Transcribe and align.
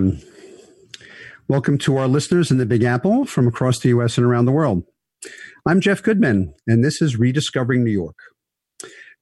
Everyone. 0.00 0.22
Welcome 1.46 1.76
to 1.78 1.98
our 1.98 2.08
listeners 2.08 2.50
in 2.50 2.56
the 2.56 2.64
Big 2.64 2.82
Apple 2.82 3.26
from 3.26 3.46
across 3.46 3.80
the 3.80 3.90
U.S. 3.90 4.16
and 4.16 4.26
around 4.26 4.46
the 4.46 4.52
world. 4.52 4.84
I'm 5.66 5.82
Jeff 5.82 6.02
Goodman, 6.02 6.54
and 6.66 6.82
this 6.82 7.02
is 7.02 7.18
Rediscovering 7.18 7.84
New 7.84 7.90
York. 7.90 8.16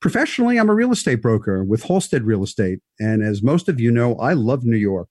Professionally, 0.00 0.56
I'm 0.56 0.70
a 0.70 0.74
real 0.74 0.92
estate 0.92 1.20
broker 1.20 1.64
with 1.64 1.82
Halstead 1.84 2.22
Real 2.22 2.44
Estate, 2.44 2.78
and 3.00 3.24
as 3.24 3.42
most 3.42 3.68
of 3.68 3.80
you 3.80 3.90
know, 3.90 4.14
I 4.18 4.34
love 4.34 4.62
New 4.62 4.76
York. 4.76 5.10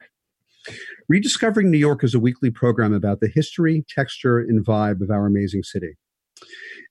Rediscovering 1.09 1.69
New 1.69 1.77
York 1.77 2.01
is 2.01 2.13
a 2.13 2.19
weekly 2.19 2.49
program 2.49 2.93
about 2.93 3.19
the 3.19 3.29
history, 3.33 3.83
texture, 3.93 4.39
and 4.39 4.65
vibe 4.65 5.01
of 5.01 5.11
our 5.11 5.25
amazing 5.25 5.63
city. 5.63 5.97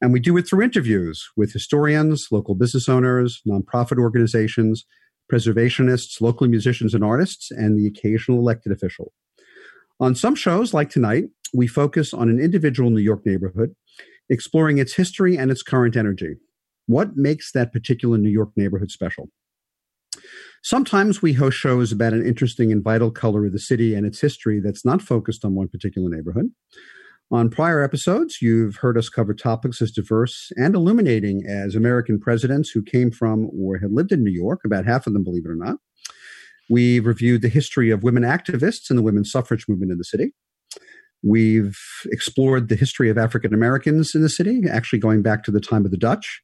And 0.02 0.13
we 0.13 0.21
do 0.21 0.37
it 0.37 0.47
through 0.47 0.61
interviews 0.61 1.27
with 1.35 1.55
historians, 1.55 2.29
local 2.30 2.55
business 2.55 2.91
owners, 2.91 3.41
nonprofit 3.49 3.99
organizations, 3.99 4.85
preservationists, 5.33 6.21
local 6.21 6.48
musicians 6.48 6.95
and 6.95 7.05
artists, 7.05 7.51
and 7.51 7.79
the 7.79 7.87
occasional 7.87 8.39
elected 8.39 8.73
official. 8.73 9.12
On 9.99 10.15
some 10.15 10.35
shows, 10.35 10.75
like 10.75 10.91
tonight, 10.91 11.25
we 11.55 11.66
focus 11.66 12.12
on 12.12 12.29
an 12.29 12.38
individual 12.38 12.91
New 12.91 13.01
York 13.01 13.24
neighborhood, 13.24 13.74
exploring 14.29 14.79
its 14.79 14.95
history 14.95 15.37
and 15.37 15.51
its 15.51 15.63
current 15.63 15.97
energy. 15.97 16.37
What 16.87 17.16
makes 17.16 17.52
that 17.52 17.73
particular 17.73 18.19
New 18.19 18.30
York 18.30 18.51
neighborhood 18.57 18.91
special? 18.91 19.30
Sometimes 20.63 21.23
we 21.23 21.35
host 21.35 21.57
shows 21.57 21.93
about 21.93 22.13
an 22.13 22.27
interesting 22.27 22.73
and 22.73 22.82
vital 22.82 23.10
color 23.10 23.47
of 23.47 23.52
the 23.52 23.59
city 23.59 23.95
and 23.95 24.07
its 24.07 24.21
history 24.21 24.60
that's 24.60 24.85
not 24.85 25.02
focused 25.02 25.45
on 25.45 25.54
one 25.54 25.69
particular 25.69 26.09
neighborhood. 26.09 26.51
On 27.32 27.51
prior 27.51 27.82
episodes, 27.82 28.41
you've 28.41 28.77
heard 28.77 28.96
us 28.96 29.09
cover 29.09 29.35
topics 29.35 29.82
as 29.82 29.91
diverse 29.91 30.52
and 30.57 30.77
illuminating 30.77 31.45
as 31.45 31.74
American 31.74 32.21
presidents 32.21 32.71
who 32.71 32.82
came 32.82 33.10
from 33.10 33.51
or 33.59 33.79
had 33.79 33.91
lived 33.91 34.13
in 34.13 34.23
New 34.23 34.30
York, 34.30 34.60
about 34.65 34.87
half 34.87 35.09
of 35.09 35.13
them, 35.13 35.24
believe 35.24 35.45
it 35.45 35.51
or 35.51 35.57
not. 35.57 35.79
We've 36.71 37.04
reviewed 37.04 37.43
the 37.43 37.49
history 37.49 37.91
of 37.91 38.04
women 38.04 38.23
activists 38.23 38.91
and 38.91 38.99
the 38.99 39.02
women's 39.02 39.32
suffrage 39.32 39.66
movement 39.69 39.91
in 39.91 39.99
the 39.99 40.04
city. 40.04 40.35
We've 41.24 41.77
explored 42.07 42.69
the 42.69 42.77
history 42.77 43.10
of 43.10 43.19
African 43.19 43.52
Americans 43.52 44.15
in 44.15 44.23
the 44.23 44.29
city, 44.29 44.63
actually 44.71 45.01
going 45.01 45.23
back 45.23 45.43
to 45.45 45.51
the 45.51 45.60
time 45.60 45.85
of 45.85 45.91
the 45.91 45.97
Dutch. 45.97 46.41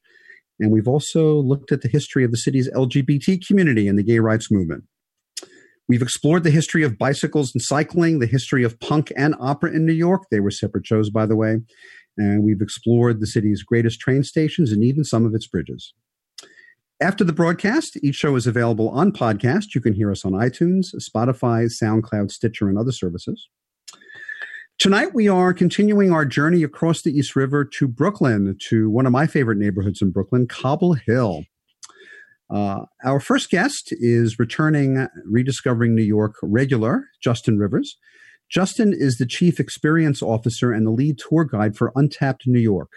And 0.59 0.69
we've 0.69 0.87
also 0.87 1.35
looked 1.35 1.71
at 1.71 1.81
the 1.81 1.87
history 1.87 2.25
of 2.25 2.31
the 2.31 2.37
city's 2.37 2.69
LGBT 2.71 3.45
community 3.45 3.87
and 3.87 3.97
the 3.97 4.03
gay 4.03 4.19
rights 4.19 4.51
movement. 4.51 4.83
We've 5.87 6.01
explored 6.01 6.43
the 6.43 6.51
history 6.51 6.83
of 6.83 6.97
bicycles 6.97 7.53
and 7.53 7.61
cycling, 7.61 8.19
the 8.19 8.25
history 8.25 8.63
of 8.63 8.79
punk 8.79 9.11
and 9.17 9.35
opera 9.39 9.71
in 9.71 9.85
New 9.85 9.93
York. 9.93 10.23
They 10.31 10.39
were 10.39 10.51
separate 10.51 10.85
shows, 10.85 11.09
by 11.09 11.25
the 11.25 11.35
way. 11.35 11.57
And 12.17 12.43
we've 12.43 12.61
explored 12.61 13.19
the 13.19 13.27
city's 13.27 13.63
greatest 13.63 13.99
train 13.99 14.23
stations 14.23 14.71
and 14.71 14.83
even 14.83 15.03
some 15.03 15.25
of 15.25 15.33
its 15.33 15.47
bridges. 15.47 15.93
After 17.01 17.23
the 17.23 17.33
broadcast, 17.33 17.97
each 18.01 18.15
show 18.15 18.35
is 18.35 18.47
available 18.47 18.87
on 18.89 19.11
podcast. 19.11 19.75
You 19.75 19.81
can 19.81 19.93
hear 19.93 20.09
us 20.09 20.23
on 20.23 20.31
iTunes, 20.31 20.95
Spotify, 20.95 21.65
SoundCloud, 21.65 22.31
Stitcher, 22.31 22.69
and 22.69 22.77
other 22.77 22.93
services. 22.93 23.49
Tonight, 24.79 25.13
we 25.13 25.27
are 25.27 25.53
continuing 25.53 26.11
our 26.11 26.25
journey 26.25 26.63
across 26.63 27.01
the 27.01 27.11
East 27.11 27.35
River 27.35 27.65
to 27.65 27.87
Brooklyn, 27.87 28.57
to 28.69 28.89
one 28.89 29.05
of 29.05 29.11
my 29.11 29.27
favorite 29.27 29.57
neighborhoods 29.57 30.01
in 30.01 30.11
Brooklyn, 30.11 30.47
Cobble 30.47 30.93
Hill. 30.93 31.43
Uh, 32.53 32.85
our 33.03 33.19
first 33.19 33.49
guest 33.49 33.87
is 33.91 34.37
returning 34.37 35.07
Rediscovering 35.25 35.95
New 35.95 36.03
York 36.03 36.35
regular, 36.43 37.05
Justin 37.19 37.57
Rivers. 37.57 37.97
Justin 38.47 38.93
is 38.95 39.17
the 39.17 39.25
Chief 39.25 39.59
Experience 39.59 40.21
Officer 40.21 40.71
and 40.71 40.85
the 40.85 40.91
lead 40.91 41.17
tour 41.17 41.45
guide 41.45 41.75
for 41.75 41.91
Untapped 41.95 42.43
New 42.45 42.59
York. 42.59 42.91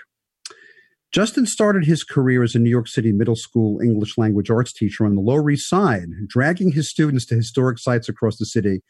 Justin 1.11 1.47
started 1.47 1.87
his 1.87 2.05
career 2.05 2.43
as 2.43 2.55
a 2.55 2.59
New 2.59 2.69
York 2.69 2.87
City 2.87 3.13
middle 3.13 3.37
school 3.37 3.81
English 3.81 4.19
language 4.19 4.51
arts 4.51 4.75
teacher 4.75 5.07
on 5.07 5.15
the 5.15 5.23
Lower 5.23 5.49
East 5.49 5.71
Side, 5.71 6.09
dragging 6.29 6.73
his 6.73 6.91
students 6.91 7.25
to 7.27 7.37
historic 7.37 7.79
sites 7.79 8.11
across 8.11 8.37
the 8.37 8.45
city 8.45 8.83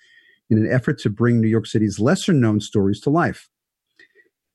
in 0.50 0.58
an 0.58 0.68
effort 0.68 0.98
to 1.00 1.10
bring 1.10 1.40
New 1.40 1.46
York 1.46 1.66
City's 1.66 2.00
lesser 2.00 2.32
known 2.32 2.58
stories 2.58 3.00
to 3.02 3.10
life. 3.10 3.48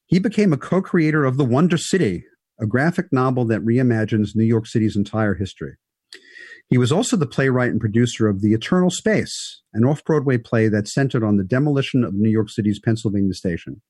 He 0.07 0.19
became 0.19 0.51
a 0.51 0.57
co 0.57 0.81
creator 0.81 1.23
of 1.23 1.37
The 1.37 1.45
Wonder 1.45 1.77
City, 1.77 2.25
a 2.59 2.65
graphic 2.65 3.13
novel 3.13 3.45
that 3.45 3.61
reimagines 3.61 4.35
New 4.35 4.43
York 4.43 4.67
City's 4.67 4.97
entire 4.97 5.35
history. 5.35 5.77
He 6.69 6.77
was 6.77 6.91
also 6.91 7.17
the 7.17 7.27
playwright 7.27 7.71
and 7.71 7.81
producer 7.81 8.29
of 8.29 8.41
The 8.41 8.53
Eternal 8.53 8.89
Space, 8.89 9.61
an 9.73 9.83
off 9.83 10.05
Broadway 10.05 10.37
play 10.37 10.69
that 10.69 10.87
centered 10.87 11.23
on 11.23 11.37
the 11.37 11.43
demolition 11.43 12.03
of 12.03 12.13
New 12.13 12.29
York 12.29 12.49
City's 12.49 12.79
Pennsylvania 12.79 13.33
Station. 13.33 13.81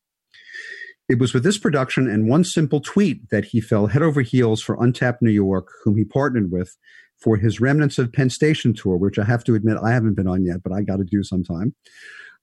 It 1.08 1.20
was 1.20 1.34
with 1.34 1.44
this 1.44 1.58
production 1.58 2.10
and 2.10 2.30
one 2.30 2.44
simple 2.44 2.80
tweet 2.80 3.30
that 3.30 3.46
he 3.46 3.62
fell 3.62 3.88
head 3.88 4.02
over 4.02 4.22
heels 4.22 4.62
for 4.62 4.82
Untapped 4.82 5.22
New 5.22 5.32
York, 5.32 5.68
whom 5.84 5.98
he 5.98 6.06
partnered 6.06 6.52
with 6.52 6.76
for 7.22 7.38
his 7.38 7.62
Remnants 7.62 8.00
of 8.00 8.12
Penn 8.12 8.30
Station 8.30 8.74
tour, 8.74 8.98
which 8.98 9.20
I 9.20 9.26
have 9.26 9.44
to 9.44 9.54
admit 9.54 9.78
I 9.84 9.92
haven't 9.92 10.16
been 10.16 10.28
on 10.28 10.44
yet, 10.44 10.64
but 10.64 10.74
I 10.74 10.82
got 10.82 10.98
to 10.98 11.04
do 11.04 11.22
sometime. 11.22 11.76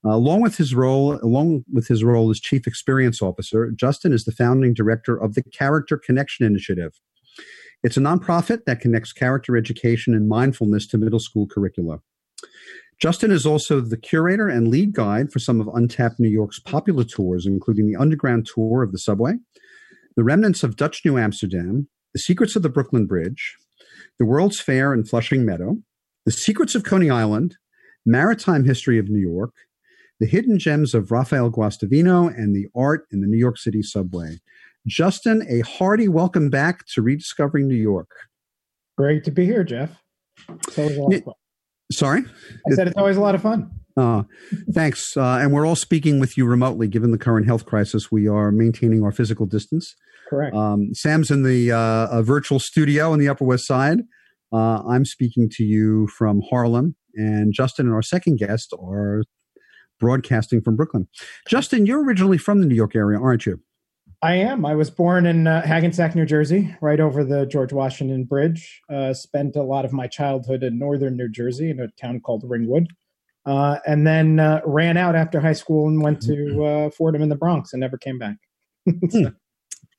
Uh, 0.04 0.10
along 0.10 0.42
with 0.42 0.56
his 0.56 0.74
role, 0.74 1.18
along 1.22 1.64
with 1.72 1.88
his 1.88 2.04
role 2.04 2.30
as 2.30 2.38
chief 2.38 2.66
experience 2.66 3.20
officer, 3.20 3.72
Justin 3.72 4.12
is 4.12 4.24
the 4.24 4.32
founding 4.32 4.72
director 4.72 5.16
of 5.16 5.34
the 5.34 5.42
Character 5.42 5.98
Connection 5.98 6.46
Initiative, 6.46 6.92
it's 7.82 7.96
a 7.96 8.00
nonprofit 8.00 8.64
that 8.64 8.80
connects 8.80 9.12
character 9.12 9.56
education 9.56 10.14
and 10.14 10.28
mindfulness 10.28 10.86
to 10.88 10.98
middle 10.98 11.20
school 11.20 11.46
curricula. 11.46 12.00
Justin 12.98 13.30
is 13.30 13.46
also 13.46 13.80
the 13.80 13.96
curator 13.96 14.48
and 14.48 14.68
lead 14.68 14.92
guide 14.92 15.30
for 15.30 15.38
some 15.38 15.60
of 15.60 15.68
Untapped 15.68 16.18
New 16.18 16.28
York's 16.28 16.58
popular 16.58 17.04
tours, 17.04 17.46
including 17.46 17.86
the 17.86 17.96
Underground 17.96 18.48
Tour 18.52 18.82
of 18.82 18.90
the 18.90 18.98
Subway, 18.98 19.34
the 20.16 20.24
Remnants 20.24 20.64
of 20.64 20.74
Dutch 20.74 21.04
New 21.04 21.16
Amsterdam, 21.16 21.88
the 22.12 22.18
Secrets 22.18 22.56
of 22.56 22.62
the 22.62 22.68
Brooklyn 22.68 23.06
Bridge, 23.06 23.56
the 24.18 24.26
World's 24.26 24.60
Fair 24.60 24.92
in 24.92 25.04
Flushing 25.04 25.44
Meadow, 25.44 25.76
the 26.26 26.32
Secrets 26.32 26.74
of 26.74 26.82
Coney 26.82 27.08
Island, 27.08 27.56
Maritime 28.04 28.64
History 28.64 28.98
of 28.98 29.08
New 29.08 29.20
York, 29.20 29.54
the 30.18 30.26
Hidden 30.26 30.58
Gems 30.58 30.92
of 30.92 31.12
Rafael 31.12 31.52
Guastavino, 31.52 32.26
and 32.26 32.56
the 32.56 32.66
Art 32.74 33.06
in 33.12 33.20
the 33.20 33.28
New 33.28 33.38
York 33.38 33.58
City 33.58 33.82
Subway. 33.82 34.40
Justin, 34.86 35.46
a 35.48 35.60
hearty 35.60 36.08
welcome 36.08 36.50
back 36.50 36.86
to 36.94 37.02
Rediscovering 37.02 37.68
New 37.68 37.74
York. 37.74 38.08
Great 38.96 39.24
to 39.24 39.30
be 39.30 39.44
here, 39.44 39.64
Jeff. 39.64 39.90
Sorry? 41.92 42.24
I 42.70 42.74
said 42.74 42.88
it's 42.88 42.96
always 42.96 43.16
a 43.16 43.20
lot 43.20 43.34
of 43.34 43.42
fun. 43.42 43.70
Uh, 43.96 44.22
thanks. 44.72 45.16
Uh, 45.16 45.38
and 45.40 45.52
we're 45.52 45.66
all 45.66 45.76
speaking 45.76 46.20
with 46.20 46.36
you 46.36 46.46
remotely. 46.46 46.86
Given 46.86 47.10
the 47.10 47.18
current 47.18 47.46
health 47.46 47.66
crisis, 47.66 48.12
we 48.12 48.28
are 48.28 48.52
maintaining 48.52 49.02
our 49.02 49.12
physical 49.12 49.46
distance. 49.46 49.94
Correct. 50.28 50.54
Um, 50.54 50.94
Sam's 50.94 51.30
in 51.30 51.42
the 51.42 51.72
uh, 51.72 52.22
virtual 52.22 52.60
studio 52.60 53.12
in 53.12 53.18
the 53.18 53.28
Upper 53.28 53.44
West 53.44 53.66
Side. 53.66 54.00
Uh, 54.52 54.82
I'm 54.82 55.04
speaking 55.04 55.48
to 55.52 55.64
you 55.64 56.06
from 56.08 56.42
Harlem. 56.48 56.94
And 57.14 57.52
Justin 57.52 57.86
and 57.86 57.94
our 57.94 58.02
second 58.02 58.38
guest 58.38 58.72
are 58.80 59.24
broadcasting 59.98 60.60
from 60.60 60.76
Brooklyn. 60.76 61.08
Justin, 61.48 61.86
you're 61.86 62.04
originally 62.04 62.38
from 62.38 62.60
the 62.60 62.66
New 62.66 62.76
York 62.76 62.94
area, 62.94 63.18
aren't 63.18 63.46
you? 63.46 63.60
I 64.20 64.34
am. 64.34 64.66
I 64.66 64.74
was 64.74 64.90
born 64.90 65.26
in 65.26 65.46
uh, 65.46 65.64
Hackensack, 65.64 66.16
New 66.16 66.26
Jersey, 66.26 66.74
right 66.80 66.98
over 66.98 67.24
the 67.24 67.46
George 67.46 67.72
Washington 67.72 68.24
Bridge. 68.24 68.82
Uh, 68.90 69.14
spent 69.14 69.54
a 69.54 69.62
lot 69.62 69.84
of 69.84 69.92
my 69.92 70.08
childhood 70.08 70.64
in 70.64 70.78
northern 70.78 71.16
New 71.16 71.28
Jersey 71.28 71.70
in 71.70 71.78
a 71.78 71.88
town 72.00 72.20
called 72.20 72.42
Ringwood. 72.44 72.88
Uh, 73.46 73.78
and 73.86 74.06
then 74.06 74.40
uh, 74.40 74.60
ran 74.66 74.96
out 74.96 75.14
after 75.14 75.40
high 75.40 75.52
school 75.52 75.88
and 75.88 76.02
went 76.02 76.20
to 76.22 76.32
mm-hmm. 76.32 76.86
uh, 76.86 76.90
Fordham 76.90 77.22
in 77.22 77.28
the 77.28 77.36
Bronx 77.36 77.72
and 77.72 77.80
never 77.80 77.96
came 77.96 78.18
back. 78.18 78.36
so. 79.08 79.32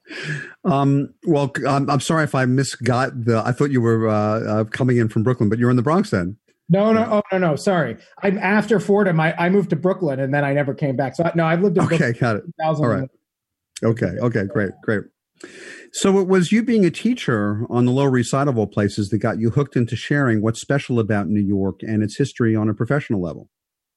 um, 0.65 1.13
well, 1.25 1.51
I'm, 1.67 1.89
I'm, 1.89 2.01
sorry 2.01 2.25
if 2.25 2.35
I 2.35 2.45
misgot 2.45 3.25
the. 3.25 3.41
I 3.43 3.53
thought 3.53 3.71
you 3.71 3.81
were 3.81 4.09
uh, 4.09 4.65
coming 4.65 4.97
in 4.97 5.07
from 5.07 5.23
Brooklyn, 5.23 5.47
but 5.47 5.59
you're 5.59 5.69
in 5.69 5.77
the 5.77 5.81
Bronx 5.81 6.09
then. 6.09 6.37
No, 6.67 6.93
no, 6.93 7.07
oh, 7.09 7.21
no, 7.31 7.37
no. 7.39 7.55
Sorry, 7.55 7.97
I'm 8.21 8.37
after 8.37 8.79
Fordham. 8.79 9.19
I, 9.19 9.33
I 9.37 9.49
moved 9.49 9.71
to 9.71 9.75
Brooklyn 9.75 10.19
and 10.19 10.31
then 10.31 10.43
I 10.45 10.53
never 10.53 10.75
came 10.75 10.95
back. 10.95 11.15
So 11.15 11.23
I, 11.23 11.31
no, 11.33 11.45
I've 11.45 11.61
lived 11.61 11.77
in 11.77 11.83
okay, 11.85 11.97
Brooklyn 11.97 12.17
got 12.19 12.35
it. 12.35 12.43
All 12.59 12.87
right. 12.87 13.09
Okay. 13.83 14.13
Okay. 14.21 14.45
Great. 14.45 14.71
Great. 14.83 15.03
So 15.91 16.19
it 16.19 16.27
was 16.27 16.51
you 16.51 16.63
being 16.63 16.85
a 16.85 16.91
teacher 16.91 17.65
on 17.69 17.85
the 17.85 17.91
Lower 17.91 18.17
East 18.17 18.31
Side 18.31 18.47
of 18.47 18.57
all 18.57 18.67
places 18.67 19.09
that 19.09 19.19
got 19.19 19.39
you 19.39 19.49
hooked 19.49 19.75
into 19.75 19.95
sharing 19.95 20.41
what's 20.41 20.61
special 20.61 20.99
about 20.99 21.27
New 21.27 21.41
York 21.41 21.79
and 21.81 22.03
its 22.03 22.17
history 22.17 22.55
on 22.55 22.69
a 22.69 22.73
professional 22.73 23.21
level. 23.21 23.49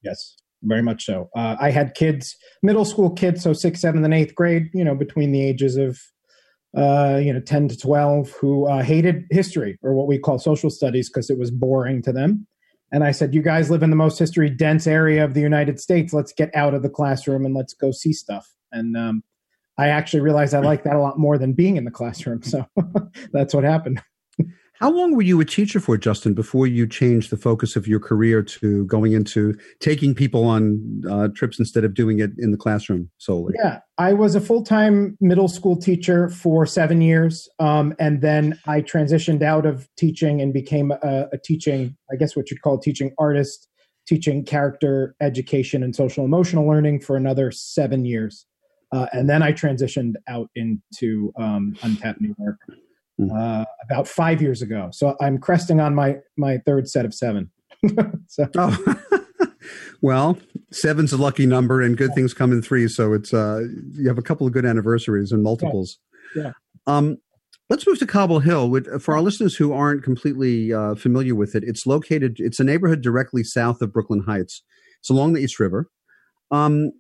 Yes, 0.03 0.37
very 0.63 0.83
much 0.83 1.05
so. 1.05 1.29
Uh, 1.37 1.57
I 1.61 1.71
had 1.71 1.95
kids, 1.95 2.37
middle 2.63 2.85
school 2.85 3.11
kids, 3.11 3.43
so 3.43 3.53
sixth, 3.53 3.83
seventh, 3.83 4.05
and 4.05 4.15
eighth 4.15 4.35
grade. 4.35 4.69
You 4.73 4.85
know, 4.85 4.95
between 4.95 5.33
the 5.33 5.45
ages 5.45 5.77
of 5.77 5.99
uh, 6.77 7.21
you 7.23 7.33
know 7.33 7.41
ten 7.41 7.69
to 7.69 7.77
twelve, 7.77 8.31
who 8.41 8.67
uh, 8.67 8.83
hated 8.83 9.25
history 9.31 9.79
or 9.83 9.95
what 9.95 10.07
we 10.07 10.19
call 10.19 10.39
social 10.39 10.71
studies 10.71 11.11
because 11.11 11.29
it 11.29 11.39
was 11.39 11.51
boring 11.51 12.03
to 12.03 12.13
them. 12.13 12.47
And 12.91 13.05
I 13.05 13.11
said, 13.11 13.35
"You 13.35 13.43
guys 13.43 13.71
live 13.71 13.83
in 13.83 13.91
the 13.91 13.97
most 13.97 14.19
history 14.19 14.49
dense 14.49 14.87
area 14.87 15.25
of 15.25 15.35
the 15.35 15.41
United 15.41 15.79
States. 15.79 16.13
Let's 16.13 16.33
get 16.33 16.55
out 16.55 16.73
of 16.73 16.83
the 16.83 16.91
classroom 16.91 17.45
and 17.45 17.55
let's 17.55 17.75
go 17.75 17.91
see 17.91 18.13
stuff." 18.13 18.47
And 18.71 18.97
um, 18.97 19.23
I 19.79 19.89
actually 19.89 20.21
realized 20.21 20.55
I 20.55 20.61
like 20.61 20.85
that 20.85 20.97
a 20.97 21.01
lot 21.01 21.19
more 21.19 21.39
than 21.39 21.53
being 21.53 21.77
in 21.77 21.85
the 21.85 21.91
classroom. 21.91 22.43
So 22.43 22.67
that's 23.33 23.55
what 23.55 23.65
happened. 23.65 24.03
How 24.83 24.91
long 24.91 25.15
were 25.15 25.23
you 25.23 25.41
a 25.41 25.45
teacher 25.45 25.79
for, 25.79 25.97
Justin, 25.97 26.35
before 26.35 26.67
you 26.67 26.89
changed 26.89 27.31
the 27.31 27.37
focus 27.37 27.77
of 27.77 27.87
your 27.87 28.01
career 28.01 28.43
to 28.43 28.85
going 28.87 29.13
into 29.13 29.57
taking 29.79 30.13
people 30.13 30.45
on 30.45 31.03
uh, 31.09 31.29
trips 31.37 31.61
instead 31.61 31.85
of 31.85 31.95
doing 31.95 32.19
it 32.19 32.33
in 32.39 32.51
the 32.51 32.57
classroom 32.57 33.09
solely? 33.19 33.55
Yeah, 33.57 33.79
I 33.99 34.13
was 34.13 34.35
a 34.35 34.41
full 34.41 34.65
time 34.65 35.17
middle 35.21 35.47
school 35.47 35.77
teacher 35.77 36.29
for 36.31 36.67
seven 36.67 37.01
years. 37.01 37.49
Um, 37.61 37.95
and 38.01 38.23
then 38.23 38.59
I 38.67 38.81
transitioned 38.81 39.41
out 39.41 39.67
of 39.67 39.89
teaching 39.97 40.41
and 40.41 40.53
became 40.53 40.91
a, 40.91 41.29
a, 41.33 41.39
teaching, 41.39 41.97
I 42.11 42.17
guess 42.17 42.35
what 42.35 42.51
you'd 42.51 42.63
call 42.63 42.77
teaching 42.79 43.13
artist 43.19 43.69
teaching 44.09 44.45
character 44.45 45.15
education 45.21 45.85
and 45.85 45.95
social 45.95 46.25
emotional 46.25 46.67
learning 46.67 47.01
for 47.01 47.17
another 47.17 47.53
seven 47.53 48.05
years. 48.05 48.47
Uh, 48.93 49.07
and 49.13 49.29
then 49.29 49.43
I 49.43 49.53
transitioned 49.53 50.15
out 50.29 50.51
into 50.55 51.33
um, 51.39 51.77
Untapped 51.83 52.21
New 52.21 52.35
York 52.39 52.59
hmm. 53.19 53.31
uh, 53.35 53.65
about 53.85 54.07
five 54.07 54.43
years 54.43 54.61
ago. 54.61 54.91
So 54.93 55.17
I'm 55.21 55.39
cresting 55.39 55.81
on 55.81 55.95
my 55.95 56.19
my 56.37 56.59
third 56.59 56.89
set 56.89 57.05
of 57.05 57.15
seven. 57.15 57.51
so. 58.29 58.49
Oh. 58.57 58.97
well, 60.03 60.39
seven's 60.71 61.13
a 61.13 61.17
lucky 61.17 61.47
number, 61.47 61.81
and 61.81 61.97
good 61.97 62.11
yeah. 62.11 62.15
things 62.17 62.35
come 62.35 62.53
in 62.53 62.63
three. 62.63 62.87
So 62.89 63.13
it's 63.15 63.33
uh, 63.33 63.63
you 63.93 64.09
have 64.09 64.19
a 64.19 64.23
couple 64.23 64.47
of 64.47 64.53
good 64.53 64.67
anniversaries 64.67 65.33
and 65.33 65.43
multiples. 65.43 65.99
Yeah. 66.37 66.43
yeah. 66.43 66.53
Um, 66.87 67.17
let's 67.71 67.87
move 67.87 67.99
to 68.01 68.07
Cobble 68.07 68.41
Hill. 68.41 68.79
For 69.01 69.15
our 69.15 69.23
listeners 69.23 69.57
who 69.57 69.73
aren't 69.73 70.03
completely 70.03 70.73
uh, 70.73 70.95
familiar 70.97 71.35
with 71.35 71.55
it, 71.55 71.65
it's 71.67 71.87
located. 71.87 72.37
It's 72.39 72.61
a 72.61 72.65
neighborhood 72.65 73.01
directly 73.01 73.43
south 73.43 73.81
of 73.81 73.93
Brooklyn 73.93 74.25
Heights. 74.27 74.63
It's 75.01 75.09
along 75.09 75.33
the 75.33 75.41
East 75.41 75.59
River. 75.59 75.89
Um, 76.51 76.93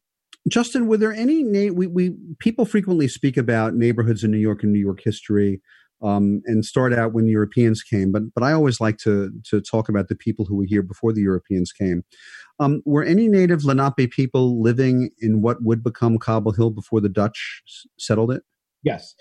Justin, 0.49 0.89
were 0.89 0.97
there 0.97 1.12
any 1.12 1.43
na- 1.43 1.73
we, 1.73 1.87
we 1.87 2.15
people 2.39 2.65
frequently 2.65 3.09
speak 3.09 3.37
about 3.37 3.75
neighborhoods 3.75 4.25
in 4.25 4.31
New 4.31 4.39
York 4.39 4.62
and 4.62 4.73
New 4.73 4.81
York 4.81 5.00
history, 5.03 5.61
um, 6.03 6.43
and 6.47 6.65
start 6.65 6.93
out 6.93 7.12
when 7.12 7.29
Europeans 7.29 7.83
came, 7.83 8.11
but 8.11 8.23
but 8.35 8.43
I 8.43 8.53
always 8.53 8.81
like 8.81 8.99
to 8.99 9.31
to 9.50 9.61
talk 9.61 9.89
about 9.89 10.09
the 10.09 10.17
people 10.17 10.44
who 10.44 10.56
were 10.56 10.67
here 10.67 10.83
before 10.83 11.12
the 11.12 11.21
Europeans 11.21 11.73
came. 11.73 12.03
Um, 12.59 12.83
were 12.85 13.05
any 13.05 13.29
native 13.29 13.65
Lenape 13.65 14.11
people 14.11 14.61
living 14.61 15.11
in 15.21 15.43
what 15.43 15.62
would 15.62 15.83
become 15.83 16.19
Cobble 16.19 16.53
Hill 16.53 16.71
before 16.71 17.00
the 17.00 17.09
Dutch 17.09 17.62
s- 17.67 17.87
settled 17.99 18.31
it? 18.33 18.43
Yes. 18.83 19.15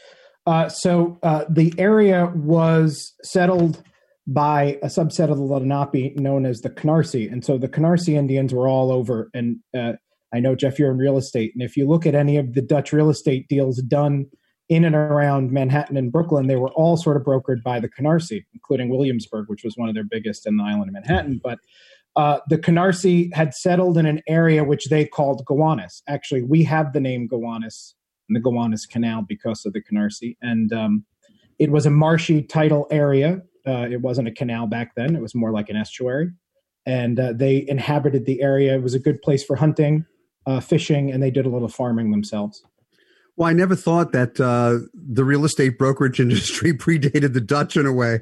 Uh, 0.46 0.70
so 0.70 1.20
uh, 1.22 1.46
the 1.48 1.74
area 1.78 2.32
was 2.36 3.14
settled 3.24 3.84
by 4.28 4.80
a 4.82 4.88
subset 4.88 5.30
of 5.32 5.38
the 5.38 5.44
Lenape 5.44 6.20
known 6.20 6.46
as 6.46 6.62
the 6.62 6.70
Canarsie, 6.70 7.32
and 7.32 7.46
so 7.46 7.60
the 7.60 7.70
Canarsie 7.70 8.16
Indians 8.16 8.54
were 8.54 8.68
all 8.68 8.92
over 8.92 9.30
and 9.36 9.58
uh, 9.78 9.94
I 10.34 10.40
know, 10.40 10.56
Jeff, 10.56 10.80
you're 10.80 10.92
in 10.92 10.98
real 10.98 11.18
estate. 11.18 11.52
And 11.54 11.62
if 11.62 11.76
you 11.76 11.88
look 11.88 12.06
at 12.06 12.16
any 12.16 12.38
of 12.38 12.54
the 12.54 12.62
Dutch 12.62 12.94
real 12.94 13.10
estate 13.10 13.48
deals 13.48 13.82
done 13.82 14.28
in 14.70 14.86
and 14.86 14.96
around 14.96 15.52
Manhattan 15.52 15.98
and 15.98 16.12
Brooklyn, 16.12 16.48
they 16.48 16.56
were 16.56 16.72
all 16.72 16.96
sort 16.96 17.18
of 17.18 17.24
brokered 17.24 17.62
by 17.64 17.80
the 17.80 17.90
Canarsie, 17.90 18.46
including 18.54 18.90
Williamsburg, 18.90 19.50
which 19.50 19.64
was 19.64 19.76
one 19.76 19.90
of 19.90 19.96
their 19.96 20.06
biggest 20.10 20.48
in 20.48 20.58
the 20.58 20.64
island 20.64 20.88
of 20.88 20.94
Manhattan. 20.94 21.42
But 21.44 21.60
uh, 22.16 22.40
the 22.50 22.58
Canarsie 22.58 23.34
had 23.34 23.54
settled 23.54 23.98
in 23.98 24.06
an 24.06 24.22
area 24.28 24.64
which 24.64 24.86
they 24.86 25.06
called 25.06 25.46
Gowanus. 25.46 26.02
Actually, 26.08 26.44
we 26.44 26.64
have 26.64 26.94
the 26.94 27.02
name 27.02 27.28
Gowanus 27.28 27.94
in 28.30 28.34
the 28.34 28.40
Gowanus 28.40 28.86
Canal 28.86 29.26
because 29.28 29.66
of 29.66 29.74
the 29.74 29.82
Canarsie. 29.82 30.38
And 30.42 30.72
um, 30.72 31.06
it 31.60 31.72
was 31.72 31.86
a 31.86 31.92
marshy 31.92 32.42
tidal 32.42 32.88
area. 32.92 33.42
Uh, 33.68 33.88
it 33.92 34.02
wasn't 34.02 34.28
a 34.28 34.32
canal 34.32 34.66
back 34.66 34.96
then, 34.96 35.16
it 35.16 35.22
was 35.22 35.36
more 35.36 35.52
like 35.52 35.70
an 35.70 35.76
estuary. 35.76 36.32
And 36.86 37.20
uh, 37.20 37.34
they 37.34 37.64
inhabited 37.68 38.26
the 38.26 38.42
area. 38.42 38.74
It 38.74 38.82
was 38.82 38.96
a 38.96 39.00
good 39.00 39.22
place 39.22 39.44
for 39.44 39.56
hunting 39.56 40.06
uh, 40.46 40.60
fishing 40.60 41.12
and 41.12 41.22
they 41.22 41.32
did 41.32 41.46
a 41.46 41.50
little 41.50 41.68
farming 41.68 42.12
themselves. 42.12 42.64
Well, 43.38 43.50
I 43.50 43.54
never 43.54 43.76
thought 43.76 44.12
that 44.12 44.40
uh, 44.40 44.86
the 44.94 45.24
real 45.24 45.46
estate 45.46 45.80
brokerage 45.80 46.20
industry 46.20 46.74
predated 46.74 47.34
the 47.34 47.42
Dutch 47.42 47.78
in 47.78 47.86
a 47.86 47.94
way, 47.94 48.20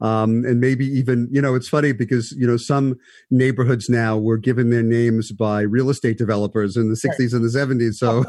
um, 0.00 0.44
and 0.44 0.60
maybe 0.60 0.84
even 0.86 1.28
you 1.30 1.40
know 1.40 1.54
it's 1.54 1.68
funny 1.68 1.92
because 1.92 2.32
you 2.36 2.46
know 2.46 2.56
some 2.56 2.96
neighborhoods 3.30 3.88
now 3.88 4.18
were 4.18 4.36
given 4.36 4.70
their 4.70 4.82
names 4.82 5.32
by 5.32 5.62
real 5.62 5.90
estate 5.90 6.18
developers 6.18 6.76
in 6.76 6.88
the 6.88 6.96
'60s 6.96 7.18
right. 7.18 7.32
and 7.32 7.44
the 7.44 7.48
'70s. 7.48 7.94
So 7.94 8.24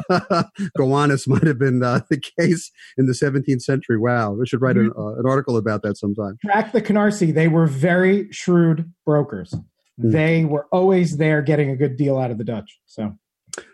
Gowanus 0.77 1.27
might 1.27 1.43
have 1.43 1.59
been 1.59 1.83
uh, 1.83 2.01
the 2.09 2.21
case 2.39 2.71
in 2.97 3.07
the 3.07 3.13
17th 3.13 3.61
century. 3.61 3.97
Wow, 3.97 4.31
we 4.31 4.45
should 4.45 4.61
write 4.61 4.77
an, 4.77 4.91
mm-hmm. 4.91 4.99
uh, 4.99 5.19
an 5.19 5.25
article 5.25 5.57
about 5.57 5.81
that 5.81 5.97
sometime. 5.97 6.37
Track 6.45 6.71
the 6.71 6.81
Canarsie; 6.81 7.33
they 7.33 7.47
were 7.47 7.67
very 7.67 8.31
shrewd 8.31 8.93
brokers. 9.05 9.53
Mm-hmm. 9.99 10.11
They 10.11 10.45
were 10.45 10.67
always 10.71 11.17
there 11.17 11.41
getting 11.41 11.71
a 11.71 11.75
good 11.75 11.97
deal 11.97 12.17
out 12.17 12.31
of 12.31 12.37
the 12.37 12.43
Dutch. 12.43 12.79
So. 12.85 13.17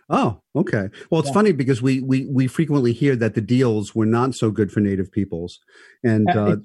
Oh, 0.10 0.42
okay. 0.56 0.90
Well, 1.10 1.20
it's 1.20 1.30
yeah. 1.30 1.34
funny 1.34 1.52
because 1.52 1.82
we, 1.82 2.00
we 2.02 2.26
we 2.28 2.48
frequently 2.48 2.94
hear 2.94 3.16
that 3.16 3.34
the 3.34 3.42
deals 3.42 3.96
were 3.96 4.06
not 4.06 4.36
so 4.36 4.52
good 4.52 4.72
for 4.72 4.80
native 4.80 5.12
peoples, 5.12 5.60
and 6.04 6.30
uh, 6.30 6.58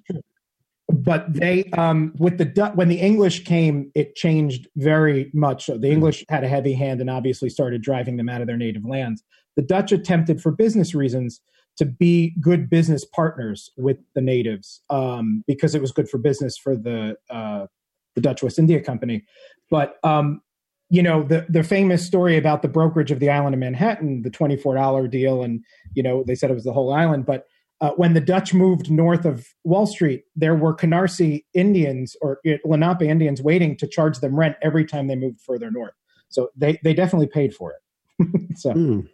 but 0.92 1.32
they 1.32 1.64
um, 1.70 2.12
with 2.18 2.36
the 2.38 2.72
when 2.74 2.88
the 2.88 3.00
English 3.00 3.44
came, 3.44 3.90
it 3.94 4.14
changed 4.14 4.68
very 4.76 5.30
much. 5.32 5.64
So 5.64 5.72
the 5.72 5.86
mm-hmm. 5.86 5.94
English 5.94 6.24
had 6.28 6.44
a 6.44 6.48
heavy 6.48 6.74
hand 6.74 7.00
and 7.00 7.08
obviously 7.08 7.48
started 7.48 7.82
driving 7.82 8.18
them 8.18 8.28
out 8.28 8.42
of 8.42 8.46
their 8.46 8.58
native 8.58 8.84
lands. 8.84 9.22
The 9.56 9.62
Dutch 9.62 9.90
attempted, 9.92 10.40
for 10.40 10.52
business 10.52 10.94
reasons, 10.94 11.40
to 11.78 11.86
be 11.86 12.34
good 12.40 12.68
business 12.68 13.04
partners 13.04 13.70
with 13.76 13.96
the 14.14 14.20
natives 14.20 14.82
um, 14.90 15.44
because 15.46 15.74
it 15.74 15.80
was 15.80 15.92
good 15.92 16.08
for 16.08 16.18
business 16.18 16.58
for 16.58 16.76
the 16.76 17.16
uh, 17.30 17.66
the 18.14 18.20
Dutch 18.20 18.42
West 18.42 18.58
India 18.58 18.82
Company. 18.82 19.24
But 19.70 19.96
um, 20.02 20.42
you 20.90 21.02
know 21.02 21.22
the 21.22 21.46
the 21.48 21.62
famous 21.62 22.04
story 22.04 22.36
about 22.36 22.62
the 22.62 22.68
brokerage 22.68 23.10
of 23.10 23.20
the 23.20 23.30
island 23.30 23.54
of 23.54 23.60
Manhattan, 23.60 24.22
the 24.22 24.30
twenty 24.30 24.56
four 24.56 24.74
dollar 24.74 25.06
deal, 25.06 25.42
and 25.42 25.64
you 25.94 26.02
know 26.02 26.24
they 26.26 26.34
said 26.34 26.50
it 26.50 26.54
was 26.54 26.64
the 26.64 26.72
whole 26.72 26.92
island. 26.92 27.24
But 27.24 27.46
uh, 27.80 27.92
when 27.92 28.12
the 28.12 28.20
Dutch 28.20 28.52
moved 28.52 28.90
north 28.90 29.24
of 29.24 29.46
Wall 29.64 29.86
Street, 29.86 30.24
there 30.36 30.54
were 30.54 30.74
Canarsie 30.74 31.44
Indians 31.54 32.16
or 32.20 32.40
Lenape 32.64 33.02
Indians 33.02 33.40
waiting 33.40 33.76
to 33.78 33.86
charge 33.86 34.18
them 34.18 34.38
rent 34.38 34.56
every 34.62 34.84
time 34.84 35.06
they 35.06 35.16
moved 35.16 35.40
further 35.40 35.70
north. 35.70 35.94
So 36.28 36.50
they 36.56 36.78
they 36.82 36.92
definitely 36.92 37.28
paid 37.28 37.54
for 37.54 37.72
it. 37.72 38.28
so. 38.56 38.72
Mm. 38.72 39.08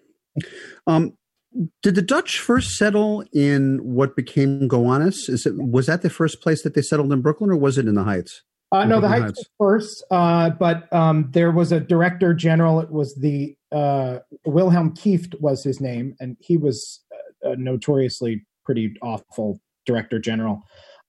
Um, 0.87 1.17
did 1.83 1.95
the 1.95 2.03
Dutch 2.03 2.39
first 2.39 2.77
settle 2.77 3.25
in 3.33 3.79
what 3.83 4.17
became 4.17 4.69
Gowanus? 4.69 5.29
Is 5.29 5.47
it 5.47 5.55
was 5.57 5.87
that 5.87 6.03
the 6.03 6.11
first 6.11 6.43
place 6.43 6.63
that 6.63 6.75
they 6.75 6.83
settled 6.83 7.13
in 7.13 7.23
Brooklyn, 7.23 7.51
or 7.51 7.57
was 7.57 7.79
it 7.79 7.87
in 7.87 7.95
the 7.95 8.05
Heights? 8.05 8.43
Uh, 8.73 8.85
no, 8.85 9.01
the 9.01 9.09
Heights 9.09 9.39
was 9.39 9.49
first, 9.59 10.05
uh, 10.11 10.51
but 10.51 10.93
um, 10.93 11.31
there 11.31 11.53
was 11.53 11.71
a 11.71 11.79
director 11.79 12.35
general. 12.35 12.81
It 12.81 12.91
was 12.91 13.15
the 13.15 13.57
uh, 13.71 14.19
Wilhelm 14.45 14.95
Kieft 14.95 15.41
was 15.41 15.63
his 15.63 15.81
name, 15.81 16.17
and 16.19 16.37
he 16.41 16.57
was 16.57 17.05
a 17.43 17.57
notoriously 17.57 18.45
pretty 18.65 18.95
awful 19.03 19.61
director 19.87 20.19
general 20.19 20.63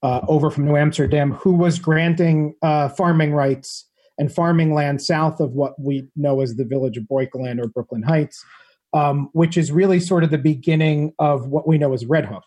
uh, 0.04 0.22
over 0.28 0.52
from 0.52 0.66
New 0.66 0.78
Amsterdam, 0.78 1.32
who 1.32 1.54
was 1.54 1.80
granting 1.80 2.54
uh, 2.62 2.90
farming 2.90 3.34
rights 3.34 3.90
and 4.20 4.32
farming 4.32 4.74
land 4.74 5.02
south 5.02 5.40
of 5.40 5.54
what 5.54 5.80
we 5.80 6.08
know 6.16 6.42
as 6.42 6.56
the 6.56 6.66
village 6.66 6.98
of 6.98 7.04
Breukeland 7.06 7.60
or 7.60 7.68
Brooklyn 7.68 8.04
Heights, 8.04 8.44
um, 8.94 9.30
which 9.34 9.58
is 9.58 9.72
really 9.72 10.00
sort 10.00 10.24
of 10.24 10.30
the 10.30 10.38
beginning 10.38 11.14
of 11.20 11.48
what 11.48 11.68
we 11.68 11.78
know 11.78 11.94
as 11.94 12.06
Red 12.06 12.26
Hook. 12.26 12.44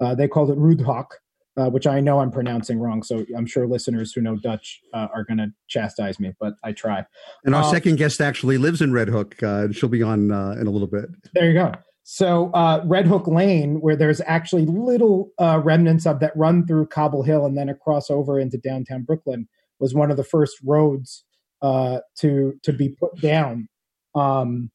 Uh, 0.00 0.14
they 0.14 0.28
called 0.28 0.50
it 0.50 0.58
Rudhok 0.58 1.06
uh, 1.56 1.70
which 1.70 1.86
I 1.86 2.00
know 2.00 2.20
I'm 2.20 2.30
pronouncing 2.30 2.78
wrong. 2.78 3.02
So 3.02 3.24
I'm 3.36 3.46
sure 3.46 3.66
listeners 3.66 4.12
who 4.12 4.20
know 4.20 4.36
Dutch 4.36 4.80
uh, 4.92 5.08
are 5.14 5.24
going 5.24 5.38
to 5.38 5.48
chastise 5.68 6.20
me, 6.20 6.32
but 6.38 6.54
I 6.62 6.72
try. 6.72 7.04
And 7.44 7.54
our 7.54 7.62
um, 7.62 7.70
second 7.70 7.96
guest 7.96 8.20
actually 8.20 8.58
lives 8.58 8.82
in 8.82 8.92
Red 8.92 9.08
Hook. 9.08 9.42
Uh, 9.42 9.68
she'll 9.72 9.88
be 9.88 10.02
on 10.02 10.30
uh, 10.30 10.56
in 10.60 10.66
a 10.66 10.70
little 10.70 10.88
bit. 10.88 11.06
There 11.34 11.46
you 11.46 11.54
go. 11.54 11.72
So 12.02 12.50
uh, 12.52 12.82
Red 12.84 13.06
Hook 13.06 13.26
Lane, 13.26 13.80
where 13.80 13.96
there's 13.96 14.20
actually 14.26 14.66
little 14.66 15.30
uh, 15.38 15.60
remnants 15.64 16.06
of 16.06 16.20
that 16.20 16.36
run 16.36 16.66
through 16.66 16.86
Cobble 16.86 17.22
Hill 17.22 17.46
and 17.46 17.56
then 17.56 17.68
across 17.68 18.10
over 18.10 18.38
into 18.38 18.58
downtown 18.58 19.02
Brooklyn, 19.02 19.48
was 19.80 19.92
one 19.92 20.10
of 20.10 20.16
the 20.16 20.24
first 20.24 20.58
roads 20.64 21.24
to 21.62 22.54
to 22.62 22.72
be 22.72 22.90
put 22.90 23.20
down. 23.20 23.68
Um, 24.14 24.70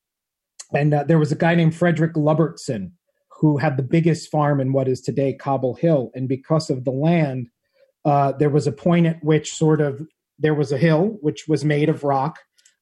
and 0.74 0.94
there 1.08 1.20
was 1.20 1.32
a 1.32 1.36
guy 1.36 1.56
named 1.56 1.76
Frederick 1.76 2.14
Lubbertson 2.14 2.92
who 3.42 3.58
had 3.58 3.76
the 3.76 3.84
biggest 3.84 4.30
farm 4.30 4.62
in 4.62 4.72
what 4.72 4.88
is 4.88 5.02
today 5.02 5.34
Cobble 5.34 5.74
Hill. 5.74 6.12
And 6.14 6.30
because 6.30 6.70
of 6.70 6.86
the 6.86 6.92
land, 6.92 7.48
uh, 8.06 8.34
there 8.34 8.52
was 8.52 8.68
a 8.68 8.72
point 8.72 9.08
at 9.08 9.24
which 9.24 9.52
sort 9.52 9.82
of 9.82 10.00
there 10.38 10.54
was 10.54 10.72
a 10.72 10.78
hill 10.78 11.18
which 11.22 11.48
was 11.48 11.66
made 11.66 11.90
of 11.90 12.04
rock. 12.04 12.38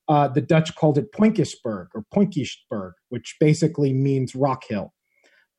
Uh, 0.09 0.27
the 0.27 0.41
Dutch 0.41 0.75
called 0.75 0.97
it 0.97 1.13
Poinkisberg 1.13 1.87
or 1.95 2.03
Poinkisberg, 2.13 2.91
which 3.07 3.37
basically 3.39 3.93
means 3.93 4.35
rock 4.35 4.63
hill. 4.67 4.93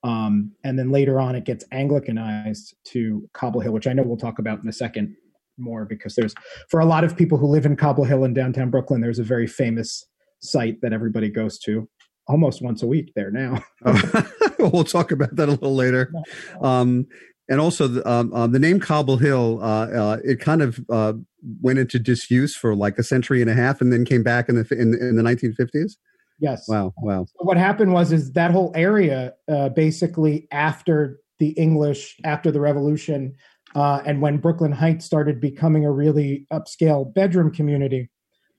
Um, 0.03 0.53
and 0.65 0.79
then 0.79 0.91
later 0.91 1.19
on, 1.19 1.35
it 1.35 1.45
gets 1.45 1.65
Anglicanized 1.73 2.75
to 2.87 3.27
Cobble 3.33 3.61
Hill, 3.61 3.73
which 3.73 3.87
I 3.87 3.95
know 3.95 4.03
we'll 4.03 4.19
talk 4.19 4.39
about 4.39 4.63
in 4.63 4.69
a 4.69 4.73
second 4.73 5.17
more 5.57 5.87
because 5.87 6.15
there's, 6.15 6.35
for 6.69 6.81
a 6.81 6.87
lot 6.87 7.05
of 7.05 7.17
people 7.17 7.39
who 7.39 7.47
live 7.47 7.65
in 7.65 7.77
Cobble 7.77 8.05
Hill 8.05 8.25
in 8.25 8.35
downtown 8.35 8.71
Brooklyn, 8.71 9.01
there's 9.01 9.19
a 9.19 9.25
very 9.25 9.47
famous 9.47 10.05
site 10.41 10.81
that 10.83 10.93
everybody 10.93 11.31
goes 11.31 11.59
to 11.61 11.89
almost 12.29 12.63
once 12.63 12.83
a 12.83 12.87
week 12.87 13.13
there 13.17 13.31
now. 13.31 13.63
we'll 14.73 14.85
talk 14.85 15.11
about 15.13 15.37
that 15.37 15.49
a 15.49 15.53
little 15.53 15.75
later. 15.75 16.13
Um, 16.61 17.07
and 17.49 17.61
also, 17.61 17.89
the, 17.89 18.09
um, 18.09 18.33
uh, 18.33 18.47
the 18.47 18.61
name 18.61 18.79
Cobble 18.79 19.17
Hill, 19.17 19.59
uh, 19.61 19.87
uh, 19.87 20.19
it 20.23 20.39
kind 20.39 20.63
of 20.63 20.79
uh, 20.89 21.15
went 21.61 21.81
into 21.81 21.99
disuse 21.99 22.55
for 22.55 22.77
like 22.77 22.97
a 22.97 23.03
century 23.03 23.41
and 23.41 23.51
a 23.51 23.55
half, 23.55 23.81
and 23.81 23.93
then 23.93 24.05
came 24.05 24.23
back 24.23 24.49
in 24.49 24.55
the 24.55 24.67
in, 24.71 24.95
in 24.95 25.17
the 25.17 25.23
1950s. 25.23 25.93
Yes. 26.39 26.67
Wow. 26.69 26.95
Wow. 26.99 27.27
So 27.27 27.45
what 27.45 27.57
happened 27.57 27.93
was 27.93 28.13
is 28.13 28.33
that 28.33 28.51
whole 28.51 28.73
area, 28.75 29.35
uh, 29.51 29.69
basically 29.71 30.47
after 30.53 31.19
the 31.39 31.51
English, 31.51 32.17
after 32.25 32.53
the 32.53 32.61
Revolution, 32.61 33.35
uh, 33.75 34.01
and 34.07 34.21
when 34.21 34.39
Brooklyn 34.39 34.73
Heights 34.73 35.05
started 35.05 35.41
becoming 35.41 35.85
a 35.85 35.93
really 35.93 36.47
upscale 36.53 37.13
bedroom 37.13 37.53
community, 37.53 38.11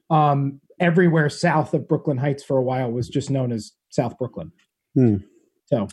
um, 0.09 0.59
everywhere 0.79 1.29
south 1.29 1.73
of 1.73 1.87
Brooklyn 1.87 2.17
Heights 2.17 2.43
for 2.43 2.57
a 2.57 2.61
while 2.61 2.91
was 2.91 3.07
just 3.07 3.29
known 3.29 3.51
as 3.51 3.71
South 3.89 4.17
Brooklyn. 4.17 4.51
Hmm. 4.95 5.17
So, 5.71 5.87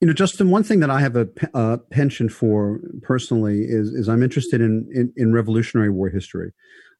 you 0.00 0.06
know, 0.08 0.12
Justin, 0.12 0.50
one 0.50 0.62
thing 0.62 0.80
that 0.80 0.90
I 0.90 1.00
have 1.00 1.16
a, 1.16 1.28
a 1.54 1.78
penchant 1.78 2.32
for 2.32 2.80
personally 3.02 3.62
is 3.62 3.88
is 3.88 4.08
I'm 4.08 4.22
interested 4.22 4.60
in, 4.60 4.88
in, 4.92 5.12
in 5.16 5.32
Revolutionary 5.32 5.90
War 5.90 6.08
history. 6.08 6.52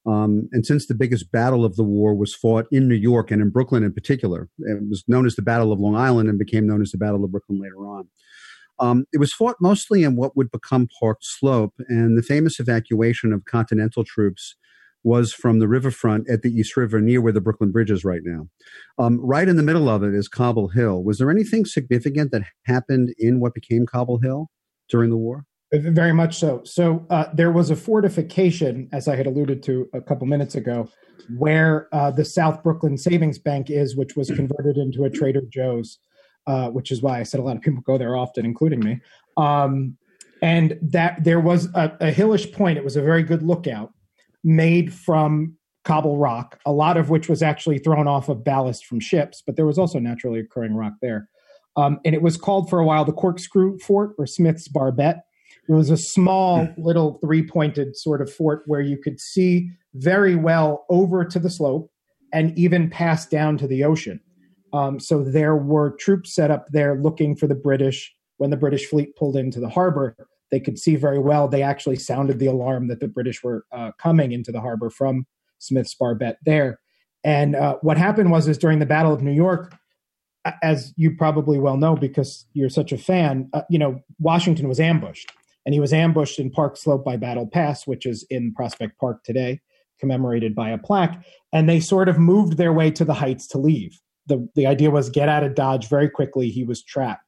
Um, 0.06 0.48
and 0.52 0.64
since 0.64 0.86
the 0.86 0.94
biggest 0.94 1.32
battle 1.32 1.64
of 1.64 1.74
the 1.74 1.82
war 1.82 2.14
was 2.14 2.32
fought 2.32 2.66
in 2.70 2.86
New 2.86 2.94
York 2.94 3.32
and 3.32 3.42
in 3.42 3.50
Brooklyn 3.50 3.82
in 3.82 3.92
particular, 3.92 4.48
it 4.60 4.88
was 4.88 5.02
known 5.08 5.26
as 5.26 5.34
the 5.34 5.42
Battle 5.42 5.72
of 5.72 5.80
Long 5.80 5.96
Island 5.96 6.28
and 6.28 6.38
became 6.38 6.64
known 6.64 6.80
as 6.80 6.92
the 6.92 6.98
Battle 6.98 7.24
of 7.24 7.32
Brooklyn 7.32 7.60
later 7.60 7.78
on. 7.78 8.08
Um, 8.78 9.06
it 9.12 9.18
was 9.18 9.32
fought 9.32 9.56
mostly 9.60 10.04
in 10.04 10.14
what 10.14 10.36
would 10.36 10.50
become 10.52 10.88
Park 11.00 11.18
Slope, 11.22 11.74
and 11.88 12.16
the 12.16 12.22
famous 12.22 12.60
evacuation 12.60 13.32
of 13.32 13.46
Continental 13.46 14.04
troops 14.04 14.54
was 15.06 15.32
from 15.32 15.60
the 15.60 15.68
riverfront 15.68 16.28
at 16.28 16.42
the 16.42 16.50
East 16.50 16.76
River 16.76 17.00
near 17.00 17.20
where 17.20 17.32
the 17.32 17.40
Brooklyn 17.40 17.70
Bridge 17.70 17.92
is 17.92 18.04
right 18.04 18.22
now. 18.24 18.48
Um, 18.98 19.20
right 19.24 19.46
in 19.46 19.56
the 19.56 19.62
middle 19.62 19.88
of 19.88 20.02
it 20.02 20.12
is 20.12 20.26
Cobble 20.26 20.66
Hill. 20.66 21.04
Was 21.04 21.18
there 21.18 21.30
anything 21.30 21.64
significant 21.64 22.32
that 22.32 22.42
happened 22.64 23.14
in 23.16 23.38
what 23.38 23.54
became 23.54 23.86
Cobble 23.86 24.18
Hill 24.18 24.48
during 24.90 25.10
the 25.10 25.16
war? 25.16 25.44
Very 25.72 26.12
much 26.12 26.36
so. 26.36 26.60
So 26.64 27.06
uh, 27.08 27.26
there 27.32 27.52
was 27.52 27.70
a 27.70 27.76
fortification, 27.76 28.88
as 28.92 29.06
I 29.06 29.14
had 29.14 29.28
alluded 29.28 29.62
to 29.64 29.88
a 29.94 30.00
couple 30.00 30.26
minutes 30.26 30.56
ago, 30.56 30.88
where 31.38 31.88
uh, 31.92 32.10
the 32.10 32.24
South 32.24 32.64
Brooklyn 32.64 32.98
Savings 32.98 33.38
Bank 33.38 33.70
is, 33.70 33.96
which 33.96 34.16
was 34.16 34.28
converted 34.28 34.76
into 34.76 35.04
a 35.04 35.10
Trader 35.10 35.42
Joe's, 35.48 36.00
uh, 36.48 36.70
which 36.70 36.90
is 36.90 37.00
why 37.00 37.20
I 37.20 37.22
said 37.22 37.38
a 37.38 37.44
lot 37.44 37.54
of 37.54 37.62
people 37.62 37.82
go 37.86 37.96
there 37.96 38.16
often, 38.16 38.44
including 38.44 38.80
me. 38.80 39.00
Um, 39.36 39.96
and 40.42 40.76
that 40.82 41.22
there 41.22 41.40
was 41.40 41.66
a, 41.74 41.96
a 42.00 42.10
hillish 42.10 42.50
point. 42.50 42.76
It 42.76 42.84
was 42.84 42.96
a 42.96 43.02
very 43.02 43.22
good 43.22 43.44
lookout 43.44 43.92
made 44.46 44.94
from 44.94 45.54
cobble 45.84 46.16
rock, 46.16 46.58
a 46.64 46.72
lot 46.72 46.96
of 46.96 47.10
which 47.10 47.28
was 47.28 47.42
actually 47.42 47.78
thrown 47.78 48.08
off 48.08 48.30
of 48.30 48.42
ballast 48.42 48.86
from 48.86 49.00
ships, 49.00 49.42
but 49.44 49.56
there 49.56 49.66
was 49.66 49.78
also 49.78 49.98
naturally 49.98 50.40
occurring 50.40 50.74
rock 50.74 50.94
there. 51.02 51.28
Um, 51.76 52.00
and 52.06 52.14
it 52.14 52.22
was 52.22 52.38
called 52.38 52.70
for 52.70 52.78
a 52.78 52.84
while 52.86 53.04
the 53.04 53.12
Corkscrew 53.12 53.78
Fort 53.78 54.14
or 54.18 54.26
Smith's 54.26 54.66
Barbette 54.66 55.26
it 55.68 55.72
was 55.72 55.90
a 55.90 55.96
small 55.96 56.68
little 56.76 57.18
three 57.20 57.42
pointed 57.42 57.96
sort 57.96 58.22
of 58.22 58.32
fort 58.32 58.62
where 58.66 58.80
you 58.80 58.96
could 58.96 59.20
see 59.20 59.70
very 59.94 60.36
well 60.36 60.86
over 60.90 61.24
to 61.24 61.38
the 61.38 61.50
slope 61.50 61.90
and 62.32 62.56
even 62.56 62.88
pass 62.88 63.26
down 63.26 63.58
to 63.58 63.66
the 63.66 63.82
ocean. 63.82 64.20
Um, 64.72 65.00
so 65.00 65.24
there 65.24 65.56
were 65.56 65.96
troops 65.96 66.34
set 66.34 66.50
up 66.50 66.66
there 66.70 67.00
looking 67.00 67.34
for 67.34 67.46
the 67.46 67.54
British. 67.54 68.12
When 68.38 68.50
the 68.50 68.56
British 68.56 68.86
fleet 68.86 69.16
pulled 69.16 69.34
into 69.34 69.60
the 69.60 69.68
harbor, 69.70 70.14
they 70.50 70.60
could 70.60 70.78
see 70.78 70.96
very 70.96 71.18
well. 71.18 71.48
They 71.48 71.62
actually 71.62 71.96
sounded 71.96 72.38
the 72.38 72.46
alarm 72.46 72.88
that 72.88 73.00
the 73.00 73.08
British 73.08 73.42
were 73.42 73.64
uh, 73.72 73.92
coming 73.98 74.32
into 74.32 74.52
the 74.52 74.60
harbor 74.60 74.90
from 74.90 75.26
Smith's 75.58 75.94
Barbette 75.94 76.38
there. 76.44 76.80
And 77.24 77.56
uh, 77.56 77.76
what 77.82 77.96
happened 77.96 78.30
was, 78.30 78.46
is 78.46 78.58
during 78.58 78.78
the 78.78 78.86
Battle 78.86 79.12
of 79.12 79.22
New 79.22 79.32
York, 79.32 79.74
as 80.62 80.92
you 80.96 81.16
probably 81.16 81.58
well 81.58 81.76
know 81.76 81.96
because 81.96 82.46
you're 82.52 82.68
such 82.68 82.92
a 82.92 82.98
fan, 82.98 83.48
uh, 83.52 83.62
you 83.68 83.78
know, 83.78 84.00
Washington 84.20 84.68
was 84.68 84.78
ambushed 84.78 85.32
and 85.64 85.74
he 85.74 85.80
was 85.80 85.92
ambushed 85.92 86.38
in 86.38 86.50
Park 86.50 86.76
Slope 86.76 87.04
by 87.04 87.16
Battle 87.16 87.48
Pass, 87.48 87.86
which 87.86 88.06
is 88.06 88.24
in 88.30 88.54
Prospect 88.54 88.98
Park 89.00 89.24
today, 89.24 89.60
commemorated 89.98 90.54
by 90.54 90.70
a 90.70 90.78
plaque. 90.78 91.20
And 91.52 91.68
they 91.68 91.80
sort 91.80 92.08
of 92.08 92.18
moved 92.18 92.56
their 92.56 92.72
way 92.72 92.92
to 92.92 93.04
the 93.04 93.14
heights 93.14 93.48
to 93.48 93.58
leave. 93.58 94.00
The, 94.28 94.48
the 94.54 94.66
idea 94.66 94.90
was 94.90 95.10
get 95.10 95.28
out 95.28 95.42
of 95.42 95.56
Dodge 95.56 95.88
very 95.88 96.08
quickly. 96.08 96.50
He 96.50 96.62
was 96.62 96.84
trapped. 96.84 97.22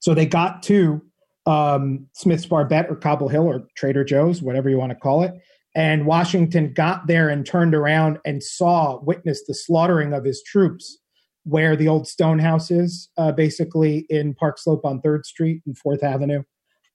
So 0.00 0.14
they 0.14 0.26
got 0.26 0.62
to 0.64 1.02
um, 1.48 2.06
Smith's 2.12 2.46
Barbette 2.46 2.90
or 2.90 2.96
Cobble 2.96 3.28
Hill 3.28 3.44
or 3.44 3.66
Trader 3.76 4.04
Joe's, 4.04 4.42
whatever 4.42 4.68
you 4.68 4.78
want 4.78 4.90
to 4.90 4.96
call 4.96 5.22
it. 5.22 5.34
And 5.74 6.06
Washington 6.06 6.72
got 6.72 7.06
there 7.06 7.28
and 7.28 7.46
turned 7.46 7.74
around 7.74 8.18
and 8.24 8.42
saw, 8.42 9.00
witnessed 9.02 9.44
the 9.46 9.54
slaughtering 9.54 10.12
of 10.12 10.24
his 10.24 10.42
troops 10.42 10.98
where 11.44 11.76
the 11.76 11.88
old 11.88 12.06
stone 12.06 12.38
house 12.38 12.70
is, 12.70 13.08
uh, 13.16 13.32
basically 13.32 14.06
in 14.10 14.34
Park 14.34 14.58
Slope 14.58 14.84
on 14.84 15.00
3rd 15.00 15.24
Street 15.24 15.62
and 15.66 15.76
4th 15.76 16.02
Avenue 16.02 16.42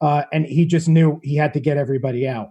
uh, 0.04 0.26
and 0.34 0.46
he 0.46 0.66
just 0.66 0.90
knew 0.90 1.22
he 1.24 1.38
had 1.38 1.54
to 1.54 1.62
get 1.62 1.78
everybody 1.78 2.28
out. 2.28 2.50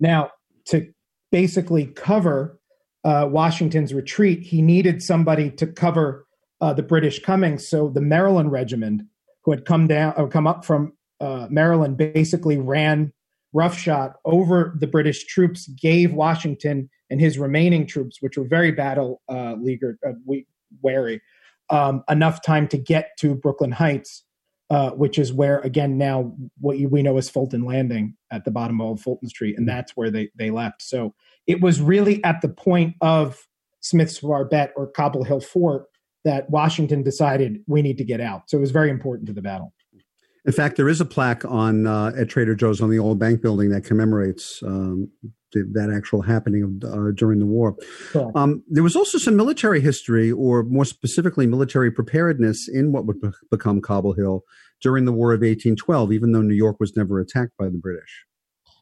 Now, 0.00 0.30
to 0.68 0.90
basically 1.30 1.84
cover 1.84 2.58
uh, 3.04 3.28
Washington's 3.30 3.92
retreat, 3.92 4.40
he 4.40 4.62
needed 4.62 5.02
somebody 5.02 5.50
to 5.52 5.66
cover 5.66 6.26
uh, 6.62 6.72
the 6.72 6.82
British 6.82 7.18
coming. 7.22 7.58
So 7.58 7.90
the 7.90 8.00
Maryland 8.00 8.50
regiment, 8.50 9.02
who 9.44 9.50
had 9.50 9.66
come 9.66 9.86
down 9.86 10.14
or 10.16 10.26
come 10.26 10.46
up 10.46 10.64
from 10.64 10.94
uh, 11.20 11.46
Maryland, 11.50 11.96
basically 11.96 12.58
ran 12.58 13.12
roughshod 13.52 14.12
over 14.24 14.74
the 14.78 14.86
British 14.86 15.24
troops, 15.26 15.68
gave 15.68 16.12
Washington 16.12 16.90
and 17.10 17.20
his 17.20 17.38
remaining 17.38 17.86
troops, 17.86 18.18
which 18.20 18.36
were 18.36 18.46
very 18.46 18.72
battle 18.72 19.22
uh, 19.28 19.54
leaguer, 19.60 19.98
uh, 20.06 20.12
wary, 20.82 21.20
um, 21.70 22.02
enough 22.08 22.42
time 22.42 22.68
to 22.68 22.78
get 22.78 23.10
to 23.18 23.34
Brooklyn 23.34 23.72
Heights 23.72 24.24
uh, 24.68 24.90
which 24.90 25.18
is 25.18 25.32
where 25.32 25.60
again 25.60 25.96
now 25.96 26.32
what 26.60 26.76
we 26.76 27.02
know 27.02 27.16
as 27.18 27.30
Fulton 27.30 27.64
Landing 27.64 28.16
at 28.32 28.44
the 28.44 28.50
bottom 28.50 28.80
of 28.80 29.00
Fulton 29.00 29.28
Street, 29.28 29.56
and 29.56 29.68
that's 29.68 29.92
where 29.96 30.10
they 30.10 30.30
they 30.36 30.50
left. 30.50 30.82
So 30.82 31.14
it 31.46 31.60
was 31.60 31.80
really 31.80 32.22
at 32.24 32.40
the 32.40 32.48
point 32.48 32.96
of 33.00 33.46
Smith's 33.80 34.18
Barbette 34.18 34.72
or 34.76 34.88
Cobble 34.88 35.22
Hill 35.22 35.40
Fort 35.40 35.86
that 36.24 36.50
Washington 36.50 37.04
decided 37.04 37.60
we 37.68 37.82
need 37.82 37.98
to 37.98 38.04
get 38.04 38.20
out. 38.20 38.50
So 38.50 38.56
it 38.56 38.60
was 38.60 38.72
very 38.72 38.90
important 38.90 39.28
to 39.28 39.32
the 39.32 39.42
battle. 39.42 39.72
In 40.46 40.52
fact, 40.52 40.76
there 40.76 40.88
is 40.88 41.00
a 41.00 41.04
plaque 41.04 41.44
on 41.44 41.86
uh, 41.86 42.12
at 42.16 42.28
Trader 42.28 42.54
Joe's 42.54 42.80
on 42.80 42.90
the 42.90 42.98
old 42.98 43.18
bank 43.18 43.42
building 43.42 43.70
that 43.70 43.84
commemorates 43.84 44.62
um, 44.62 45.10
that 45.52 45.92
actual 45.94 46.22
happening 46.22 46.62
of, 46.62 46.90
uh, 46.90 47.10
during 47.12 47.40
the 47.40 47.46
war. 47.46 47.76
Sure. 48.12 48.30
Um, 48.34 48.62
there 48.68 48.82
was 48.82 48.94
also 48.94 49.18
some 49.18 49.36
military 49.36 49.80
history, 49.80 50.30
or 50.30 50.62
more 50.64 50.84
specifically, 50.84 51.46
military 51.46 51.90
preparedness 51.90 52.68
in 52.68 52.92
what 52.92 53.06
would 53.06 53.20
be- 53.20 53.30
become 53.50 53.80
Cobble 53.80 54.12
Hill 54.12 54.42
during 54.80 55.04
the 55.04 55.12
War 55.12 55.32
of 55.32 55.40
1812, 55.40 56.12
even 56.12 56.32
though 56.32 56.42
New 56.42 56.54
York 56.54 56.78
was 56.78 56.96
never 56.96 57.18
attacked 57.18 57.56
by 57.58 57.66
the 57.66 57.78
British. 57.78 58.24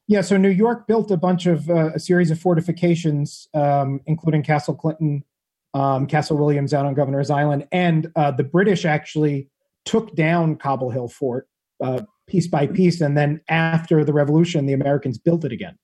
Yeah, 0.06 0.20
so 0.20 0.36
New 0.36 0.50
York 0.50 0.86
built 0.86 1.10
a 1.10 1.16
bunch 1.16 1.46
of 1.46 1.70
uh, 1.70 1.92
a 1.94 1.98
series 1.98 2.30
of 2.30 2.38
fortifications, 2.38 3.48
um, 3.54 4.00
including 4.04 4.42
Castle 4.42 4.74
Clinton, 4.74 5.24
um, 5.72 6.06
Castle 6.06 6.36
Williams 6.36 6.74
out 6.74 6.84
on 6.84 6.92
Governor's 6.92 7.30
Island, 7.30 7.66
and 7.72 8.12
uh, 8.16 8.30
the 8.30 8.44
British 8.44 8.84
actually 8.84 9.48
took 9.86 10.14
down 10.14 10.56
Cobble 10.56 10.90
Hill 10.90 11.08
Fort 11.08 11.48
uh, 11.84 12.02
piece 12.26 12.48
by 12.48 12.66
piece, 12.66 13.00
and 13.00 13.16
then 13.16 13.40
after 13.48 14.04
the 14.04 14.12
Revolution, 14.12 14.66
the 14.66 14.72
Americans 14.72 15.18
built 15.18 15.44
it 15.44 15.52
again 15.52 15.78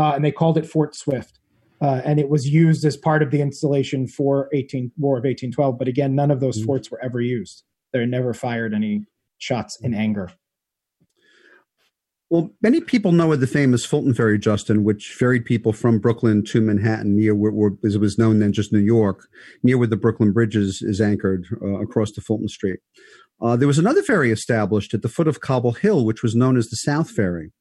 uh, 0.00 0.12
and 0.14 0.24
they 0.24 0.32
called 0.32 0.56
it 0.56 0.66
Fort 0.66 0.94
Swift. 0.94 1.38
Uh, 1.82 2.02
and 2.04 2.20
it 2.20 2.28
was 2.28 2.48
used 2.48 2.84
as 2.84 2.96
part 2.96 3.22
of 3.22 3.30
the 3.30 3.40
installation 3.40 4.06
for 4.06 4.50
18 4.52 4.92
War 4.98 5.16
of 5.16 5.24
1812. 5.24 5.78
But 5.78 5.88
again, 5.88 6.14
none 6.14 6.30
of 6.30 6.40
those 6.40 6.58
mm-hmm. 6.58 6.66
forts 6.66 6.90
were 6.90 7.02
ever 7.02 7.20
used. 7.20 7.64
They 7.92 8.04
never 8.04 8.34
fired 8.34 8.74
any 8.74 9.06
shots 9.38 9.78
in 9.80 9.94
anger. 9.94 10.30
Well, 12.28 12.50
many 12.62 12.80
people 12.80 13.10
know 13.10 13.32
of 13.32 13.40
the 13.40 13.46
famous 13.46 13.84
Fulton 13.84 14.14
Ferry, 14.14 14.38
Justin, 14.38 14.84
which 14.84 15.12
ferried 15.12 15.44
people 15.44 15.72
from 15.72 15.98
Brooklyn 15.98 16.44
to 16.44 16.60
Manhattan, 16.60 17.16
near 17.16 17.34
where, 17.34 17.50
where 17.50 17.72
as 17.84 17.96
it 17.96 18.00
was 18.00 18.18
known 18.18 18.38
then, 18.38 18.52
just 18.52 18.72
New 18.72 18.78
York, 18.78 19.26
near 19.64 19.76
where 19.78 19.88
the 19.88 19.96
Brooklyn 19.96 20.32
Bridge 20.32 20.54
is, 20.54 20.80
is 20.80 21.00
anchored 21.00 21.46
uh, 21.60 21.80
across 21.80 22.12
the 22.12 22.20
Fulton 22.20 22.48
Street. 22.48 22.78
Uh, 23.42 23.56
there 23.56 23.68
was 23.68 23.78
another 23.78 24.02
ferry 24.02 24.30
established 24.30 24.92
at 24.92 25.02
the 25.02 25.08
foot 25.08 25.28
of 25.28 25.40
Cobble 25.40 25.72
Hill, 25.72 26.04
which 26.04 26.22
was 26.22 26.34
known 26.34 26.56
as 26.56 26.68
the 26.68 26.76
South 26.76 27.10
Ferry 27.10 27.52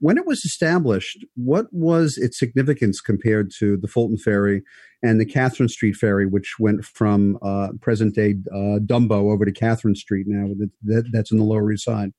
when 0.00 0.16
it 0.16 0.26
was 0.26 0.44
established, 0.44 1.24
what 1.36 1.66
was 1.72 2.16
its 2.16 2.38
significance 2.38 3.00
compared 3.00 3.50
to 3.58 3.76
the 3.76 3.86
Fulton 3.86 4.16
Ferry 4.16 4.62
and 5.02 5.20
the 5.20 5.26
Catherine 5.26 5.68
Street 5.68 5.94
Ferry, 5.94 6.26
which 6.26 6.56
went 6.58 6.84
from 6.84 7.38
uh, 7.42 7.68
present 7.80 8.14
day 8.14 8.34
uh, 8.50 8.80
Dumbo 8.80 9.32
over 9.32 9.44
to 9.44 9.52
Catherine 9.52 9.94
Street 9.94 10.26
now? 10.26 10.54
That, 10.84 11.04
that's 11.12 11.30
in 11.30 11.38
the 11.38 11.44
Lower 11.44 11.70
East 11.70 11.84
Side. 11.84 12.12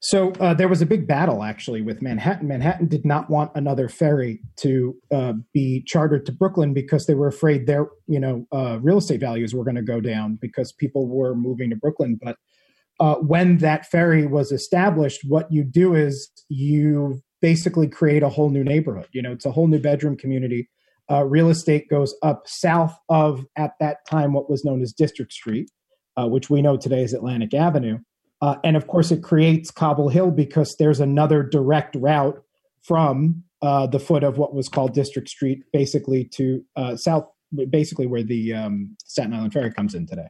So 0.00 0.32
uh, 0.32 0.54
there 0.54 0.68
was 0.68 0.82
a 0.82 0.86
big 0.86 1.06
battle 1.06 1.42
actually 1.42 1.82
with 1.82 2.02
Manhattan. 2.02 2.48
Manhattan 2.48 2.86
did 2.86 3.04
not 3.04 3.30
want 3.30 3.50
another 3.54 3.88
ferry 3.88 4.40
to 4.56 4.96
uh, 5.12 5.34
be 5.52 5.82
chartered 5.86 6.26
to 6.26 6.32
Brooklyn 6.32 6.74
because 6.74 7.06
they 7.06 7.14
were 7.14 7.28
afraid 7.28 7.66
their 7.66 7.88
you 8.06 8.20
know 8.20 8.46
uh, 8.52 8.78
real 8.80 8.98
estate 8.98 9.20
values 9.20 9.54
were 9.54 9.64
going 9.64 9.76
to 9.76 9.82
go 9.82 10.00
down 10.00 10.38
because 10.40 10.72
people 10.72 11.08
were 11.08 11.34
moving 11.34 11.70
to 11.70 11.76
Brooklyn. 11.76 12.18
But 12.22 12.36
uh, 13.00 13.16
when 13.16 13.58
that 13.58 13.86
ferry 13.86 14.26
was 14.26 14.52
established, 14.52 15.22
what 15.26 15.50
you 15.50 15.64
do 15.64 15.94
is 15.94 16.30
you 16.48 17.22
basically 17.42 17.88
create 17.88 18.22
a 18.22 18.28
whole 18.28 18.50
new 18.50 18.64
neighborhood. 18.64 19.08
You 19.12 19.22
know, 19.22 19.32
it's 19.32 19.46
a 19.46 19.52
whole 19.52 19.66
new 19.66 19.78
bedroom 19.78 20.16
community. 20.16 20.68
Uh, 21.10 21.24
real 21.24 21.50
estate 21.50 21.88
goes 21.88 22.14
up 22.22 22.42
south 22.46 22.98
of, 23.08 23.44
at 23.56 23.72
that 23.78 23.98
time, 24.08 24.32
what 24.32 24.50
was 24.50 24.64
known 24.64 24.82
as 24.82 24.92
District 24.92 25.32
Street, 25.32 25.70
uh, 26.16 26.26
which 26.26 26.50
we 26.50 26.62
know 26.62 26.76
today 26.76 27.02
is 27.02 27.12
Atlantic 27.12 27.54
Avenue. 27.54 27.98
Uh, 28.42 28.56
and 28.64 28.76
of 28.76 28.86
course, 28.86 29.10
it 29.10 29.22
creates 29.22 29.70
Cobble 29.70 30.08
Hill 30.08 30.30
because 30.30 30.76
there's 30.76 31.00
another 31.00 31.42
direct 31.42 31.96
route 31.96 32.42
from 32.82 33.44
uh, 33.62 33.86
the 33.86 33.98
foot 33.98 34.22
of 34.22 34.38
what 34.38 34.54
was 34.54 34.68
called 34.68 34.92
District 34.92 35.28
Street, 35.28 35.64
basically 35.72 36.24
to 36.24 36.64
uh, 36.76 36.96
south, 36.96 37.26
basically 37.70 38.06
where 38.06 38.22
the 38.22 38.52
um, 38.52 38.96
Staten 39.04 39.32
Island 39.32 39.52
Ferry 39.52 39.72
comes 39.72 39.94
in 39.94 40.06
today. 40.06 40.28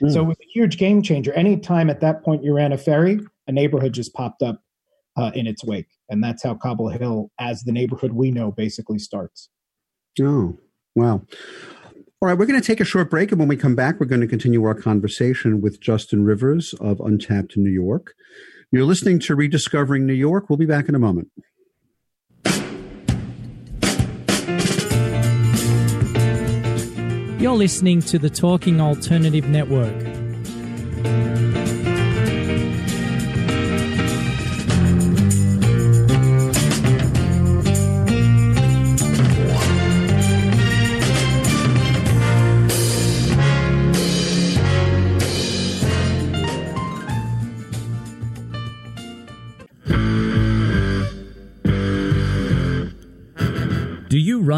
Mm. 0.00 0.12
So 0.12 0.20
it 0.22 0.26
was 0.26 0.36
a 0.40 0.48
huge 0.52 0.78
game 0.78 1.02
changer. 1.02 1.32
Anytime 1.32 1.90
at 1.90 2.00
that 2.00 2.22
point 2.22 2.44
you 2.44 2.54
ran 2.54 2.72
a 2.72 2.78
ferry, 2.78 3.20
a 3.46 3.52
neighborhood 3.52 3.92
just 3.92 4.14
popped 4.14 4.42
up 4.42 4.62
uh, 5.16 5.32
in 5.34 5.46
its 5.46 5.64
wake. 5.64 5.88
And 6.08 6.22
that's 6.22 6.42
how 6.42 6.54
Cobble 6.54 6.88
Hill, 6.88 7.30
as 7.38 7.62
the 7.62 7.72
neighborhood 7.72 8.12
we 8.12 8.30
know, 8.30 8.52
basically 8.52 8.98
starts. 8.98 9.48
Oh, 10.20 10.58
wow. 10.94 11.22
All 12.20 12.28
right, 12.28 12.36
we're 12.36 12.46
going 12.46 12.60
to 12.60 12.66
take 12.66 12.80
a 12.80 12.84
short 12.84 13.10
break. 13.10 13.30
And 13.30 13.38
when 13.38 13.46
we 13.46 13.56
come 13.56 13.76
back, 13.76 14.00
we're 14.00 14.06
going 14.06 14.22
to 14.22 14.26
continue 14.26 14.64
our 14.64 14.74
conversation 14.74 15.60
with 15.60 15.80
Justin 15.80 16.24
Rivers 16.24 16.74
of 16.80 16.98
Untapped 16.98 17.56
New 17.56 17.70
York. 17.70 18.14
You're 18.72 18.86
listening 18.86 19.20
to 19.20 19.36
Rediscovering 19.36 20.04
New 20.04 20.14
York. 20.14 20.50
We'll 20.50 20.56
be 20.56 20.66
back 20.66 20.88
in 20.88 20.96
a 20.96 20.98
moment. 20.98 21.30
You're 27.40 27.54
listening 27.54 28.00
to 28.02 28.18
the 28.18 28.30
Talking 28.30 28.80
Alternative 28.80 29.48
Network. 29.48 30.17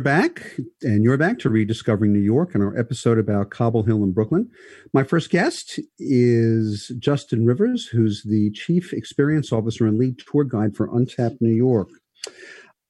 We're 0.00 0.04
back, 0.04 0.56
and 0.80 1.04
you're 1.04 1.18
back 1.18 1.38
to 1.40 1.50
Rediscovering 1.50 2.10
New 2.10 2.20
York 2.20 2.54
and 2.54 2.64
our 2.64 2.74
episode 2.74 3.18
about 3.18 3.50
Cobble 3.50 3.82
Hill 3.82 4.02
in 4.02 4.12
Brooklyn. 4.12 4.48
My 4.94 5.02
first 5.02 5.28
guest 5.28 5.78
is 5.98 6.90
Justin 6.98 7.44
Rivers, 7.44 7.84
who's 7.84 8.22
the 8.22 8.50
Chief 8.52 8.94
Experience 8.94 9.52
Officer 9.52 9.86
and 9.86 9.98
Lead 9.98 10.18
Tour 10.18 10.44
Guide 10.44 10.74
for 10.74 10.88
Untapped 10.90 11.42
New 11.42 11.52
York. 11.52 11.90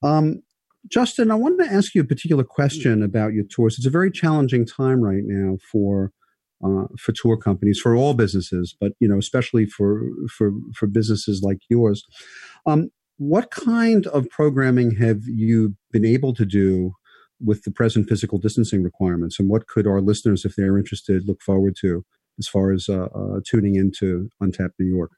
Um, 0.05 0.45
Justin, 0.87 1.33
I 1.33 1.35
wanted 1.35 1.65
to 1.65 1.73
ask 1.73 1.97
you 1.97 2.03
a 2.03 2.07
particular 2.07 2.45
question 2.45 3.03
about 3.03 3.33
your 3.33 3.45
tours. 3.45 3.77
It's 3.77 3.89
a 3.89 3.91
very 3.91 4.13
challenging 4.13 4.65
time 4.65 5.01
right 5.01 5.25
now 5.25 5.57
for 5.73 6.13
uh, 6.65 6.85
for 6.97 7.11
tour 7.11 7.37
companies, 7.37 7.81
for 7.81 7.97
all 7.97 8.15
businesses, 8.15 8.77
but 8.81 8.93
you 9.01 9.09
know, 9.09 9.19
especially 9.19 9.67
for 9.67 10.01
for 10.29 10.53
for 10.77 10.87
businesses 10.87 11.43
like 11.43 11.59
yours. 11.69 12.05
Um, 12.67 12.91
what 13.17 13.51
kind 13.51 14.07
of 14.07 14.31
programming 14.31 14.93
have 14.93 15.25
you 15.27 15.75
been 15.91 16.07
able 16.07 16.33
to 16.35 16.47
do 16.47 16.95
with 17.45 17.63
the 17.65 17.71
present 17.71 18.09
physical 18.09 18.39
distancing 18.39 18.83
requirements, 18.83 19.39
and 19.39 19.49
what 19.49 19.67
could 19.67 19.87
our 19.87 20.01
listeners, 20.01 20.45
if 20.45 20.57
they're 20.57 20.79
interested, 20.79 21.27
look 21.27 21.43
forward 21.43 21.77
to 21.81 22.05
as 22.39 22.49
far 22.49 22.73
as 22.73 22.89
uh, 22.89 23.05
uh, 23.15 23.41
tuning 23.47 23.77
into 23.77 24.31
Untapped 24.41 24.75
New 24.79 24.87
York? 24.87 25.13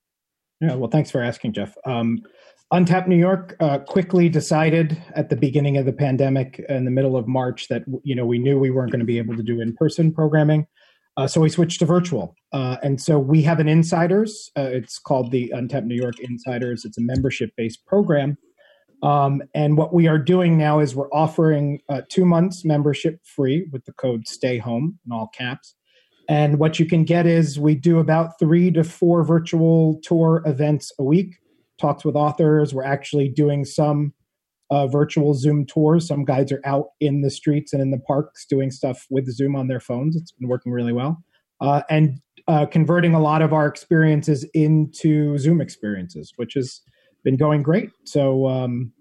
Yeah, 0.60 0.74
well, 0.74 0.90
thanks 0.90 1.10
for 1.10 1.20
asking, 1.20 1.54
Jeff. 1.54 1.76
Um, 1.84 2.22
Untapped 2.70 3.06
New 3.06 3.16
York 3.16 3.54
uh, 3.60 3.78
quickly 3.78 4.30
decided 4.30 5.00
at 5.14 5.28
the 5.28 5.36
beginning 5.36 5.76
of 5.76 5.84
the 5.84 5.92
pandemic, 5.92 6.64
in 6.70 6.84
the 6.86 6.90
middle 6.90 7.16
of 7.16 7.28
March, 7.28 7.68
that 7.68 7.82
you 8.02 8.14
know 8.14 8.24
we 8.24 8.38
knew 8.38 8.58
we 8.58 8.70
weren't 8.70 8.90
going 8.90 9.00
to 9.00 9.06
be 9.06 9.18
able 9.18 9.36
to 9.36 9.42
do 9.42 9.60
in-person 9.60 10.12
programming, 10.12 10.66
uh, 11.16 11.26
so 11.26 11.40
we 11.40 11.50
switched 11.50 11.80
to 11.80 11.86
virtual. 11.86 12.34
Uh, 12.52 12.76
and 12.82 13.00
so 13.00 13.18
we 13.18 13.42
have 13.42 13.60
an 13.60 13.68
insiders. 13.68 14.50
Uh, 14.56 14.62
it's 14.62 14.98
called 14.98 15.30
the 15.30 15.50
Untapped 15.54 15.86
New 15.86 15.94
York 15.94 16.18
Insiders. 16.20 16.84
It's 16.84 16.96
a 16.96 17.02
membership-based 17.02 17.84
program 17.86 18.38
um, 19.02 19.42
and 19.54 19.76
what 19.76 19.92
we 19.92 20.06
are 20.06 20.18
doing 20.18 20.56
now 20.56 20.78
is 20.78 20.94
we're 20.94 21.10
offering 21.10 21.80
uh, 21.88 22.02
two 22.08 22.24
months 22.24 22.64
membership 22.64 23.20
free 23.24 23.66
with 23.72 23.84
the 23.84 23.92
code 23.92 24.28
stay 24.28 24.58
home 24.58 24.98
in 25.04 25.12
all 25.12 25.28
caps. 25.36 25.74
And 26.28 26.58
what 26.58 26.78
you 26.78 26.86
can 26.86 27.04
get 27.04 27.26
is 27.26 27.58
we 27.58 27.74
do 27.74 27.98
about 27.98 28.38
three 28.38 28.70
to 28.70 28.84
four 28.84 29.24
virtual 29.24 30.00
tour 30.04 30.42
events 30.46 30.92
a 30.98 31.04
week, 31.04 31.34
talks 31.80 32.04
with 32.04 32.14
authors. 32.14 32.72
We're 32.72 32.84
actually 32.84 33.28
doing 33.28 33.64
some 33.64 34.14
uh, 34.70 34.86
virtual 34.86 35.34
Zoom 35.34 35.66
tours. 35.66 36.06
Some 36.06 36.24
guides 36.24 36.52
are 36.52 36.62
out 36.64 36.90
in 37.00 37.22
the 37.22 37.30
streets 37.30 37.72
and 37.72 37.82
in 37.82 37.90
the 37.90 37.98
parks 37.98 38.46
doing 38.46 38.70
stuff 38.70 39.06
with 39.10 39.28
Zoom 39.30 39.56
on 39.56 39.66
their 39.66 39.80
phones. 39.80 40.14
It's 40.14 40.30
been 40.30 40.48
working 40.48 40.72
really 40.72 40.92
well. 40.92 41.22
Uh, 41.60 41.82
and 41.90 42.20
uh, 42.48 42.66
converting 42.66 43.14
a 43.14 43.20
lot 43.20 43.42
of 43.42 43.52
our 43.52 43.66
experiences 43.66 44.44
into 44.54 45.36
Zoom 45.38 45.60
experiences, 45.60 46.32
which 46.36 46.56
is 46.56 46.80
been 47.24 47.36
going 47.36 47.62
great. 47.62 47.90
So 48.04 48.46
um, 48.46 48.92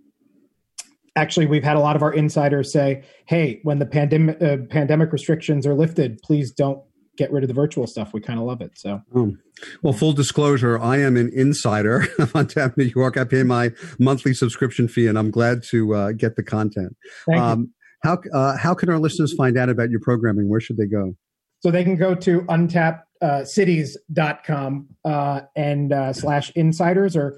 actually, 1.15 1.45
we've 1.45 1.63
had 1.63 1.77
a 1.77 1.79
lot 1.79 1.95
of 1.95 2.01
our 2.01 2.13
insiders 2.13 2.71
say, 2.71 3.03
"Hey, 3.25 3.59
when 3.63 3.79
the 3.79 3.85
pandemic 3.85 4.41
uh, 4.41 4.57
pandemic 4.69 5.11
restrictions 5.11 5.65
are 5.65 5.73
lifted, 5.73 6.19
please 6.23 6.51
don't 6.51 6.81
get 7.17 7.31
rid 7.31 7.43
of 7.43 7.47
the 7.47 7.53
virtual 7.53 7.87
stuff. 7.87 8.13
We 8.13 8.21
kind 8.21 8.39
of 8.39 8.45
love 8.45 8.61
it." 8.61 8.77
So, 8.77 9.01
oh. 9.15 9.33
well, 9.81 9.93
full 9.93 10.13
disclosure, 10.13 10.79
I 10.79 10.97
am 10.97 11.17
an 11.17 11.31
insider 11.33 12.05
Untapped 12.35 12.77
New 12.77 12.91
York. 12.95 13.17
I 13.17 13.23
pay 13.23 13.43
my 13.43 13.71
monthly 13.99 14.33
subscription 14.33 14.87
fee, 14.87 15.07
and 15.07 15.17
I'm 15.17 15.31
glad 15.31 15.63
to 15.71 15.95
uh, 15.95 16.11
get 16.13 16.35
the 16.35 16.43
content. 16.43 16.95
Um, 17.35 17.73
how 18.03 18.19
uh, 18.33 18.57
how 18.57 18.73
can 18.73 18.89
our 18.89 18.99
listeners 18.99 19.33
find 19.33 19.57
out 19.57 19.69
about 19.69 19.89
your 19.89 20.01
programming? 20.01 20.49
Where 20.49 20.59
should 20.59 20.77
they 20.77 20.87
go? 20.87 21.15
So 21.61 21.69
they 21.69 21.83
can 21.83 21.95
go 21.95 22.15
to 22.15 22.41
untappedcities.com 22.41 24.87
uh, 25.05 25.41
and 25.55 25.93
uh, 25.93 26.11
slash 26.11 26.51
insiders 26.55 27.15
or 27.15 27.37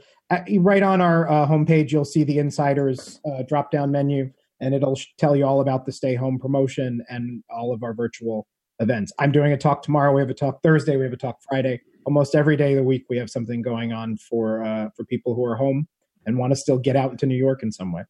right 0.60 0.84
on 0.84 1.02
our 1.02 1.30
uh, 1.30 1.48
homepage, 1.48 1.92
you'll 1.92 2.06
see 2.06 2.24
the 2.24 2.40
insiders 2.40 3.20
uh, 3.26 3.44
drop 3.44 3.72
down 3.72 3.92
menu, 3.92 4.32
and 4.60 4.74
it'll 4.74 4.98
tell 5.18 5.36
you 5.36 5.46
all 5.46 5.62
about 5.62 5.86
the 5.86 5.92
stay 5.92 6.16
home 6.16 6.40
promotion 6.40 7.04
and 7.10 7.44
all 7.50 7.74
of 7.74 7.84
our 7.84 7.94
virtual 7.94 8.48
events. 8.80 9.12
I'm 9.20 9.32
doing 9.32 9.52
a 9.52 9.58
talk 9.58 9.84
tomorrow. 9.84 10.14
We 10.14 10.22
have 10.22 10.30
a 10.30 10.34
talk 10.34 10.62
Thursday. 10.64 10.98
We 10.98 11.04
have 11.04 11.14
a 11.14 11.18
talk 11.18 11.40
Friday. 11.50 11.82
Almost 12.06 12.36
every 12.36 12.58
day 12.58 12.74
of 12.74 12.78
the 12.78 12.84
week, 12.84 13.06
we 13.10 13.18
have 13.18 13.30
something 13.30 13.62
going 13.62 13.94
on 13.94 14.18
for 14.18 14.64
uh, 14.64 14.90
for 14.96 15.06
people 15.06 15.36
who 15.36 15.44
are 15.46 15.56
home 15.56 15.88
and 16.26 16.38
want 16.38 16.52
to 16.52 16.56
still 16.56 16.78
get 16.78 16.96
out 16.96 17.12
into 17.12 17.26
New 17.26 17.36
York 17.36 17.64
in 17.64 17.72
some 17.72 17.92
way. 17.92 18.04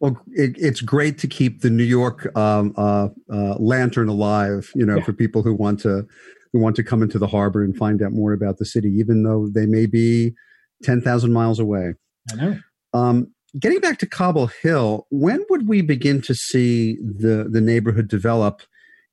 Well, 0.00 0.18
it, 0.28 0.56
it's 0.56 0.80
great 0.80 1.18
to 1.18 1.28
keep 1.28 1.60
the 1.60 1.68
New 1.68 1.84
York 1.84 2.34
um, 2.36 2.72
uh, 2.76 3.08
uh, 3.30 3.56
lantern 3.58 4.08
alive. 4.08 4.70
You 4.74 4.86
know, 4.86 4.96
yeah. 4.96 5.04
for 5.04 5.12
people 5.12 5.42
who 5.42 5.54
want 5.54 5.80
to 5.80 6.06
who 6.52 6.58
want 6.58 6.76
to 6.76 6.82
come 6.82 7.02
into 7.02 7.18
the 7.18 7.26
harbor 7.26 7.62
and 7.62 7.76
find 7.76 8.02
out 8.02 8.12
more 8.12 8.32
about 8.32 8.58
the 8.58 8.64
city, 8.64 8.88
even 8.88 9.22
though 9.22 9.48
they 9.52 9.66
may 9.66 9.86
be 9.86 10.34
10,000 10.82 11.32
miles 11.32 11.58
away. 11.58 11.94
I 12.32 12.36
know. 12.36 12.58
Um, 12.92 13.34
getting 13.58 13.80
back 13.80 13.98
to 13.98 14.06
Cobble 14.06 14.48
Hill, 14.48 15.06
when 15.10 15.44
would 15.50 15.68
we 15.68 15.82
begin 15.82 16.20
to 16.22 16.34
see 16.34 16.96
the, 16.96 17.48
the 17.50 17.60
neighborhood 17.60 18.08
develop 18.08 18.62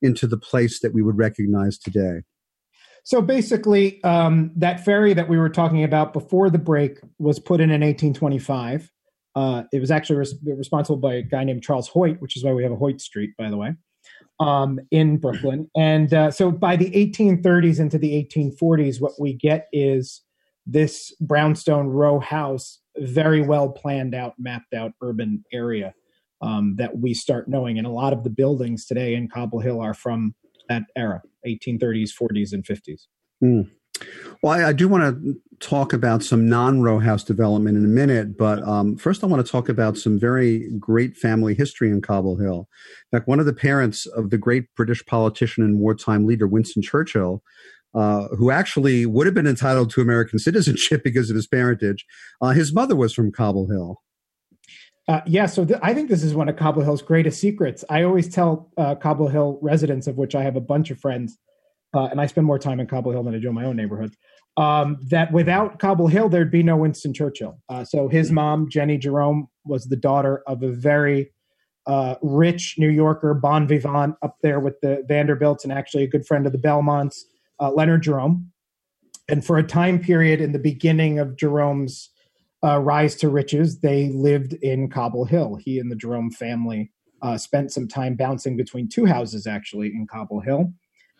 into 0.01 0.27
the 0.27 0.37
place 0.37 0.79
that 0.81 0.93
we 0.93 1.01
would 1.01 1.17
recognize 1.17 1.77
today? 1.77 2.21
So 3.03 3.21
basically, 3.21 4.03
um, 4.03 4.51
that 4.57 4.83
ferry 4.83 5.13
that 5.13 5.29
we 5.29 5.37
were 5.37 5.49
talking 5.49 5.83
about 5.83 6.11
before 6.11 6.49
the 6.49 6.57
break 6.57 6.99
was 7.19 7.39
put 7.39 7.61
in 7.61 7.69
in 7.69 7.81
1825. 7.81 8.91
Uh, 9.33 9.63
it 9.71 9.79
was 9.79 9.91
actually 9.91 10.17
res- 10.17 10.35
responsible 10.43 10.97
by 10.97 11.13
a 11.13 11.21
guy 11.21 11.43
named 11.43 11.63
Charles 11.63 11.87
Hoyt, 11.87 12.19
which 12.19 12.35
is 12.35 12.43
why 12.43 12.51
we 12.51 12.63
have 12.63 12.71
a 12.71 12.75
Hoyt 12.75 12.99
Street, 12.99 13.31
by 13.37 13.49
the 13.49 13.55
way, 13.55 13.75
um, 14.41 14.79
in 14.91 15.17
Brooklyn. 15.17 15.69
And 15.75 16.13
uh, 16.13 16.31
so 16.31 16.51
by 16.51 16.75
the 16.75 16.91
1830s 16.91 17.79
into 17.79 17.97
the 17.97 18.27
1840s, 18.29 18.99
what 18.99 19.13
we 19.19 19.31
get 19.31 19.67
is 19.71 20.23
this 20.69 21.15
brownstone 21.21 21.87
row 21.87 22.19
house, 22.19 22.79
very 22.97 23.41
well 23.41 23.69
planned 23.69 24.13
out, 24.13 24.33
mapped 24.37 24.73
out 24.73 24.91
urban 25.01 25.43
area. 25.51 25.93
um, 26.41 26.75
that 26.77 26.97
we 26.97 27.13
start 27.13 27.47
knowing. 27.47 27.77
And 27.77 27.87
a 27.87 27.91
lot 27.91 28.13
of 28.13 28.23
the 28.23 28.29
buildings 28.29 28.85
today 28.85 29.15
in 29.15 29.27
Cobble 29.27 29.59
Hill 29.59 29.81
are 29.81 29.93
from 29.93 30.35
that 30.69 30.83
era, 30.95 31.21
1830s, 31.47 32.11
40s, 32.19 32.53
and 32.53 32.63
50s. 32.63 33.07
Mm. 33.43 33.71
Well, 34.43 34.53
I, 34.53 34.69
I, 34.69 34.73
do 34.73 34.87
want 34.87 35.03
to 35.03 35.35
talk 35.59 35.91
about 35.91 36.23
some 36.23 36.47
non 36.47 36.81
row 36.81 36.99
house 36.99 37.23
development 37.23 37.77
in 37.77 37.85
a 37.85 37.87
minute, 37.87 38.37
but 38.37 38.61
um, 38.61 38.95
first 38.95 39.23
I 39.23 39.27
want 39.27 39.43
to 39.43 39.51
talk 39.51 39.69
about 39.69 39.97
some 39.97 40.19
very 40.19 40.69
great 40.77 41.17
family 41.17 41.55
history 41.55 41.89
in 41.89 42.01
Cobble 42.01 42.37
Hill. 42.37 42.67
In 43.11 43.17
fact, 43.17 43.27
one 43.27 43.39
of 43.39 43.47
the 43.47 43.53
parents 43.53 44.05
of 44.05 44.29
the 44.29 44.37
great 44.37 44.65
British 44.75 45.03
politician 45.05 45.63
and 45.63 45.79
wartime 45.79 46.27
leader 46.27 46.45
Winston 46.45 46.83
Churchill, 46.83 47.41
uh, 47.93 48.27
who 48.37 48.51
actually 48.51 49.05
would 49.05 49.25
have 49.25 49.33
been 49.33 49.47
entitled 49.47 49.89
to 49.91 50.01
American 50.01 50.39
citizenship 50.47 51.03
because 51.03 51.29
of 51.29 51.35
his 51.35 51.47
parentage, 51.47 52.05
uh, 52.41 52.49
his 52.49 52.73
mother 52.73 52.95
was 52.95 53.13
from 53.13 53.31
Cobble 53.31 53.69
Hill. 53.69 54.01
Uh, 55.07 55.21
yeah, 55.25 55.45
so 55.45 55.63
th- 55.63 55.79
I 55.81 55.93
think 55.93 56.09
this 56.09 56.21
is 56.21 56.35
one 56.35 56.49
of 56.49 56.57
Cobble 56.57 56.81
Hill's 56.81 57.01
greatest 57.01 57.39
secrets. 57.39 57.85
I 57.89 58.03
always 58.03 58.27
tell 58.27 58.69
uh, 58.77 58.95
Cobble 58.95 59.29
Hill 59.29 59.57
residents, 59.61 60.05
of 60.05 60.17
which 60.17 60.35
I 60.35 60.43
have 60.43 60.57
a 60.57 60.61
bunch 60.61 60.91
of 60.91 60.99
friends, 60.99 61.37
uh, 61.93 62.07
and 62.11 62.19
I 62.19 62.25
spend 62.25 62.45
more 62.45 62.59
time 62.59 62.81
in 62.81 62.87
Cobble 62.87 63.13
Hill 63.13 63.23
than 63.23 63.33
I 63.33 63.39
do 63.39 63.47
in 63.47 63.55
my 63.55 63.63
own 63.63 63.77
neighborhood, 63.77 64.13
um, 64.57 64.97
that 65.09 65.31
without 65.31 65.79
Cobble 65.79 66.07
Hill, 66.07 66.27
there'd 66.27 66.51
be 66.51 66.61
no 66.61 66.75
Winston 66.75 67.13
Churchill. 67.13 67.57
Uh, 67.69 67.85
so 67.85 68.09
his 68.09 68.31
mom, 68.31 68.69
Jennie 68.69 68.97
Jerome, 68.97 69.47
was 69.63 69.85
the 69.85 69.95
daughter 69.95 70.43
of 70.45 70.61
a 70.61 70.71
very 70.71 71.31
uh, 71.85 72.15
rich 72.21 72.75
New 72.77 72.89
Yorker, 72.89 73.33
bon 73.33 73.65
vivant, 73.65 74.15
up 74.21 74.35
there 74.43 74.59
with 74.59 74.81
the 74.81 75.05
Vanderbilts, 75.07 75.63
and 75.63 75.71
actually 75.71 76.03
a 76.03 76.07
good 76.07 76.27
friend 76.27 76.45
of 76.45 76.51
the 76.51 76.57
Belmonts, 76.57 77.23
uh, 77.59 77.71
Leonard 77.71 78.03
Jerome. 78.03 78.51
And 79.29 79.45
for 79.45 79.57
a 79.57 79.63
time 79.63 79.99
period 79.99 80.39
in 80.39 80.53
the 80.53 80.59
beginning 80.59 81.19
of 81.19 81.35
Jerome's 81.35 82.09
uh, 82.63 82.79
rise 82.79 83.15
to 83.15 83.29
riches, 83.29 83.81
they 83.81 84.09
lived 84.09 84.53
in 84.53 84.89
Cobble 84.89 85.25
Hill. 85.25 85.55
He 85.55 85.79
and 85.79 85.91
the 85.91 85.95
Jerome 85.95 86.31
family 86.31 86.91
uh, 87.21 87.37
spent 87.37 87.71
some 87.71 87.87
time 87.87 88.15
bouncing 88.15 88.55
between 88.57 88.87
two 88.87 89.05
houses, 89.05 89.47
actually, 89.47 89.87
in 89.87 90.07
Cobble 90.07 90.39
Hill. 90.39 90.73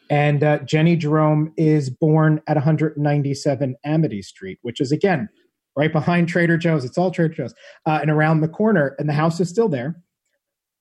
And 0.10 0.44
uh, 0.44 0.60
Jennie 0.60 0.96
Jerome 0.96 1.54
is 1.58 1.90
born 1.90 2.42
at 2.48 2.56
197 2.56 3.76
Amity 3.84 4.22
Street, 4.22 4.58
which 4.62 4.80
is, 4.80 4.92
again, 4.92 5.28
right 5.76 5.92
behind 5.92 6.30
Trader 6.30 6.58
Joe's. 6.58 6.86
It's 6.86 6.98
all 6.98 7.12
Trader 7.12 7.34
Joe's. 7.34 7.54
Uh, 7.86 8.00
and 8.02 8.10
around 8.10 8.40
the 8.40 8.48
corner, 8.48 8.96
and 9.00 9.10
the 9.10 9.14
house 9.14 9.40
is 9.40 9.50
still 9.50 9.68
there. 9.68 10.02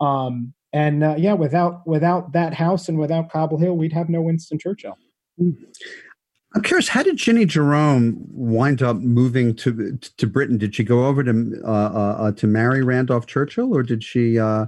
Um, 0.01 0.55
and 0.73 1.03
uh, 1.03 1.15
yeah, 1.17 1.33
without 1.33 1.87
without 1.87 2.33
that 2.33 2.53
house 2.55 2.89
and 2.89 2.99
without 2.99 3.31
Cobble 3.31 3.59
Hill, 3.59 3.77
we'd 3.77 3.95
have 3.95 4.09
no 4.09 4.21
Winston 4.21 4.59
Churchill. 4.59 4.99
I'm 5.39 6.63
curious, 6.63 6.89
how 6.89 7.03
did 7.03 7.19
Jennie 7.19 7.45
Jerome 7.45 8.17
wind 8.31 8.83
up 8.83 8.97
moving 8.97 9.55
to 9.57 9.99
to 9.99 10.27
Britain? 10.27 10.57
Did 10.57 10.75
she 10.75 10.85
go 10.85 11.07
over 11.07 11.23
to 11.23 11.61
uh, 11.65 11.69
uh, 11.69 12.17
uh, 12.19 12.33
to 12.33 12.47
marry 12.47 12.83
Randolph 12.83 13.27
Churchill, 13.27 13.77
or 13.77 13.83
did 13.83 14.03
she 14.03 14.39
uh, 14.39 14.67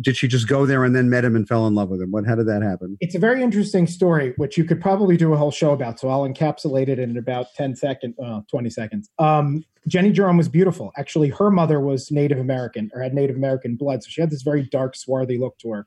did 0.00 0.16
she 0.16 0.28
just 0.28 0.48
go 0.48 0.66
there 0.66 0.84
and 0.84 0.94
then 0.94 1.10
met 1.10 1.24
him 1.24 1.36
and 1.36 1.46
fell 1.46 1.66
in 1.66 1.74
love 1.74 1.88
with 1.88 2.00
him? 2.00 2.10
What 2.10 2.26
how 2.26 2.34
did 2.34 2.46
that 2.48 2.62
happen? 2.62 2.96
It's 3.00 3.14
a 3.14 3.18
very 3.18 3.42
interesting 3.42 3.86
story, 3.86 4.34
which 4.36 4.56
you 4.56 4.64
could 4.64 4.80
probably 4.80 5.16
do 5.16 5.32
a 5.32 5.36
whole 5.36 5.50
show 5.50 5.72
about. 5.72 6.00
So 6.00 6.08
I'll 6.08 6.28
encapsulate 6.28 6.88
it 6.88 6.98
in 6.98 7.16
about 7.16 7.46
10 7.56 7.76
seconds, 7.76 8.14
uh, 8.22 8.40
20 8.50 8.70
seconds. 8.70 9.08
Um, 9.18 9.64
Jennie 9.86 10.12
Jerome 10.12 10.36
was 10.36 10.48
beautiful. 10.48 10.92
Actually, 10.96 11.30
her 11.30 11.50
mother 11.50 11.80
was 11.80 12.10
Native 12.10 12.38
American 12.38 12.90
or 12.94 13.02
had 13.02 13.14
Native 13.14 13.36
American 13.36 13.76
blood, 13.76 14.02
so 14.02 14.08
she 14.10 14.20
had 14.20 14.30
this 14.30 14.42
very 14.42 14.62
dark, 14.62 14.94
swarthy 14.96 15.38
look 15.38 15.58
to 15.58 15.70
her. 15.70 15.86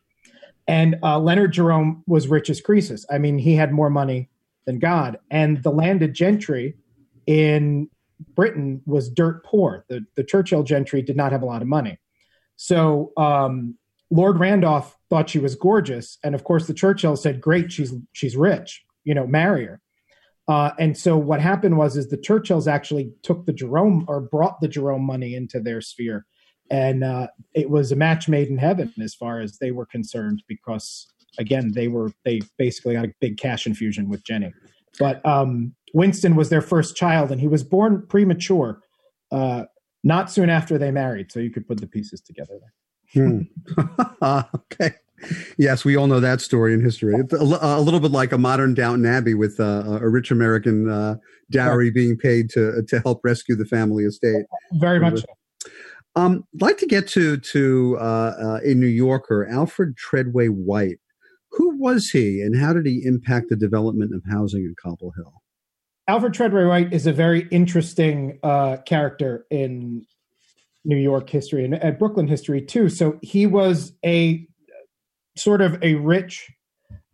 And 0.68 0.98
uh, 1.04 1.20
Leonard 1.20 1.52
Jerome 1.52 2.04
was 2.08 2.28
rich 2.28 2.50
as 2.50 2.62
Croesus. 2.62 3.06
I 3.12 3.18
mean, 3.18 3.38
he 3.38 3.56
had 3.56 3.74
more 3.74 3.90
money 3.90 4.30
than 4.66 4.80
God. 4.80 5.20
And 5.30 5.62
the 5.62 5.72
landed 5.72 6.14
gentry 6.14 6.76
in 7.28 7.90
Britain 8.36 8.82
was 8.86 9.10
dirt 9.10 9.44
poor. 9.44 9.86
The, 9.90 10.06
the 10.16 10.24
Churchill 10.24 10.64
gentry 10.64 11.02
did 11.02 11.18
not 11.18 11.32
have 11.32 11.42
a 11.42 11.46
lot 11.46 11.62
of 11.62 11.68
money. 11.68 12.00
So 12.56 13.12
um, 13.18 13.78
Lord 14.10 14.40
Randolph 14.40 14.98
thought 15.10 15.30
she 15.30 15.40
was 15.40 15.56
gorgeous. 15.56 16.18
And 16.24 16.34
of 16.36 16.44
course, 16.44 16.68
the 16.68 16.74
Churchill 16.74 17.18
said, 17.18 17.42
Great, 17.42 17.72
she's, 17.72 17.94
she's 18.14 18.38
rich, 18.38 18.86
you 19.04 19.14
know, 19.14 19.28
marry 19.28 19.66
her. 19.66 19.82
Uh, 20.48 20.72
and 20.78 20.98
so 20.98 21.18
what 21.18 21.40
happened 21.40 21.78
was 21.78 21.96
is 21.96 22.10
the 22.10 22.18
Churchills 22.18 22.68
actually 22.68 23.14
took 23.22 23.46
the 23.46 23.54
Jerome 23.54 24.06
or 24.08 24.20
brought 24.20 24.60
the 24.60 24.68
Jerome 24.68 25.04
money 25.04 25.36
into 25.36 25.60
their 25.60 25.82
sphere, 25.82 26.26
and 26.72 27.04
uh, 27.04 27.28
it 27.54 27.70
was 27.70 27.92
a 27.92 27.96
match 27.96 28.28
made 28.28 28.48
in 28.48 28.58
heaven 28.58 28.94
as 29.02 29.14
far 29.14 29.40
as 29.40 29.58
they 29.60 29.72
were 29.72 29.86
concerned 29.86 30.44
because 30.48 31.08
again, 31.38 31.72
they 31.74 31.88
were 31.88 32.12
they 32.24 32.42
basically 32.58 32.94
got 32.94 33.06
a 33.06 33.14
big 33.20 33.38
cash 33.38 33.66
infusion 33.66 34.10
with 34.10 34.24
Jennie. 34.24 34.54
But 35.00 35.26
um, 35.26 35.74
Winston 35.94 36.36
was 36.36 36.50
their 36.50 36.62
first 36.62 36.96
child, 36.96 37.32
and 37.32 37.42
he 37.42 37.48
was 37.48 37.64
born 37.64 38.06
premature, 38.08 38.82
uh, 39.32 39.66
not 40.04 40.32
soon 40.32 40.50
after 40.50 40.78
they 40.78 40.92
married. 40.92 41.32
So 41.32 41.40
you 41.40 41.50
could 41.50 41.68
put 41.68 41.80
the 41.80 41.88
pieces 41.88 42.22
together 42.22 42.60
there. 43.14 43.48
hmm. 44.22 44.22
okay. 44.56 44.96
Yes, 45.58 45.86
we 45.86 45.96
all 45.96 46.08
know 46.08 46.20
that 46.20 46.42
story 46.42 46.74
in 46.74 46.82
history. 46.82 47.16
It's 47.16 47.34
a, 47.34 47.38
a 47.38 47.80
little 47.80 48.02
bit 48.02 48.12
like 48.12 48.34
a 48.34 48.38
modern 48.38 48.74
Downton 48.74 49.06
Abbey 49.06 49.34
with 49.34 49.58
uh, 49.58 50.00
a 50.02 50.10
rich 50.10 50.32
American 50.32 50.90
uh, 50.90 51.16
dowry 51.50 51.92
being 51.92 52.18
paid 52.18 52.50
to 52.52 52.84
to 52.90 53.00
help 53.02 53.22
rescue 53.24 53.56
the 53.56 53.66
family 53.66 54.04
estate. 54.04 54.46
Very 54.74 55.00
much. 55.00 55.22
Um, 56.16 56.46
I'd 56.56 56.62
like 56.62 56.78
to 56.78 56.86
get 56.86 57.08
to 57.10 57.38
to 57.38 57.98
uh, 58.00 58.36
uh, 58.40 58.60
a 58.64 58.74
New 58.74 58.88
Yorker, 58.88 59.48
Alfred 59.50 59.98
Treadway 59.98 60.48
White. 60.48 61.00
Who 61.52 61.78
was 61.80 62.10
he 62.10 62.42
and 62.42 62.60
how 62.60 62.74
did 62.74 62.86
he 62.86 63.04
impact 63.06 63.50
the 63.50 63.56
development 63.56 64.14
of 64.14 64.24
housing 64.30 64.64
in 64.64 64.76
Cobble 64.82 65.14
Hill? 65.16 65.42
Alfred 66.08 66.34
Treadway 66.34 66.66
White 66.66 66.94
is 66.94 67.08
a 67.08 67.14
very 67.14 67.48
interesting 67.52 68.40
uh, 68.44 68.78
character 68.86 69.46
in 69.50 70.06
New 70.84 70.98
York 70.98 71.30
history 71.30 71.64
and 71.64 71.98
Brooklyn 71.98 72.28
history 72.28 72.62
too. 72.62 72.90
So 72.90 73.18
he 73.22 73.46
was 73.46 73.94
a 74.06 74.46
sort 75.38 75.62
of 75.62 75.82
a 75.82 75.96
rich 75.96 76.52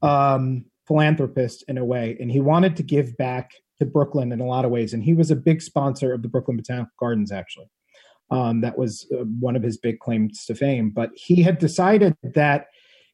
um, 0.02 0.66
philanthropist 0.88 1.64
in 1.68 1.78
a 1.78 1.86
way, 1.86 2.18
and 2.20 2.32
he 2.32 2.40
wanted 2.40 2.76
to 2.78 2.84
give 2.84 3.16
back 3.18 3.52
to 3.78 3.86
Brooklyn 3.86 4.32
in 4.32 4.40
a 4.40 4.46
lot 4.46 4.66
of 4.66 4.72
ways. 4.72 4.94
And 4.94 5.04
he 5.04 5.14
was 5.14 5.30
a 5.32 5.36
big 5.36 5.62
sponsor 5.62 6.14
of 6.14 6.22
the 6.22 6.28
Brooklyn 6.28 6.58
Botanical 6.58 6.92
Gardens, 7.00 7.32
actually. 7.32 7.70
Um, 8.32 8.62
that 8.62 8.78
was 8.78 9.08
uh, 9.12 9.24
one 9.40 9.56
of 9.56 9.64
his 9.64 9.78
big 9.78 10.00
claims 10.00 10.46
to 10.46 10.56
fame. 10.56 10.92
But 10.92 11.10
he 11.16 11.42
had 11.42 11.58
decided 11.58 12.16
that 12.36 12.68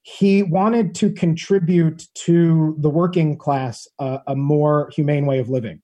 he 0.05 0.43
wanted 0.43 0.93
to 0.95 1.11
contribute 1.11 2.05
to 2.13 2.75
the 2.79 2.89
working 2.89 3.37
class 3.37 3.87
uh, 3.97 4.19
a 4.27 4.35
more 4.35 4.91
humane 4.93 5.25
way 5.25 5.39
of 5.39 5.49
living 5.49 5.81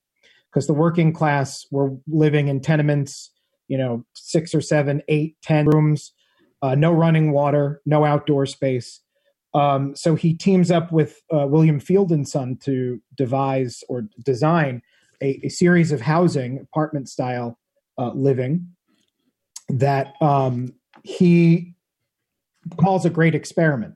because 0.52 0.68
the 0.68 0.74
working 0.74 1.12
class 1.12 1.66
were 1.72 1.92
living 2.08 2.48
in 2.48 2.62
tenements 2.62 3.32
you 3.68 3.78
know 3.78 4.06
six 4.14 4.54
or 4.54 4.62
seven 4.62 5.02
eight 5.08 5.36
ten 5.42 5.66
rooms 5.66 6.14
uh, 6.62 6.76
no 6.76 6.92
running 6.92 7.32
water 7.32 7.82
no 7.86 8.06
outdoor 8.06 8.46
space 8.46 9.00
um, 9.54 9.96
so 9.96 10.14
he 10.14 10.34
teams 10.36 10.70
up 10.70 10.92
with 10.92 11.22
uh, 11.34 11.48
william 11.48 11.80
field 11.80 12.12
and 12.12 12.28
son 12.28 12.58
to 12.62 13.02
devise 13.16 13.84
or 13.90 14.04
design 14.24 14.82
a, 15.24 15.40
a 15.44 15.50
series 15.50 15.92
of 15.92 16.02
housing 16.02 16.60
apartment 16.60 17.10
style 17.10 17.58
uh, 17.98 18.12
living 18.14 18.68
that 19.72 20.14
um, 20.22 20.74
he 21.04 21.74
calls 22.78 23.06
a 23.06 23.10
great 23.10 23.36
experiment 23.36 23.96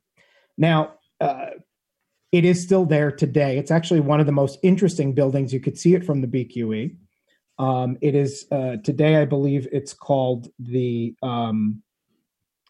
now, 0.58 0.94
uh, 1.20 1.48
it 2.32 2.46
is 2.46 2.62
still 2.62 2.86
there 2.86 3.12
today. 3.12 3.58
It's 3.58 3.72
actually 3.72 4.02
one 4.02 4.20
of 4.20 4.26
the 4.26 4.32
most 4.32 4.60
interesting 4.64 5.14
buildings. 5.14 5.54
You 5.54 5.60
could 5.60 5.78
see 5.78 5.94
it 5.96 6.06
from 6.06 6.22
the 6.22 6.28
BQE. 6.28 6.96
Um, 7.58 7.98
it 8.02 8.16
is 8.16 8.46
uh, 8.52 8.78
today, 8.84 9.18
I 9.18 9.26
believe 9.26 9.68
it's 9.72 9.94
called 9.94 10.50
the. 10.60 11.16
Um, 11.24 11.82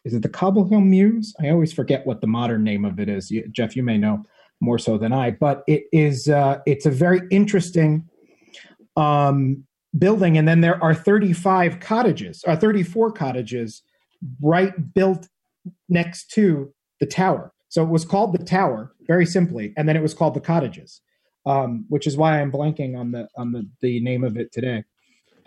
is 0.04 0.14
it 0.14 0.22
the 0.22 0.28
Cobble 0.28 0.68
Hill 0.68 0.82
Mews? 0.82 1.34
I 1.40 1.50
always 1.50 1.72
forget 1.72 2.06
what 2.06 2.20
the 2.20 2.28
modern 2.28 2.62
name 2.62 2.84
of 2.84 3.00
it 3.00 3.08
is. 3.08 3.28
You, 3.28 3.48
Jeff, 3.48 3.74
you 3.74 3.82
may 3.82 3.98
know 3.98 4.22
more 4.60 4.78
so 4.78 4.96
than 4.96 5.12
I, 5.12 5.32
but 5.32 5.64
it 5.66 5.86
is. 5.90 6.28
Uh, 6.28 6.60
it's 6.64 6.86
a 6.86 6.90
very 6.90 7.22
interesting 7.32 8.08
um, 8.96 9.65
building, 9.98 10.36
and 10.36 10.46
then 10.46 10.60
there 10.60 10.82
are 10.82 10.94
35 10.94 11.80
cottages, 11.80 12.44
or 12.46 12.56
34 12.56 13.12
cottages, 13.12 13.82
right 14.40 14.94
built 14.94 15.28
next 15.88 16.30
to 16.32 16.72
the 17.00 17.06
tower. 17.06 17.52
So 17.68 17.82
it 17.82 17.88
was 17.88 18.04
called 18.04 18.32
the 18.32 18.44
Tower, 18.44 18.94
very 19.06 19.26
simply, 19.26 19.72
and 19.76 19.88
then 19.88 19.96
it 19.96 20.02
was 20.02 20.14
called 20.14 20.34
the 20.34 20.40
Cottages, 20.40 21.00
um, 21.44 21.84
which 21.88 22.06
is 22.06 22.16
why 22.16 22.40
I'm 22.40 22.50
blanking 22.50 22.96
on 22.96 23.10
the 23.10 23.28
on 23.36 23.52
the, 23.52 23.68
the 23.80 24.00
name 24.00 24.24
of 24.24 24.36
it 24.36 24.52
today. 24.52 24.84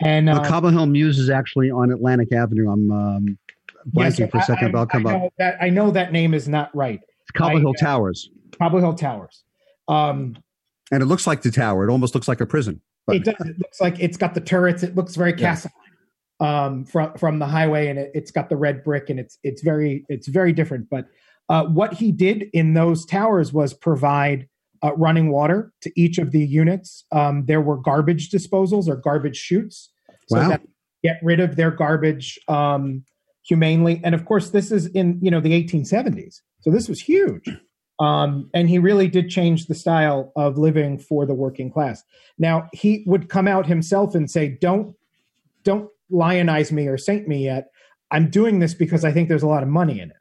And 0.00 0.28
uh, 0.28 0.44
Cobble 0.44 0.70
Hill 0.70 0.86
Mews 0.86 1.18
is 1.18 1.28
actually 1.28 1.70
on 1.70 1.90
Atlantic 1.90 2.32
Avenue. 2.32 2.70
I'm 2.70 2.90
um, 2.90 3.38
blanking 3.90 4.20
yes, 4.20 4.30
for 4.30 4.38
a 4.38 4.42
second, 4.42 4.68
I, 4.68 4.70
but 4.72 4.78
I'll 4.78 4.86
come 4.86 5.06
I 5.06 5.14
up. 5.16 5.32
That, 5.38 5.56
I 5.60 5.70
know 5.70 5.90
that 5.90 6.12
name 6.12 6.32
is 6.32 6.48
not 6.48 6.74
right. 6.74 7.00
It's 7.02 7.30
Cobble 7.32 7.56
I, 7.56 7.60
Hill 7.60 7.74
uh, 7.80 7.84
Towers. 7.84 8.30
Cobble 8.58 8.78
Hill 8.78 8.94
Towers. 8.94 9.44
Um, 9.88 10.36
and 10.92 11.02
it 11.02 11.06
looks 11.06 11.26
like 11.26 11.42
the 11.42 11.50
tower. 11.50 11.88
It 11.88 11.90
almost 11.90 12.14
looks 12.14 12.28
like 12.28 12.40
a 12.40 12.46
prison. 12.46 12.80
But. 13.06 13.16
It 13.16 13.24
does. 13.24 13.46
It 13.46 13.58
looks 13.58 13.80
like 13.80 13.98
it's 13.98 14.16
got 14.16 14.34
the 14.34 14.40
turrets. 14.40 14.82
It 14.82 14.94
looks 14.94 15.16
very 15.16 15.32
castle 15.32 15.72
um, 16.40 16.84
from 16.84 17.14
from 17.14 17.38
the 17.38 17.46
highway, 17.46 17.88
and 17.88 17.98
it, 17.98 18.10
has 18.14 18.30
got 18.30 18.48
the 18.48 18.56
red 18.56 18.82
brick, 18.82 19.10
and 19.10 19.20
it's 19.20 19.38
it's 19.42 19.62
very 19.62 20.04
it's 20.08 20.26
very 20.26 20.52
different. 20.52 20.88
But 20.90 21.06
uh, 21.48 21.64
what 21.64 21.94
he 21.94 22.12
did 22.12 22.48
in 22.52 22.74
those 22.74 23.04
towers 23.04 23.52
was 23.52 23.74
provide 23.74 24.48
uh, 24.82 24.94
running 24.96 25.30
water 25.30 25.72
to 25.82 25.92
each 26.00 26.18
of 26.18 26.32
the 26.32 26.44
units. 26.44 27.04
Um, 27.12 27.44
there 27.46 27.60
were 27.60 27.76
garbage 27.76 28.30
disposals 28.30 28.88
or 28.88 28.96
garbage 28.96 29.36
chutes, 29.36 29.90
so 30.28 30.38
wow. 30.38 30.48
that 30.48 30.62
get 31.04 31.18
rid 31.22 31.40
of 31.40 31.56
their 31.56 31.70
garbage 31.70 32.38
um, 32.48 33.04
humanely. 33.42 34.00
And 34.02 34.14
of 34.14 34.24
course, 34.24 34.50
this 34.50 34.72
is 34.72 34.86
in 34.86 35.18
you 35.20 35.30
know 35.30 35.40
the 35.40 35.52
1870s, 35.52 36.40
so 36.60 36.70
this 36.70 36.88
was 36.88 37.00
huge. 37.00 37.48
Um, 38.00 38.48
and 38.54 38.68
he 38.68 38.78
really 38.78 39.08
did 39.08 39.28
change 39.28 39.66
the 39.66 39.74
style 39.74 40.32
of 40.34 40.56
living 40.56 40.98
for 40.98 41.26
the 41.26 41.34
working 41.34 41.70
class. 41.70 42.02
Now 42.38 42.68
he 42.72 43.04
would 43.06 43.28
come 43.28 43.46
out 43.46 43.66
himself 43.66 44.14
and 44.14 44.30
say, 44.30 44.48
"Don't, 44.60 44.96
don't 45.64 45.88
lionize 46.10 46.72
me 46.72 46.88
or 46.88 46.96
saint 46.96 47.28
me 47.28 47.44
yet. 47.44 47.68
I'm 48.10 48.30
doing 48.30 48.58
this 48.58 48.74
because 48.74 49.04
I 49.04 49.12
think 49.12 49.28
there's 49.28 49.42
a 49.42 49.48
lot 49.48 49.62
of 49.62 49.68
money 49.68 50.00
in 50.00 50.10
it." 50.10 50.16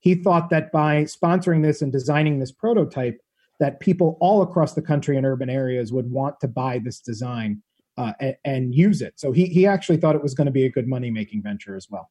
He 0.00 0.14
thought 0.14 0.48
that 0.48 0.72
by 0.72 1.04
sponsoring 1.04 1.62
this 1.62 1.82
and 1.82 1.92
designing 1.92 2.38
this 2.38 2.52
prototype, 2.52 3.20
that 3.58 3.80
people 3.80 4.16
all 4.20 4.40
across 4.40 4.72
the 4.72 4.82
country 4.82 5.18
in 5.18 5.26
urban 5.26 5.50
areas 5.50 5.92
would 5.92 6.10
want 6.10 6.40
to 6.40 6.48
buy 6.48 6.78
this 6.78 7.00
design 7.00 7.62
uh, 7.98 8.14
and, 8.18 8.36
and, 8.46 8.74
use 8.74 9.02
it. 9.02 9.20
So 9.20 9.30
he 9.30 9.44
he 9.44 9.66
actually 9.66 9.98
thought 9.98 10.14
it 10.14 10.22
was 10.22 10.32
going 10.32 10.46
to 10.46 10.52
be 10.52 10.64
a 10.64 10.70
good 10.70 10.88
money 10.88 11.10
making 11.10 11.42
venture 11.42 11.76
as 11.76 11.86
well. 11.90 12.10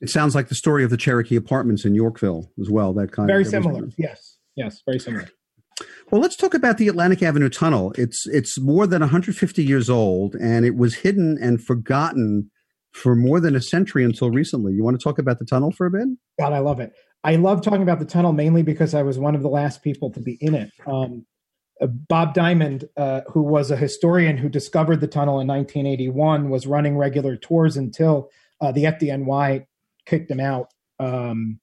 It 0.00 0.08
sounds 0.08 0.34
like 0.34 0.48
the 0.48 0.54
story 0.54 0.82
of 0.82 0.90
the 0.90 0.96
Cherokee 0.96 1.36
Apartments 1.36 1.84
in 1.84 1.94
Yorkville 1.94 2.50
as 2.60 2.70
well. 2.70 2.92
That 2.94 3.12
kind 3.12 3.26
very 3.26 3.42
of 3.42 3.50
very 3.50 3.62
similar. 3.62 3.88
Yes, 3.98 4.38
yes, 4.56 4.82
very 4.86 4.98
similar. 4.98 5.28
Well, 6.10 6.20
let's 6.20 6.36
talk 6.36 6.54
about 6.54 6.78
the 6.78 6.88
Atlantic 6.88 7.22
Avenue 7.22 7.48
Tunnel. 7.48 7.92
It's 7.96 8.26
it's 8.26 8.58
more 8.58 8.86
than 8.86 9.00
150 9.00 9.62
years 9.62 9.90
old, 9.90 10.34
and 10.36 10.64
it 10.64 10.76
was 10.76 10.96
hidden 10.96 11.38
and 11.40 11.62
forgotten 11.62 12.50
for 12.92 13.14
more 13.14 13.40
than 13.40 13.54
a 13.54 13.60
century 13.60 14.04
until 14.04 14.30
recently. 14.30 14.72
You 14.72 14.82
want 14.82 14.98
to 14.98 15.02
talk 15.02 15.18
about 15.18 15.38
the 15.38 15.44
tunnel 15.44 15.70
for 15.70 15.86
a 15.86 15.90
bit? 15.90 16.08
God, 16.38 16.52
I 16.52 16.58
love 16.58 16.80
it. 16.80 16.92
I 17.22 17.36
love 17.36 17.62
talking 17.62 17.82
about 17.82 17.98
the 17.98 18.04
tunnel 18.06 18.32
mainly 18.32 18.62
because 18.62 18.94
I 18.94 19.02
was 19.02 19.18
one 19.18 19.34
of 19.34 19.42
the 19.42 19.48
last 19.48 19.82
people 19.82 20.10
to 20.12 20.20
be 20.20 20.38
in 20.40 20.54
it. 20.54 20.70
Um, 20.86 21.26
uh, 21.80 21.86
Bob 21.86 22.34
Diamond, 22.34 22.88
uh, 22.96 23.22
who 23.32 23.42
was 23.42 23.70
a 23.70 23.76
historian 23.76 24.36
who 24.36 24.48
discovered 24.48 25.00
the 25.00 25.06
tunnel 25.06 25.40
in 25.40 25.46
1981, 25.46 26.50
was 26.50 26.66
running 26.66 26.96
regular 26.96 27.36
tours 27.36 27.76
until 27.76 28.30
uh, 28.60 28.72
the 28.72 28.84
FDNY 28.84 29.66
kicked 30.10 30.30
him 30.30 30.40
out 30.40 30.72
um, 30.98 31.60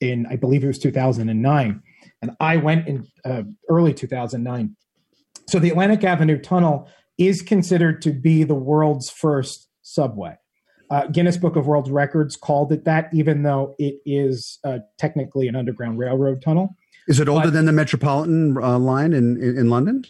in, 0.00 0.26
I 0.30 0.36
believe 0.36 0.62
it 0.62 0.68
was 0.68 0.78
2009. 0.78 1.82
And 2.20 2.30
I 2.38 2.56
went 2.58 2.86
in 2.86 3.06
uh, 3.24 3.42
early 3.68 3.94
2009. 3.94 4.76
So 5.48 5.58
the 5.58 5.70
Atlantic 5.70 6.04
Avenue 6.04 6.38
Tunnel 6.38 6.88
is 7.16 7.42
considered 7.42 8.02
to 8.02 8.12
be 8.12 8.44
the 8.44 8.54
world's 8.54 9.10
first 9.10 9.68
subway. 9.82 10.36
Uh, 10.90 11.06
Guinness 11.06 11.36
Book 11.36 11.56
of 11.56 11.66
World 11.66 11.90
Records 11.90 12.36
called 12.36 12.72
it 12.72 12.84
that, 12.84 13.10
even 13.12 13.42
though 13.42 13.74
it 13.78 13.96
is 14.06 14.58
uh, 14.64 14.78
technically 14.98 15.48
an 15.48 15.56
underground 15.56 15.98
railroad 15.98 16.40
tunnel. 16.42 16.74
Is 17.08 17.20
it 17.20 17.28
older 17.28 17.48
but, 17.48 17.54
than 17.54 17.66
the 17.66 17.72
Metropolitan 17.72 18.56
uh, 18.56 18.78
line 18.78 19.12
in, 19.12 19.42
in, 19.42 19.58
in 19.58 19.70
London? 19.70 20.04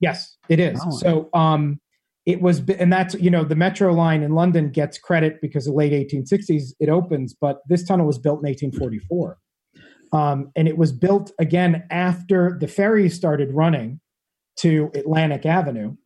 Yes, 0.00 0.36
it 0.48 0.60
is. 0.60 0.80
Oh. 0.84 0.90
So 0.90 1.28
um, 1.34 1.80
it 2.24 2.40
was 2.40 2.62
and 2.78 2.92
that's 2.92 3.14
you 3.14 3.30
know 3.30 3.44
the 3.44 3.56
metro 3.56 3.92
line 3.92 4.22
in 4.22 4.34
london 4.34 4.70
gets 4.70 4.98
credit 4.98 5.40
because 5.40 5.64
the 5.64 5.72
late 5.72 5.92
1860s 5.92 6.72
it 6.78 6.88
opens 6.88 7.34
but 7.34 7.62
this 7.68 7.84
tunnel 7.84 8.06
was 8.06 8.18
built 8.18 8.40
in 8.40 8.48
1844 8.48 9.38
um, 10.12 10.52
and 10.54 10.68
it 10.68 10.76
was 10.76 10.92
built 10.92 11.32
again 11.38 11.84
after 11.90 12.56
the 12.60 12.68
ferries 12.68 13.14
started 13.14 13.52
running 13.52 14.00
to 14.56 14.90
atlantic 14.94 15.46
avenue. 15.46 15.96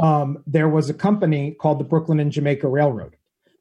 Um, 0.00 0.42
there 0.46 0.68
was 0.68 0.90
a 0.90 0.94
company 0.94 1.56
called 1.60 1.80
the 1.80 1.84
brooklyn 1.84 2.20
and 2.20 2.32
jamaica 2.32 2.68
railroad. 2.68 3.16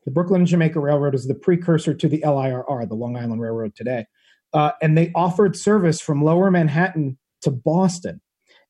The 0.06 0.12
brooklyn 0.12 0.42
and 0.42 0.48
jamaica 0.48 0.80
railroad 0.80 1.16
is 1.16 1.28
the 1.28 1.36
precursor 1.36 1.94
to 1.94 2.08
the 2.08 2.22
lirr 2.22 2.88
the 2.88 2.96
long 2.96 3.16
island 3.16 3.42
railroad 3.42 3.76
today. 3.76 4.06
Uh, 4.54 4.72
and 4.82 4.98
they 4.98 5.12
offered 5.14 5.56
service 5.56 6.02
from 6.02 6.24
lower 6.24 6.50
manhattan 6.50 7.18
to 7.42 7.52
boston 7.52 8.22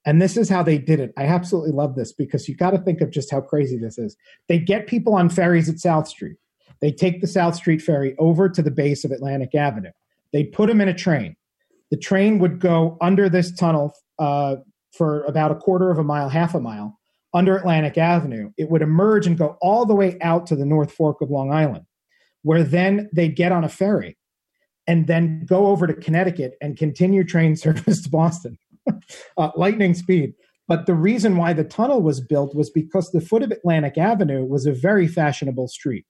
and 0.08 0.22
this 0.22 0.38
is 0.38 0.48
how 0.50 0.64
they 0.64 0.78
did 0.78 1.02
it. 1.02 1.12
I 1.18 1.26
absolutely 1.26 1.74
love 1.74 1.96
this 1.96 2.14
because 2.14 2.48
you 2.48 2.56
got 2.56 2.72
to 2.72 2.78
think 2.78 3.02
of 3.02 3.12
just 3.12 3.30
how 3.30 3.42
crazy 3.42 3.78
this 3.78 3.98
is. 3.98 4.16
They 4.48 4.58
get 4.58 4.88
people 4.88 5.14
on 5.14 5.28
ferries 5.28 5.68
at 5.68 5.80
South 5.80 6.08
Street. 6.08 6.38
They 6.80 6.94
take 6.94 7.20
the 7.20 7.28
South 7.28 7.56
Street 7.56 7.82
ferry 7.82 8.16
over 8.18 8.48
to 8.48 8.62
the 8.62 8.72
base 8.72 9.04
of 9.04 9.12
Atlantic 9.12 9.54
Avenue. 9.54 9.92
They 10.32 10.46
put 10.46 10.70
them 10.70 10.80
in 10.80 10.88
a 10.88 10.94
train. 10.94 11.36
The 11.92 11.98
train 11.98 12.40
would 12.40 12.62
go 12.62 12.98
under 13.02 13.28
this 13.28 13.52
tunnel 13.52 13.94
uh, 14.18 14.56
for 14.94 15.24
about 15.26 15.52
a 15.52 15.56
quarter 15.56 15.92
of 15.92 15.98
a 15.98 16.06
mile, 16.06 16.30
half 16.30 16.56
a 16.56 16.62
mile, 16.62 16.98
under 17.34 17.58
Atlantic 17.58 17.98
Avenue. 17.98 18.52
It 18.58 18.70
would 18.70 18.82
emerge 18.82 19.28
and 19.28 19.38
go 19.38 19.58
all 19.62 19.86
the 19.86 19.96
way 19.96 20.18
out 20.22 20.48
to 20.48 20.56
the 20.56 20.66
North 20.66 20.94
Fork 20.94 21.20
of 21.20 21.32
Long 21.32 21.52
Island, 21.52 21.86
where 22.44 22.64
then 22.64 23.10
they'd 23.12 23.36
get 23.36 23.52
on 23.52 23.66
a 23.66 23.70
ferry 23.70 24.18
and 24.88 25.06
then 25.06 25.46
go 25.46 25.68
over 25.68 25.86
to 25.86 25.94
Connecticut 25.94 26.54
and 26.62 26.78
continue 26.78 27.26
train 27.26 27.56
service 27.58 28.04
to 28.04 28.10
Boston 28.10 28.58
uh, 29.38 29.52
lightning 29.56 29.94
speed. 29.94 30.34
But 30.68 30.86
the 30.86 30.96
reason 30.96 31.38
why 31.38 31.54
the 31.54 31.64
tunnel 31.64 32.02
was 32.02 32.20
built 32.20 32.54
was 32.54 32.70
because 32.70 33.12
the 33.12 33.22
foot 33.22 33.42
of 33.42 33.52
Atlantic 33.52 33.98
Avenue 33.98 34.44
was 34.44 34.66
a 34.66 34.74
very 34.74 35.08
fashionable 35.08 35.70
street. 35.70 36.06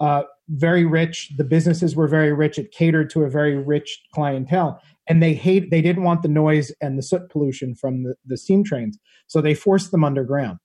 Uh, 0.00 0.24
very 0.48 0.84
rich. 0.84 1.30
The 1.36 1.44
businesses 1.44 1.94
were 1.94 2.08
very 2.08 2.32
rich. 2.32 2.58
It 2.58 2.72
catered 2.72 3.08
to 3.10 3.22
a 3.22 3.30
very 3.30 3.56
rich 3.56 4.02
clientele, 4.12 4.80
and 5.06 5.22
they 5.22 5.32
hate. 5.32 5.70
They 5.70 5.80
didn't 5.80 6.02
want 6.02 6.22
the 6.22 6.28
noise 6.28 6.72
and 6.80 6.98
the 6.98 7.02
soot 7.02 7.30
pollution 7.30 7.76
from 7.76 8.02
the, 8.02 8.16
the 8.26 8.36
steam 8.36 8.64
trains, 8.64 8.98
so 9.28 9.40
they 9.40 9.54
forced 9.54 9.92
them 9.92 10.02
underground. 10.02 10.58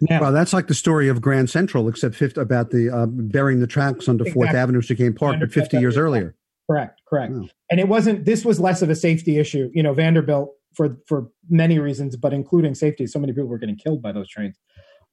Now, 0.00 0.20
well, 0.20 0.32
that's 0.32 0.52
like 0.52 0.68
the 0.68 0.74
story 0.74 1.08
of 1.08 1.20
Grand 1.20 1.50
Central, 1.50 1.88
except 1.88 2.14
50, 2.14 2.40
about 2.40 2.70
the 2.70 2.90
uh, 2.90 3.06
burying 3.06 3.60
the 3.60 3.66
tracks 3.66 4.08
under 4.08 4.24
Fourth 4.26 4.50
Avenue, 4.50 4.82
Chicane 4.82 5.14
Park, 5.14 5.40
but 5.40 5.50
50 5.50 5.78
years 5.78 5.96
earlier. 5.96 6.36
Correct, 6.68 7.00
correct. 7.08 7.32
And 7.70 7.80
it 7.80 7.88
wasn't. 7.88 8.24
This 8.24 8.44
was 8.44 8.60
less 8.60 8.82
of 8.82 8.90
a 8.90 8.94
safety 8.94 9.38
issue. 9.38 9.70
You 9.72 9.82
know, 9.82 9.94
Vanderbilt 9.94 10.52
for 10.74 10.98
for 11.06 11.28
many 11.48 11.78
reasons, 11.78 12.16
but 12.16 12.32
including 12.32 12.74
safety. 12.74 13.06
So 13.06 13.18
many 13.18 13.32
people 13.32 13.48
were 13.48 13.58
getting 13.58 13.76
killed 13.76 14.02
by 14.02 14.12
those 14.12 14.28
trains. 14.28 14.58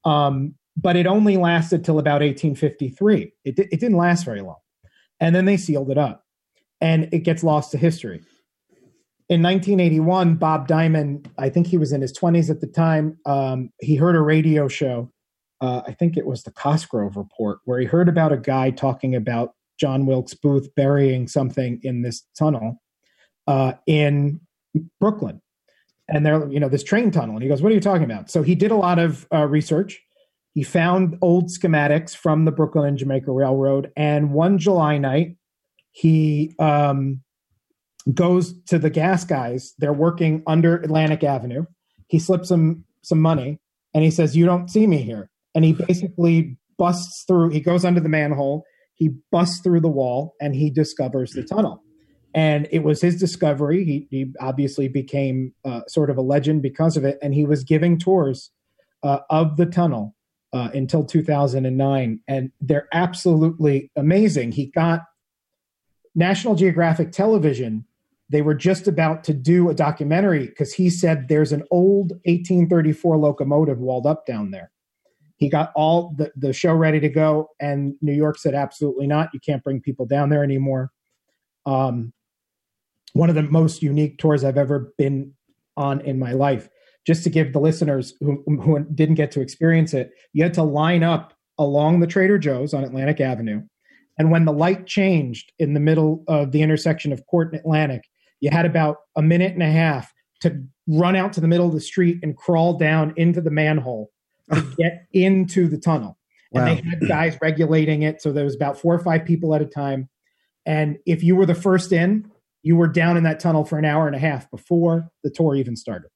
Um, 0.03 0.55
but 0.77 0.97
it 0.97 1.07
only 1.07 1.37
lasted 1.37 1.85
till 1.85 1.97
about 1.97 2.21
1853. 2.21 3.31
It 3.45 3.57
it 3.57 3.79
didn't 3.79 3.97
last 3.97 4.25
very 4.25 4.41
long, 4.41 4.59
and 5.19 5.33
then 5.33 5.45
they 5.45 5.55
sealed 5.55 5.89
it 5.89 5.97
up, 5.97 6.25
and 6.81 7.07
it 7.13 7.19
gets 7.19 7.43
lost 7.43 7.71
to 7.71 7.77
history. 7.77 8.21
In 9.27 9.41
1981, 9.41 10.35
Bob 10.35 10.67
Diamond, 10.67 11.31
I 11.39 11.49
think 11.49 11.65
he 11.65 11.79
was 11.79 11.91
in 11.91 12.01
his 12.01 12.13
20s 12.13 12.51
at 12.51 12.61
the 12.61 12.67
time. 12.67 13.17
Um, 13.25 13.71
he 13.79 13.95
heard 13.95 14.15
a 14.15 14.21
radio 14.21 14.67
show. 14.67 15.11
Uh, 15.61 15.81
I 15.87 15.93
think 15.93 16.15
it 16.15 16.27
was 16.27 16.43
the 16.43 16.51
Cosgrove 16.51 17.17
Report, 17.17 17.57
where 17.63 17.79
he 17.79 17.87
heard 17.87 18.07
about 18.07 18.31
a 18.31 18.37
guy 18.37 18.69
talking 18.69 19.15
about 19.15 19.54
John 19.79 20.05
Wilkes 20.05 20.33
Booth 20.33 20.73
burying 20.75 21.27
something 21.27 21.79
in 21.83 22.01
this 22.01 22.23
tunnel 22.37 22.81
uh, 23.47 23.73
in 23.87 24.39
Brooklyn. 24.99 25.41
And 26.07 26.25
they're, 26.25 26.47
you 26.51 26.59
know, 26.59 26.69
this 26.69 26.83
train 26.83 27.11
tunnel. 27.11 27.35
And 27.35 27.43
he 27.43 27.49
goes, 27.49 27.61
What 27.61 27.71
are 27.71 27.75
you 27.75 27.81
talking 27.81 28.03
about? 28.03 28.29
So 28.29 28.43
he 28.43 28.55
did 28.55 28.71
a 28.71 28.75
lot 28.75 28.99
of 28.99 29.27
uh, 29.33 29.45
research. 29.45 30.01
He 30.53 30.63
found 30.63 31.17
old 31.21 31.49
schematics 31.49 32.15
from 32.15 32.45
the 32.45 32.51
Brooklyn 32.51 32.87
and 32.87 32.97
Jamaica 32.97 33.31
Railroad. 33.31 33.91
And 33.97 34.31
one 34.31 34.57
July 34.57 34.97
night, 34.97 35.35
he 35.91 36.55
um, 36.59 37.21
goes 38.13 38.53
to 38.65 38.77
the 38.77 38.89
gas 38.89 39.25
guys. 39.25 39.73
They're 39.79 39.93
working 39.93 40.43
under 40.47 40.77
Atlantic 40.77 41.23
Avenue. 41.23 41.65
He 42.07 42.19
slips 42.19 42.49
them 42.49 42.85
some 43.01 43.19
money 43.19 43.59
and 43.93 44.03
he 44.03 44.11
says, 44.11 44.35
You 44.35 44.45
don't 44.45 44.69
see 44.69 44.87
me 44.87 45.01
here. 45.01 45.29
And 45.55 45.65
he 45.65 45.73
basically 45.73 46.57
busts 46.77 47.23
through, 47.25 47.49
he 47.49 47.61
goes 47.61 47.85
under 47.85 47.99
the 47.99 48.09
manhole 48.09 48.65
he 48.95 49.09
busts 49.31 49.59
through 49.59 49.81
the 49.81 49.89
wall 49.89 50.35
and 50.41 50.55
he 50.55 50.69
discovers 50.69 51.31
the 51.31 51.43
tunnel. 51.43 51.83
And 52.33 52.67
it 52.71 52.79
was 52.79 53.01
his 53.01 53.17
discovery. 53.17 53.85
He, 53.85 54.07
he 54.09 54.33
obviously 54.41 54.87
became 54.87 55.53
uh, 55.63 55.81
sort 55.87 56.09
of 56.09 56.17
a 56.17 56.21
legend 56.21 56.61
because 56.61 56.97
of 56.97 57.05
it. 57.05 57.17
And 57.21 57.33
he 57.33 57.45
was 57.45 57.63
giving 57.63 57.97
tours 57.97 58.51
uh, 59.03 59.19
of 59.29 59.57
the 59.57 59.65
tunnel 59.65 60.15
uh, 60.51 60.69
until 60.73 61.05
2009. 61.05 62.19
And 62.27 62.51
they're 62.59 62.87
absolutely 62.91 63.91
amazing. 63.95 64.53
He 64.53 64.67
got 64.67 65.01
National 66.13 66.55
Geographic 66.55 67.11
Television. 67.11 67.85
They 68.29 68.41
were 68.41 68.55
just 68.55 68.87
about 68.87 69.23
to 69.25 69.33
do 69.33 69.69
a 69.69 69.75
documentary 69.75 70.47
because 70.47 70.73
he 70.73 70.89
said 70.89 71.27
there's 71.27 71.51
an 71.51 71.63
old 71.71 72.11
1834 72.25 73.17
locomotive 73.17 73.79
walled 73.79 74.07
up 74.07 74.25
down 74.25 74.51
there. 74.51 74.71
He 75.37 75.49
got 75.49 75.71
all 75.75 76.13
the, 76.17 76.31
the 76.35 76.53
show 76.53 76.73
ready 76.73 76.99
to 76.99 77.09
go, 77.09 77.49
and 77.59 77.95
New 78.01 78.13
York 78.13 78.37
said, 78.37 78.55
absolutely 78.55 79.07
not. 79.07 79.29
You 79.33 79.39
can't 79.39 79.63
bring 79.63 79.81
people 79.81 80.05
down 80.05 80.29
there 80.29 80.43
anymore. 80.43 80.91
Um, 81.65 82.13
one 83.13 83.29
of 83.29 83.35
the 83.35 83.43
most 83.43 83.81
unique 83.81 84.17
tours 84.17 84.43
I've 84.43 84.57
ever 84.57 84.93
been 84.97 85.33
on 85.77 86.01
in 86.01 86.19
my 86.19 86.33
life. 86.33 86.69
Just 87.05 87.23
to 87.23 87.29
give 87.29 87.53
the 87.53 87.59
listeners 87.59 88.13
who, 88.19 88.43
who 88.45 88.85
didn't 88.93 89.15
get 89.15 89.31
to 89.31 89.41
experience 89.41 89.93
it, 89.93 90.11
you 90.33 90.43
had 90.43 90.53
to 90.55 90.63
line 90.63 91.03
up 91.03 91.33
along 91.57 91.99
the 91.99 92.07
Trader 92.07 92.37
Joe's 92.37 92.73
on 92.73 92.83
Atlantic 92.83 93.21
Avenue. 93.21 93.61
And 94.17 94.31
when 94.31 94.45
the 94.45 94.53
light 94.53 94.87
changed 94.87 95.51
in 95.59 95.73
the 95.73 95.79
middle 95.79 96.23
of 96.27 96.51
the 96.51 96.61
intersection 96.61 97.11
of 97.11 97.25
Court 97.27 97.51
and 97.51 97.59
Atlantic, 97.59 98.03
you 98.39 98.49
had 98.49 98.65
about 98.65 98.97
a 99.15 99.21
minute 99.21 99.53
and 99.53 99.63
a 99.63 99.71
half 99.71 100.11
to 100.41 100.63
run 100.87 101.15
out 101.15 101.33
to 101.33 101.41
the 101.41 101.47
middle 101.47 101.67
of 101.67 101.73
the 101.73 101.81
street 101.81 102.19
and 102.23 102.37
crawl 102.37 102.77
down 102.77 103.13
into 103.17 103.41
the 103.41 103.51
manhole 103.51 104.11
to 104.51 104.61
get 104.77 105.05
into 105.13 105.67
the 105.67 105.77
tunnel. 105.77 106.17
And 106.53 106.63
wow. 106.63 106.75
they 106.75 106.89
had 106.89 107.07
guys 107.07 107.37
regulating 107.41 108.03
it. 108.03 108.21
So 108.21 108.31
there 108.31 108.45
was 108.45 108.55
about 108.55 108.79
four 108.79 108.93
or 108.93 108.99
five 108.99 109.25
people 109.25 109.53
at 109.55 109.61
a 109.61 109.65
time. 109.65 110.09
And 110.65 110.97
if 111.05 111.23
you 111.23 111.35
were 111.35 111.45
the 111.45 111.55
first 111.55 111.91
in, 111.91 112.31
you 112.63 112.75
were 112.75 112.87
down 112.87 113.17
in 113.17 113.23
that 113.23 113.39
tunnel 113.39 113.65
for 113.65 113.77
an 113.77 113.85
hour 113.85 114.07
and 114.07 114.15
a 114.15 114.19
half 114.19 114.49
before 114.49 115.09
the 115.23 115.29
tour 115.29 115.55
even 115.55 115.75
started. 115.75 116.09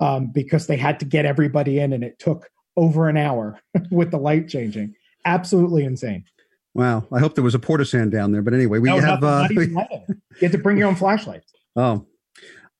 Um, 0.00 0.30
because 0.32 0.68
they 0.68 0.76
had 0.76 1.00
to 1.00 1.06
get 1.06 1.24
everybody 1.24 1.80
in 1.80 1.92
and 1.92 2.04
it 2.04 2.18
took 2.20 2.48
over 2.76 3.08
an 3.08 3.16
hour 3.16 3.58
with 3.90 4.10
the 4.10 4.18
light 4.18 4.48
changing. 4.48 4.94
Absolutely 5.24 5.84
insane. 5.84 6.24
Wow. 6.74 7.08
I 7.12 7.18
hope 7.18 7.34
there 7.34 7.42
was 7.42 7.56
a 7.56 7.58
porta 7.58 7.84
sand 7.84 8.12
down 8.12 8.30
there. 8.30 8.42
But 8.42 8.54
anyway, 8.54 8.78
we 8.78 8.88
no, 8.88 9.00
have. 9.00 9.20
not, 9.20 9.28
uh, 9.28 9.42
not 9.42 9.50
even 9.50 9.74
lighting. 9.74 10.04
You 10.08 10.40
had 10.40 10.52
to 10.52 10.58
bring 10.58 10.78
your 10.78 10.86
own 10.86 10.94
flashlight. 10.94 11.42
Oh. 11.74 12.06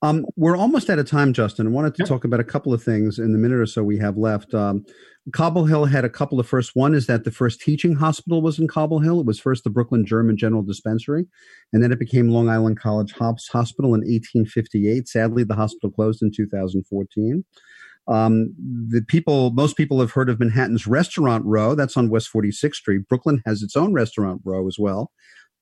Um, 0.00 0.24
we're 0.36 0.56
almost 0.56 0.88
out 0.90 1.00
of 1.00 1.08
time, 1.08 1.32
Justin. 1.32 1.66
I 1.66 1.70
wanted 1.70 1.94
to 1.96 2.02
Yep. 2.02 2.08
talk 2.08 2.24
about 2.24 2.38
a 2.38 2.44
couple 2.44 2.72
of 2.72 2.82
things 2.82 3.18
in 3.18 3.32
the 3.32 3.38
minute 3.38 3.58
or 3.58 3.66
so 3.66 3.82
we 3.82 3.98
have 3.98 4.16
left. 4.16 4.54
Um, 4.54 4.84
Cobble 5.32 5.64
Hill 5.66 5.86
had 5.86 6.04
a 6.04 6.08
couple 6.08 6.38
of 6.38 6.46
firsts. 6.46 6.74
One 6.74 6.94
is 6.94 7.06
that 7.06 7.24
the 7.24 7.32
first 7.32 7.60
teaching 7.60 7.96
hospital 7.96 8.40
was 8.40 8.58
in 8.60 8.68
Cobble 8.68 9.00
Hill. 9.00 9.18
It 9.20 9.26
was 9.26 9.40
first 9.40 9.64
the 9.64 9.70
Brooklyn 9.70 10.06
German 10.06 10.36
General 10.36 10.62
Dispensary, 10.62 11.26
and 11.72 11.82
then 11.82 11.90
it 11.90 11.98
became 11.98 12.28
Long 12.28 12.48
Island 12.48 12.78
College 12.78 13.12
Hos- 13.12 13.48
Hospital 13.48 13.92
in 13.94 14.02
1858. 14.08 15.08
Sadly, 15.08 15.42
the 15.42 15.56
hospital 15.56 15.90
closed 15.90 16.22
in 16.22 16.30
2014. 16.30 17.44
Um, 18.06 18.54
the 18.88 19.02
people, 19.06 19.50
most 19.50 19.76
people 19.76 20.00
have 20.00 20.12
heard 20.12 20.30
of 20.30 20.38
Manhattan's 20.40 20.86
Restaurant 20.86 21.44
Row. 21.44 21.74
That's 21.74 21.96
on 21.96 22.08
West 22.08 22.30
46th 22.32 22.76
Street. 22.76 23.06
Brooklyn 23.08 23.42
has 23.44 23.62
its 23.62 23.76
own 23.76 23.92
restaurant 23.92 24.40
row 24.44 24.66
as 24.66 24.78
well. 24.78 25.10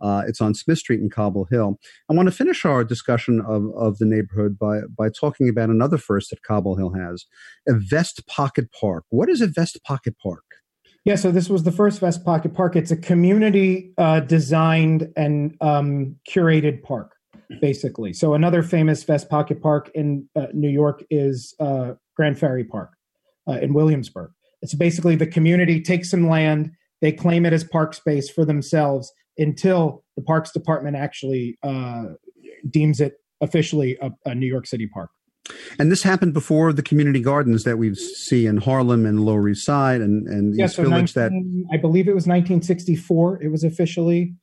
Uh, 0.00 0.22
it's 0.26 0.40
on 0.40 0.54
Smith 0.54 0.78
Street 0.78 1.00
in 1.00 1.10
Cobble 1.10 1.46
Hill. 1.50 1.78
I 2.10 2.14
want 2.14 2.26
to 2.26 2.34
finish 2.34 2.64
our 2.64 2.84
discussion 2.84 3.40
of, 3.40 3.64
of 3.74 3.98
the 3.98 4.04
neighborhood 4.04 4.58
by, 4.58 4.80
by 4.96 5.08
talking 5.08 5.48
about 5.48 5.70
another 5.70 5.98
first 5.98 6.30
that 6.30 6.42
Cobble 6.42 6.76
Hill 6.76 6.92
has 6.94 7.24
a 7.68 7.74
Vest 7.74 8.26
Pocket 8.26 8.70
Park. 8.72 9.04
What 9.10 9.28
is 9.28 9.40
a 9.40 9.46
Vest 9.46 9.82
Pocket 9.84 10.16
Park? 10.22 10.44
Yeah, 11.04 11.14
so 11.14 11.30
this 11.30 11.48
was 11.48 11.62
the 11.62 11.72
first 11.72 12.00
Vest 12.00 12.24
Pocket 12.24 12.52
Park. 12.52 12.74
It's 12.74 12.90
a 12.90 12.96
community 12.96 13.92
uh, 13.96 14.20
designed 14.20 15.12
and 15.16 15.56
um, 15.60 16.16
curated 16.28 16.82
park, 16.82 17.14
basically. 17.60 18.12
So 18.12 18.34
another 18.34 18.64
famous 18.64 19.04
Vest 19.04 19.30
Pocket 19.30 19.62
Park 19.62 19.88
in 19.94 20.28
uh, 20.34 20.46
New 20.52 20.68
York 20.68 21.04
is 21.08 21.54
uh, 21.60 21.92
Grand 22.16 22.40
Ferry 22.40 22.64
Park 22.64 22.90
uh, 23.48 23.52
in 23.52 23.72
Williamsburg. 23.72 24.32
It's 24.62 24.74
basically 24.74 25.14
the 25.14 25.28
community 25.28 25.80
takes 25.80 26.10
some 26.10 26.28
land, 26.28 26.72
they 27.00 27.12
claim 27.12 27.46
it 27.46 27.52
as 27.52 27.62
park 27.62 27.94
space 27.94 28.28
for 28.28 28.44
themselves 28.44 29.12
until 29.38 30.04
the 30.16 30.22
Parks 30.22 30.52
Department 30.52 30.96
actually 30.96 31.58
uh, 31.62 32.04
deems 32.68 33.00
it 33.00 33.14
officially 33.40 33.98
a, 34.00 34.10
a 34.24 34.34
New 34.34 34.46
York 34.46 34.66
City 34.66 34.86
park. 34.86 35.10
And 35.78 35.92
this 35.92 36.02
happened 36.02 36.34
before 36.34 36.72
the 36.72 36.82
community 36.82 37.20
gardens 37.20 37.64
that 37.64 37.78
we 37.78 37.94
see 37.94 38.46
in 38.46 38.56
Harlem 38.56 39.06
and 39.06 39.20
Lower 39.20 39.48
East 39.48 39.64
Side 39.64 40.00
and, 40.00 40.26
and 40.26 40.56
Yeah, 40.56 40.64
East 40.64 40.76
so 40.76 40.82
Village. 40.82 41.14
19 41.14 41.68
I 41.72 41.76
believe 41.76 42.08
it 42.08 42.14
was 42.14 42.26
1964. 42.26 43.42
It 43.42 43.48
was 43.48 43.62
officially 43.62 44.34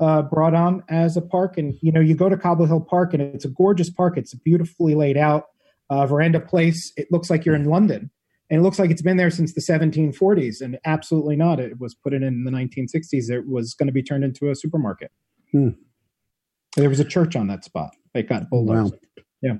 uh, 0.00 0.22
brought 0.22 0.54
on 0.54 0.82
as 0.88 1.16
a 1.16 1.20
park, 1.20 1.58
and 1.58 1.74
you 1.80 1.92
know, 1.92 2.00
you 2.00 2.14
go 2.14 2.28
to 2.28 2.36
Cobble 2.36 2.66
Hill 2.66 2.80
Park, 2.80 3.14
and 3.14 3.22
it's 3.22 3.44
a 3.44 3.48
gorgeous 3.48 3.90
park. 3.90 4.16
It's 4.16 4.34
beautifully 4.34 4.94
laid 4.94 5.16
out, 5.16 5.44
uh, 5.90 6.06
Verandah 6.06 6.40
Place. 6.40 6.92
It 6.96 7.08
looks 7.10 7.30
like 7.30 7.44
you're 7.44 7.54
in 7.54 7.66
London, 7.66 8.10
and 8.52 8.60
it 8.60 8.62
looks 8.62 8.78
like 8.78 8.90
it's 8.90 9.00
been 9.00 9.16
there 9.16 9.30
since 9.30 9.54
the 9.54 9.62
1740s. 9.62 10.60
And 10.60 10.78
absolutely 10.84 11.36
not. 11.36 11.58
It 11.58 11.80
was 11.80 11.94
put 11.94 12.12
in 12.12 12.22
in 12.22 12.44
the 12.44 12.50
1960s. 12.50 13.30
It 13.30 13.48
was 13.48 13.72
going 13.72 13.86
to 13.86 13.94
be 13.94 14.02
turned 14.02 14.24
into 14.24 14.50
a 14.50 14.54
supermarket. 14.54 15.10
Hmm. 15.52 15.70
There 16.76 16.90
was 16.90 17.00
a 17.00 17.04
church 17.04 17.34
on 17.34 17.46
that 17.46 17.64
spot. 17.64 17.96
It 18.14 18.28
got 18.28 18.50
bulldozed. 18.50 18.92
wow. 18.92 19.22
Yeah. 19.40 19.54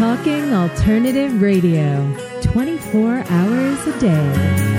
Talking 0.00 0.54
Alternative 0.54 1.42
Radio, 1.42 2.16
24 2.40 3.22
hours 3.28 3.86
a 3.86 4.00
day. 4.00 4.70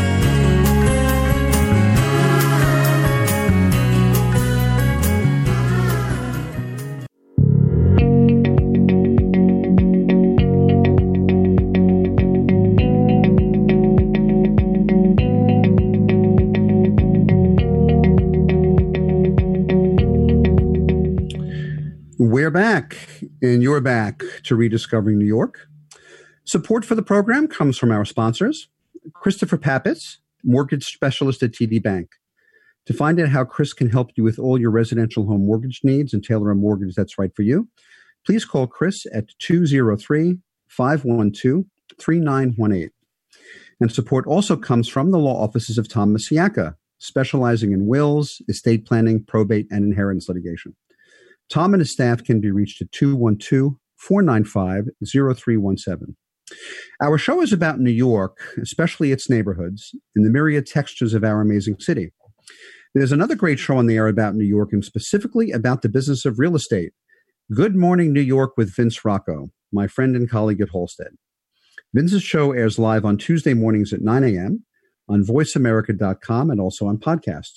We're 22.18 22.50
back, 22.50 22.98
and 23.42 23.64
you're 23.64 23.82
back 23.82 24.22
to 24.44 24.56
Rediscovering 24.56 25.18
New 25.18 25.26
York. 25.26 25.68
Support 26.46 26.86
for 26.86 26.94
the 26.96 27.02
program 27.02 27.48
comes 27.48 27.78
from 27.78 27.92
our 27.92 28.06
sponsors 28.06 28.68
Christopher 29.16 29.58
Pappas, 29.58 30.20
mortgage 30.44 30.86
specialist 30.86 31.42
at 31.42 31.52
TD 31.52 31.82
Bank. 31.82 32.12
To 32.86 32.94
find 32.94 33.20
out 33.20 33.30
how 33.30 33.44
Chris 33.44 33.74
can 33.74 33.90
help 33.90 34.12
you 34.16 34.24
with 34.24 34.38
all 34.38 34.60
your 34.60 34.70
residential 34.70 35.26
home 35.26 35.46
mortgage 35.46 35.82
needs 35.84 36.14
and 36.14 36.24
tailor 36.24 36.52
a 36.52 36.56
mortgage 36.56 36.94
that's 36.94 37.18
right 37.18 37.36
for 37.36 37.42
you, 37.42 37.68
please 38.26 38.46
call 38.46 38.68
Chris 38.68 39.06
at 39.14 39.30
203 39.40 40.38
512 40.68 41.64
3918. 42.00 42.90
And 43.80 43.92
support 43.92 44.28
also 44.28 44.56
comes 44.56 44.88
from 44.88 45.10
the 45.10 45.18
law 45.18 45.44
offices 45.44 45.80
of 45.80 45.90
Tom 45.90 46.16
Masiaka, 46.16 46.76
specializing 47.00 47.72
in 47.72 47.88
wills, 47.88 48.42
estate 48.48 48.86
planning, 48.86 49.24
probate, 49.24 49.68
and 49.72 49.84
inheritance 49.84 50.28
litigation. 50.28 50.76
Tom 51.52 51.74
and 51.74 51.82
his 51.82 51.92
staff 51.92 52.24
can 52.24 52.40
be 52.40 52.50
reached 52.52 52.82
at 52.82 52.92
212 52.92 53.74
495 53.98 54.86
0317. 55.06 56.16
Our 57.02 57.18
show 57.18 57.42
is 57.42 57.54
about 57.54 57.80
New 57.80 57.92
York, 57.92 58.38
especially 58.62 59.12
its 59.12 59.30
neighborhoods, 59.30 59.96
and 60.16 60.26
the 60.26 60.30
myriad 60.30 60.66
textures 60.66 61.14
of 61.14 61.24
our 61.24 61.42
amazing 61.42 61.80
city. 61.80 62.12
There's 62.94 63.12
another 63.12 63.36
great 63.36 63.60
show 63.60 63.78
on 63.78 63.86
the 63.86 63.96
air 63.96 64.08
about 64.08 64.36
New 64.36 64.46
York 64.46 64.70
and 64.74 64.84
specifically 64.84 65.52
about 65.52 65.82
the 65.82 65.90
business 65.90 66.26
of 66.26 66.40
real 66.40 66.56
estate. 66.56 66.94
Good 67.54 67.76
Morning 67.76 68.12
New 68.12 68.22
York 68.22 68.54
with 68.58 68.76
Vince 68.76 69.04
Rocco, 69.06 69.52
my 69.72 69.88
friend 69.88 70.16
and 70.16 70.30
colleague 70.30 70.62
at 70.62 70.70
Halstead. 70.70 71.18
Vince's 71.94 72.24
show 72.24 72.54
airs 72.54 72.80
live 72.80 73.06
on 73.06 73.18
Tuesday 73.18 73.54
mornings 73.54 73.94
at 73.94 74.02
9 74.02 74.24
a.m. 74.24 74.66
on 75.10 75.24
voiceamerica.com 75.24 76.50
and 76.50 76.60
also 76.60 76.88
on 76.88 76.98
podcast. 76.98 77.52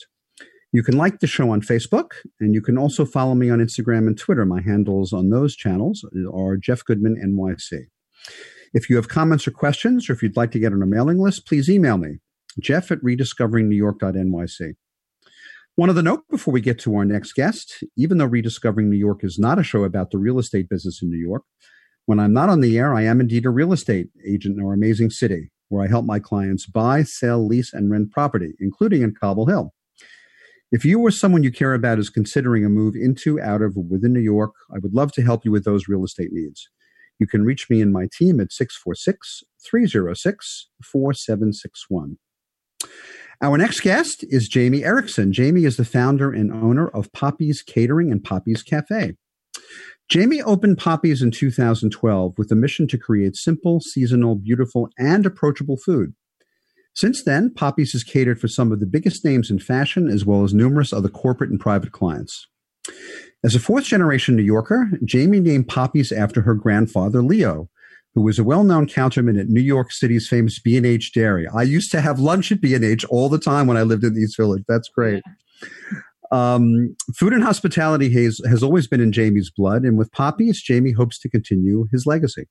You 0.74 0.82
can 0.82 0.96
like 0.96 1.20
the 1.20 1.28
show 1.28 1.50
on 1.50 1.60
Facebook, 1.60 2.14
and 2.40 2.52
you 2.52 2.60
can 2.60 2.76
also 2.76 3.04
follow 3.04 3.36
me 3.36 3.48
on 3.48 3.60
Instagram 3.60 4.08
and 4.08 4.18
Twitter. 4.18 4.44
My 4.44 4.60
handles 4.60 5.12
on 5.12 5.30
those 5.30 5.54
channels 5.54 6.04
are 6.34 6.56
Jeff 6.56 6.84
Goodman 6.84 7.14
NYC. 7.24 7.84
If 8.72 8.90
you 8.90 8.96
have 8.96 9.08
comments 9.08 9.46
or 9.46 9.52
questions, 9.52 10.10
or 10.10 10.14
if 10.14 10.20
you'd 10.20 10.36
like 10.36 10.50
to 10.50 10.58
get 10.58 10.72
on 10.72 10.82
a 10.82 10.86
mailing 10.86 11.20
list, 11.20 11.46
please 11.46 11.70
email 11.70 11.96
me, 11.96 12.18
jeff 12.58 12.90
at 12.90 12.98
rediscoveringnewyork.nyc. 13.02 14.74
One 15.76 15.90
other 15.90 16.02
note 16.02 16.24
before 16.28 16.50
we 16.50 16.60
get 16.60 16.80
to 16.80 16.96
our 16.96 17.04
next 17.04 17.34
guest, 17.34 17.84
even 17.96 18.18
though 18.18 18.24
Rediscovering 18.24 18.90
New 18.90 18.96
York 18.96 19.22
is 19.22 19.38
not 19.38 19.60
a 19.60 19.62
show 19.62 19.84
about 19.84 20.10
the 20.10 20.18
real 20.18 20.40
estate 20.40 20.68
business 20.68 21.00
in 21.00 21.08
New 21.08 21.24
York, 21.24 21.44
when 22.06 22.18
I'm 22.18 22.32
not 22.32 22.48
on 22.48 22.62
the 22.62 22.76
air, 22.76 22.94
I 22.94 23.02
am 23.02 23.20
indeed 23.20 23.46
a 23.46 23.50
real 23.50 23.72
estate 23.72 24.08
agent 24.26 24.58
in 24.58 24.64
our 24.64 24.72
amazing 24.72 25.10
city, 25.10 25.52
where 25.68 25.84
I 25.84 25.88
help 25.88 26.04
my 26.04 26.18
clients 26.18 26.66
buy, 26.66 27.04
sell, 27.04 27.46
lease, 27.46 27.72
and 27.72 27.92
rent 27.92 28.10
property, 28.10 28.54
including 28.58 29.02
in 29.02 29.14
Cobble 29.14 29.46
Hill. 29.46 29.72
If 30.74 30.84
you 30.84 30.98
or 30.98 31.12
someone 31.12 31.44
you 31.44 31.52
care 31.52 31.72
about 31.72 32.00
is 32.00 32.10
considering 32.10 32.64
a 32.64 32.68
move 32.68 32.96
into, 32.96 33.40
out 33.40 33.62
of, 33.62 33.76
or 33.76 33.84
within 33.84 34.12
New 34.12 34.18
York, 34.18 34.50
I 34.74 34.80
would 34.80 34.92
love 34.92 35.12
to 35.12 35.22
help 35.22 35.44
you 35.44 35.52
with 35.52 35.64
those 35.64 35.86
real 35.86 36.02
estate 36.02 36.30
needs. 36.32 36.68
You 37.20 37.28
can 37.28 37.44
reach 37.44 37.70
me 37.70 37.80
and 37.80 37.92
my 37.92 38.08
team 38.18 38.40
at 38.40 38.50
646 38.50 39.44
306 39.64 40.68
4761. 40.82 42.18
Our 43.40 43.56
next 43.56 43.82
guest 43.82 44.24
is 44.28 44.48
Jamie 44.48 44.82
Erickson. 44.82 45.32
Jamie 45.32 45.64
is 45.64 45.76
the 45.76 45.84
founder 45.84 46.32
and 46.32 46.52
owner 46.52 46.88
of 46.88 47.12
Poppy's 47.12 47.62
Catering 47.62 48.10
and 48.10 48.24
Poppy's 48.24 48.64
Cafe. 48.64 49.14
Jamie 50.08 50.42
opened 50.42 50.78
Poppy's 50.78 51.22
in 51.22 51.30
2012 51.30 52.34
with 52.36 52.50
a 52.50 52.56
mission 52.56 52.88
to 52.88 52.98
create 52.98 53.36
simple, 53.36 53.78
seasonal, 53.78 54.34
beautiful, 54.34 54.88
and 54.98 55.24
approachable 55.24 55.76
food. 55.76 56.14
Since 56.94 57.24
then, 57.24 57.52
Poppy's 57.52 57.92
has 57.92 58.04
catered 58.04 58.40
for 58.40 58.48
some 58.48 58.70
of 58.70 58.80
the 58.80 58.86
biggest 58.86 59.24
names 59.24 59.50
in 59.50 59.58
fashion 59.58 60.08
as 60.08 60.24
well 60.24 60.44
as 60.44 60.54
numerous 60.54 60.92
other 60.92 61.08
corporate 61.08 61.50
and 61.50 61.58
private 61.58 61.92
clients. 61.92 62.46
As 63.42 63.54
a 63.54 63.60
fourth 63.60 63.84
generation 63.84 64.36
New 64.36 64.42
Yorker, 64.42 64.88
Jamie 65.04 65.40
named 65.40 65.68
Poppy's 65.68 66.12
after 66.12 66.42
her 66.42 66.54
grandfather, 66.54 67.22
Leo, 67.22 67.68
who 68.14 68.22
was 68.22 68.38
a 68.38 68.44
well-known 68.44 68.86
counterman 68.86 69.40
at 69.40 69.48
New 69.48 69.60
York 69.60 69.90
City's 69.90 70.28
famous 70.28 70.60
B&H 70.60 71.12
Dairy. 71.12 71.46
I 71.48 71.62
used 71.62 71.90
to 71.90 72.00
have 72.00 72.20
lunch 72.20 72.52
at 72.52 72.60
B&H 72.60 73.04
all 73.06 73.28
the 73.28 73.38
time 73.38 73.66
when 73.66 73.76
I 73.76 73.82
lived 73.82 74.04
in 74.04 74.16
East 74.16 74.36
Village. 74.36 74.62
That's 74.68 74.88
great. 74.88 75.22
Um, 76.30 76.96
food 77.14 77.32
and 77.32 77.42
hospitality 77.42 78.08
has, 78.24 78.40
has 78.48 78.62
always 78.62 78.86
been 78.86 79.00
in 79.00 79.12
Jamie's 79.12 79.50
blood, 79.50 79.82
and 79.82 79.98
with 79.98 80.12
Poppy's, 80.12 80.62
Jamie 80.62 80.92
hopes 80.92 81.18
to 81.20 81.28
continue 81.28 81.86
his 81.92 82.06
legacy. 82.06 82.46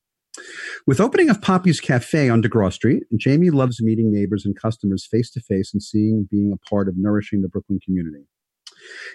With 0.88 1.00
opening 1.00 1.30
of 1.30 1.42
Poppy's 1.42 1.80
Cafe 1.80 2.30
on 2.30 2.42
DeGraw 2.42 2.74
Street, 2.74 3.04
Jamie 3.16 3.52
loves 3.52 3.82
meeting 3.82 4.12
neighbors 4.12 4.46
and 4.46 4.60
customers 4.60 5.06
face 5.06 5.30
to 5.32 5.42
face 5.42 5.74
and 5.74 5.82
seeing 5.82 6.28
being 6.30 6.52
a 6.52 6.70
part 6.70 6.88
of 6.88 6.98
nourishing 6.98 7.42
the 7.42 7.50
Brooklyn 7.50 7.80
community. 7.84 8.26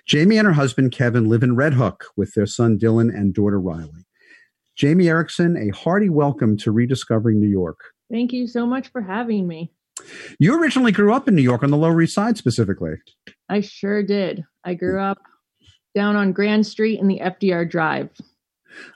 Jamie 0.06 0.38
and 0.38 0.46
her 0.46 0.52
husband 0.52 0.92
Kevin 0.92 1.28
live 1.28 1.42
in 1.42 1.56
Red 1.56 1.74
Hook 1.74 2.06
with 2.16 2.34
their 2.34 2.46
son 2.46 2.78
Dylan 2.78 3.14
and 3.14 3.34
daughter 3.34 3.60
Riley. 3.60 4.06
Jamie 4.76 5.08
Erickson, 5.08 5.56
a 5.56 5.76
hearty 5.76 6.08
welcome 6.08 6.56
to 6.58 6.70
Rediscovering 6.70 7.40
New 7.40 7.48
York. 7.48 7.80
Thank 8.10 8.32
you 8.32 8.46
so 8.46 8.64
much 8.64 8.88
for 8.88 9.02
having 9.02 9.46
me. 9.46 9.72
You 10.38 10.58
originally 10.60 10.92
grew 10.92 11.12
up 11.12 11.26
in 11.26 11.34
New 11.34 11.42
York 11.42 11.62
on 11.64 11.70
the 11.70 11.76
Lower 11.76 12.00
East 12.00 12.14
Side 12.14 12.38
specifically. 12.38 12.94
I 13.48 13.60
sure 13.60 14.02
did. 14.02 14.44
I 14.64 14.74
grew 14.74 14.98
hmm. 14.98 15.04
up 15.04 15.18
down 15.94 16.16
on 16.16 16.32
Grand 16.32 16.66
Street 16.66 17.00
in 17.00 17.08
the 17.08 17.18
FDR 17.18 17.68
Drive. 17.68 18.10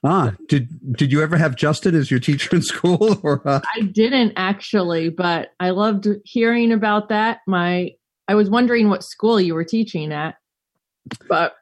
Ah, 0.04 0.34
did 0.48 0.68
did 0.96 1.12
you 1.12 1.22
ever 1.22 1.36
have 1.36 1.56
Justin 1.56 1.94
as 1.94 2.10
your 2.10 2.20
teacher 2.20 2.56
in 2.56 2.62
school? 2.62 3.20
Or 3.22 3.46
uh... 3.46 3.60
I 3.74 3.82
didn't 3.82 4.32
actually, 4.36 5.08
but 5.08 5.50
I 5.60 5.70
loved 5.70 6.08
hearing 6.24 6.72
about 6.72 7.08
that. 7.08 7.40
My 7.46 7.92
I 8.28 8.34
was 8.34 8.50
wondering 8.50 8.88
what 8.88 9.04
school 9.04 9.40
you 9.40 9.54
were 9.54 9.64
teaching 9.64 10.12
at, 10.12 10.36
but 11.28 11.54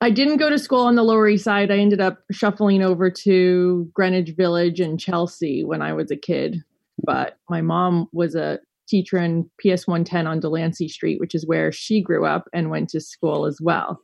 I 0.00 0.10
didn't 0.10 0.36
go 0.36 0.50
to 0.50 0.58
school 0.58 0.80
on 0.80 0.94
the 0.94 1.02
Lower 1.02 1.28
East 1.28 1.44
Side. 1.44 1.70
I 1.70 1.78
ended 1.78 2.00
up 2.00 2.18
shuffling 2.30 2.82
over 2.82 3.10
to 3.10 3.90
Greenwich 3.94 4.30
Village 4.36 4.80
and 4.80 5.00
Chelsea 5.00 5.64
when 5.64 5.82
I 5.82 5.92
was 5.92 6.10
a 6.10 6.16
kid. 6.16 6.62
But 7.02 7.38
my 7.48 7.60
mom 7.60 8.08
was 8.12 8.34
a 8.34 8.58
teacher 8.88 9.18
in 9.18 9.50
PS 9.60 9.86
110 9.86 10.26
on 10.26 10.40
Delancey 10.40 10.88
Street, 10.88 11.20
which 11.20 11.34
is 11.34 11.46
where 11.46 11.72
she 11.72 12.00
grew 12.00 12.24
up 12.24 12.48
and 12.52 12.70
went 12.70 12.88
to 12.90 13.00
school 13.00 13.46
as 13.46 13.60
well. 13.60 14.00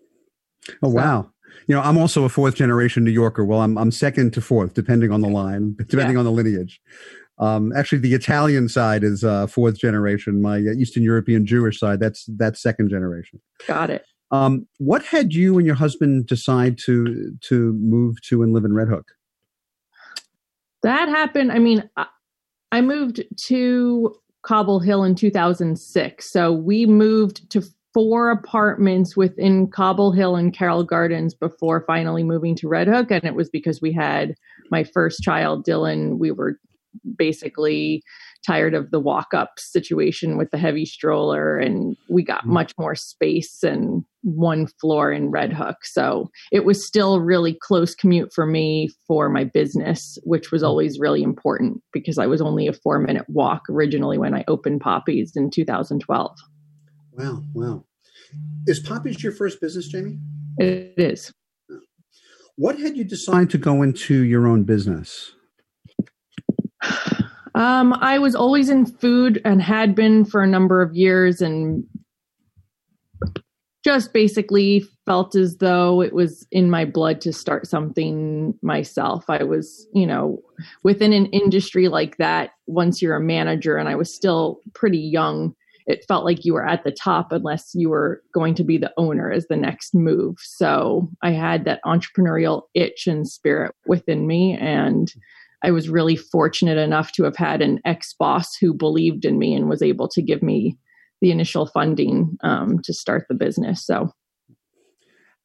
Oh, 0.83 0.89
so, 0.91 0.97
wow. 0.97 1.32
You 1.67 1.75
know, 1.75 1.81
I'm 1.81 1.99
also 1.99 2.25
a 2.25 2.29
fourth 2.29 2.55
generation 2.55 3.05
New 3.05 3.11
Yorker. 3.11 3.45
Well, 3.45 3.61
I'm, 3.61 3.79
I'm 3.79 3.91
second 3.91 4.33
to 4.35 4.41
fourth, 4.41 4.75
depending 4.75 5.13
on 5.13 5.21
the 5.21 5.29
line, 5.29 5.77
depending 5.89 6.15
yeah. 6.15 6.19
on 6.19 6.25
the 6.25 6.33
lineage. 6.33 6.81
Um, 7.39 7.73
actually, 7.75 7.99
the 7.99 8.15
Italian 8.15 8.69
side 8.69 9.03
is 9.03 9.25
uh, 9.25 9.47
fourth 9.47 9.79
generation. 9.79 10.43
My 10.43 10.59
uh, 10.59 10.73
Eastern 10.77 11.03
European 11.03 11.47
Jewish 11.47 11.79
side, 11.79 11.99
that's 12.01 12.25
that's 12.37 12.63
second 12.63 12.91
generation. 12.91 13.41
Got 13.67 13.91
it. 13.91 14.05
Um, 14.31 14.67
what 14.79 15.05
had 15.05 15.35
you 15.35 15.59
and 15.59 15.67
your 15.67 15.75
husband 15.75 16.27
decide 16.27 16.79
to 16.85 17.37
to 17.49 17.73
move 17.75 18.21
to 18.23 18.43
and 18.43 18.53
live 18.53 18.65
in 18.65 18.73
Red 18.73 18.89
Hook? 18.89 19.07
That 20.83 21.09
happened. 21.09 21.53
I 21.53 21.59
mean, 21.59 21.89
I 22.73 22.81
moved 22.81 23.23
to 23.45 24.15
Cobble 24.43 24.81
Hill 24.81 25.05
in 25.05 25.15
2006. 25.15 26.31
So 26.31 26.53
we 26.53 26.87
moved 26.87 27.49
to 27.51 27.63
four 27.95 28.31
apartments 28.31 29.17
within 29.17 29.69
Cobble 29.69 30.13
Hill 30.13 30.37
and 30.37 30.57
Carroll 30.57 30.85
Gardens 30.85 31.35
before 31.35 31.85
finally 31.87 32.25
moving 32.25 32.55
to 32.57 32.69
Red 32.69 32.89
Hook. 32.89 33.11
And 33.11 33.25
it 33.25 33.35
was 33.35 33.51
because 33.51 33.81
we 33.81 33.93
had 33.93 34.35
my 34.71 34.85
first 34.85 35.23
child, 35.23 35.67
Dylan. 35.67 36.19
We 36.19 36.31
were 36.31 36.59
basically 37.17 38.03
tired 38.47 38.75
of 38.75 38.91
the 38.91 39.01
walk 39.01 39.29
up 39.35 39.53
situation 39.59 40.37
with 40.37 40.51
the 40.51 40.59
heavy 40.59 40.85
stroller 40.85 41.59
and 41.59 41.97
we 42.11 42.23
got 42.23 42.41
mm-hmm. 42.41 42.55
much 42.55 42.75
more 42.79 42.95
space 42.95 43.63
and 43.63 44.05
one 44.23 44.67
floor 44.81 45.13
in 45.13 45.31
Red 45.31 45.53
Hook. 45.53 45.85
So 45.85 46.31
it 46.51 46.65
was 46.65 46.87
still 46.87 47.21
really 47.21 47.55
close 47.55 47.95
commute 47.95 48.33
for 48.33 48.47
me 48.47 48.91
for 49.07 49.29
my 49.29 49.45
business, 49.45 50.19
which 50.25 50.51
was 50.51 50.63
mm-hmm. 50.63 50.69
always 50.69 50.99
really 50.99 51.23
important 51.23 51.81
because 51.93 52.19
I 52.19 52.27
was 52.27 52.41
only 52.41 52.67
a 52.67 52.73
four 52.73 52.99
minute 52.99 53.27
walk 53.29 53.63
originally 53.71 54.19
when 54.19 54.35
I 54.35 54.45
opened 54.49 54.81
Poppies 54.81 55.33
in 55.37 55.51
2012. 55.51 56.37
Wow, 57.13 57.43
wow. 57.55 57.85
Is 58.67 58.81
Poppy's 58.81 59.23
your 59.23 59.33
first 59.33 59.61
business, 59.61 59.89
Jamie? 59.89 60.19
It 60.59 60.95
is. 60.97 61.33
What 62.57 62.79
had 62.79 62.97
you 62.97 63.05
decided 63.05 63.51
to 63.51 63.59
go 63.59 63.83
into 63.83 64.23
your 64.23 64.47
own 64.47 64.65
business? 64.65 65.33
Um, 67.55 67.93
I 67.95 68.19
was 68.19 68.35
always 68.35 68.71
in 68.71 68.87
food 68.87 69.41
and 69.45 69.61
had 69.61 69.95
been 69.95 70.25
for 70.25 70.43
a 70.43 70.47
number 70.47 70.81
of 70.81 70.95
years 70.95 71.43
and 71.43 71.85
just 73.85 74.13
basically 74.13 74.85
felt 75.07 75.35
as 75.35 75.57
though 75.57 76.01
it 76.01 76.15
was 76.15 76.47
in 76.53 76.71
my 76.71 76.85
blood 76.85 77.21
to 77.23 77.33
start 77.33 77.67
something 77.67 78.55
myself. 78.63 79.25
I 79.29 79.43
was, 79.43 79.87
you 79.93 80.07
know, 80.07 80.41
within 80.83 81.13
an 81.13 81.27
industry 81.27 81.89
like 81.89 82.17
that, 82.19 82.51
once 82.67 83.03
you're 83.03 83.17
a 83.17 83.21
manager, 83.21 83.77
and 83.77 83.89
I 83.89 83.97
was 83.97 84.15
still 84.15 84.61
pretty 84.73 85.01
young, 85.01 85.55
it 85.87 86.05
felt 86.07 86.25
like 86.25 86.45
you 86.45 86.55
were 86.55 86.67
at 86.67 86.85
the 86.85 86.93
top 86.93 87.33
unless 87.33 87.71
you 87.75 87.89
were 87.89 88.23
going 88.33 88.55
to 88.55 88.65
be 88.65 88.79
the 88.79 88.93
owner 88.97 89.31
as 89.31 89.47
the 89.49 89.57
next 89.57 89.95
move. 89.95 90.37
So 90.39 91.11
I 91.23 91.33
had 91.33 91.65
that 91.65 91.81
entrepreneurial 91.85 92.63
itch 92.75 93.07
and 93.07 93.29
spirit 93.29 93.75
within 93.87 94.27
me. 94.27 94.57
And 94.61 95.13
I 95.63 95.71
was 95.71 95.89
really 95.89 96.17
fortunate 96.17 96.79
enough 96.79 97.13
to 97.13 97.25
have 97.25 97.37
had 97.37 97.63
an 97.63 97.81
ex 97.85 98.15
boss 98.15 98.57
who 98.57 98.75
believed 98.75 99.25
in 99.25 99.39
me 99.39 99.55
and 99.55 99.69
was 99.69 99.83
able 99.83 100.09
to 100.09 100.23
give 100.23 100.43
me 100.43 100.77
the 101.21 101.31
initial 101.31 101.67
funding 101.67 102.37
um, 102.43 102.81
to 102.81 102.93
start 102.93 103.27
the 103.29 103.35
business. 103.35 103.87
So, 103.87 104.13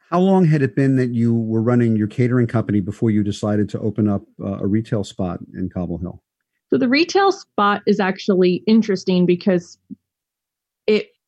how 0.10 0.20
long 0.20 0.46
had 0.46 0.62
it 0.62 0.76
been 0.76 0.96
that 0.96 1.14
you 1.14 1.36
were 1.36 1.62
running 1.62 1.98
your 1.98 2.08
catering 2.08 2.48
company 2.48 2.80
before 2.80 3.12
you 3.12 3.24
decided 3.24 3.68
to 3.70 3.80
open 3.80 4.08
up 4.08 4.24
uh, 4.42 4.60
a 4.60 4.66
retail 4.66 5.04
spot 5.04 5.40
in 5.54 5.70
Cobble 5.70 5.98
Hill? 5.98 6.24
So, 6.70 6.78
the 6.78 6.90
retail 6.90 7.32
spot 7.32 7.84
is 7.86 8.00
actually 8.00 8.64
interesting 8.66 9.26
because 9.26 9.78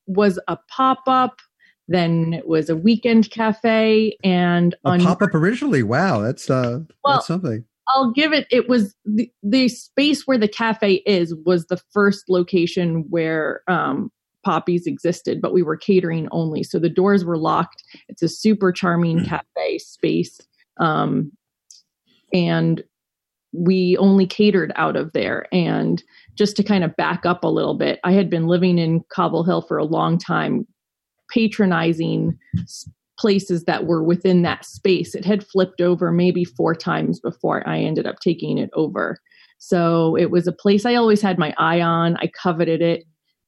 was 0.09 0.39
a 0.47 0.57
pop 0.67 1.03
up. 1.07 1.39
Then 1.87 2.33
it 2.33 2.47
was 2.47 2.69
a 2.69 2.75
weekend 2.75 3.31
cafe 3.31 4.15
and 4.23 4.75
a 4.85 4.99
pop 4.99 5.21
up 5.21 5.33
originally. 5.33 5.81
Wow, 5.81 6.21
that's 6.21 6.49
uh, 6.49 6.81
well, 7.03 7.15
that's 7.15 7.27
something. 7.27 7.65
I'll 7.87 8.11
give 8.11 8.31
it. 8.31 8.45
It 8.51 8.69
was 8.69 8.95
the, 9.05 9.31
the 9.41 9.67
space 9.69 10.27
where 10.27 10.37
the 10.37 10.47
cafe 10.47 11.01
is 11.05 11.33
was 11.45 11.65
the 11.65 11.81
first 11.91 12.25
location 12.29 13.05
where 13.09 13.61
um, 13.67 14.11
Poppy's 14.45 14.85
existed, 14.85 15.41
but 15.41 15.53
we 15.53 15.63
were 15.63 15.77
catering 15.77 16.27
only, 16.31 16.61
so 16.61 16.77
the 16.77 16.89
doors 16.89 17.25
were 17.25 17.37
locked. 17.37 17.83
It's 18.07 18.21
a 18.21 18.29
super 18.29 18.71
charming 18.71 19.19
hmm. 19.19 19.25
cafe 19.25 19.79
space, 19.79 20.39
um, 20.79 21.31
and 22.31 22.83
we 23.51 23.97
only 23.97 24.25
catered 24.25 24.71
out 24.75 24.95
of 24.95 25.11
there. 25.13 25.47
And 25.51 26.03
just 26.35 26.55
to 26.57 26.63
kind 26.63 26.83
of 26.83 26.95
back 26.95 27.25
up 27.25 27.43
a 27.43 27.47
little 27.47 27.77
bit, 27.77 27.99
I 28.03 28.11
had 28.11 28.29
been 28.29 28.47
living 28.47 28.77
in 28.77 29.03
Cobble 29.09 29.43
Hill 29.43 29.61
for 29.61 29.77
a 29.77 29.85
long 29.85 30.17
time, 30.17 30.67
patronizing 31.29 32.37
places 33.17 33.65
that 33.65 33.85
were 33.85 34.03
within 34.03 34.43
that 34.43 34.65
space. 34.65 35.13
It 35.13 35.25
had 35.25 35.45
flipped 35.45 35.81
over 35.81 36.11
maybe 36.11 36.45
four 36.45 36.73
times 36.73 37.19
before 37.19 37.67
I 37.67 37.79
ended 37.79 38.07
up 38.07 38.19
taking 38.19 38.57
it 38.57 38.69
over. 38.73 39.19
So 39.57 40.15
it 40.15 40.31
was 40.31 40.47
a 40.47 40.53
place 40.53 40.85
I 40.85 40.95
always 40.95 41.21
had 41.21 41.37
my 41.37 41.53
eye 41.57 41.81
on. 41.81 42.15
I 42.17 42.27
coveted 42.27 42.81
it. 42.81 43.03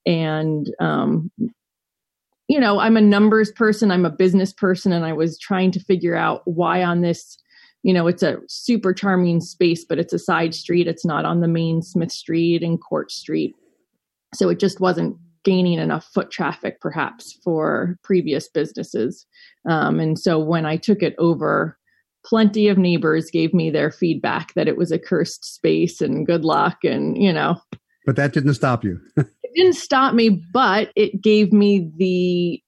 And, 0.06 0.68
um, 0.80 1.32
you 2.48 2.60
know, 2.60 2.80
I'm 2.80 2.98
a 2.98 3.02
numbers 3.02 3.50
person, 3.52 3.92
I'm 3.92 4.06
a 4.06 4.10
business 4.10 4.52
person, 4.52 4.92
and 4.92 5.06
I 5.06 5.14
was 5.14 5.40
trying 5.40 5.72
to 5.72 5.80
figure 5.80 6.16
out 6.16 6.42
why 6.44 6.84
on 6.84 7.00
this, 7.00 7.38
you 7.84 7.94
know, 7.94 8.08
it's 8.08 8.24
a 8.24 8.38
super 8.48 8.94
charming 8.94 9.42
space, 9.42 9.84
but 9.84 9.98
it's 9.98 10.14
a 10.14 10.20
side 10.20 10.54
street. 10.54 10.88
It's 10.88 11.06
not 11.06 11.26
on 11.26 11.42
the 11.42 11.48
main 11.48 11.82
Smith 11.82 12.12
Street 12.12 12.62
and 12.62 12.80
Court 12.82 13.12
Street. 13.12 13.56
So 14.34 14.50
it 14.50 14.60
just 14.60 14.80
wasn't 14.80 15.18
gaining 15.44 15.80
enough 15.80 16.06
foot 16.14 16.30
traffic 16.30 16.80
perhaps 16.80 17.34
for 17.44 17.98
previous 18.04 18.48
businesses. 18.48 19.26
Um, 19.68 20.00
and 20.00 20.20
so 20.20 20.40
when 20.40 20.66
I 20.66 20.78
took 20.78 21.02
it 21.02 21.16
over, 21.18 21.78
plenty 22.24 22.68
of 22.68 22.78
neighbors 22.78 23.32
gave 23.32 23.54
me 23.54 23.72
their 23.72 23.92
feedback 23.92 24.54
that 24.54 24.68
it 24.68 24.78
was 24.78 24.92
a 24.92 25.00
cursed 25.00 25.44
space 25.44 26.02
and 26.02 26.28
good 26.28 26.46
luck 26.46 26.84
and, 26.84 27.18
you 27.18 27.34
know. 27.34 27.60
But 28.06 28.16
that 28.18 28.34
didn't 28.34 28.54
stop 28.54 28.84
you. 28.84 29.00
it 29.18 29.56
didn't 29.56 29.74
stop 29.74 30.14
me, 30.14 30.30
but 30.54 30.92
it 30.96 31.22
gave 31.22 31.52
me 31.52 31.90
the 31.98 32.62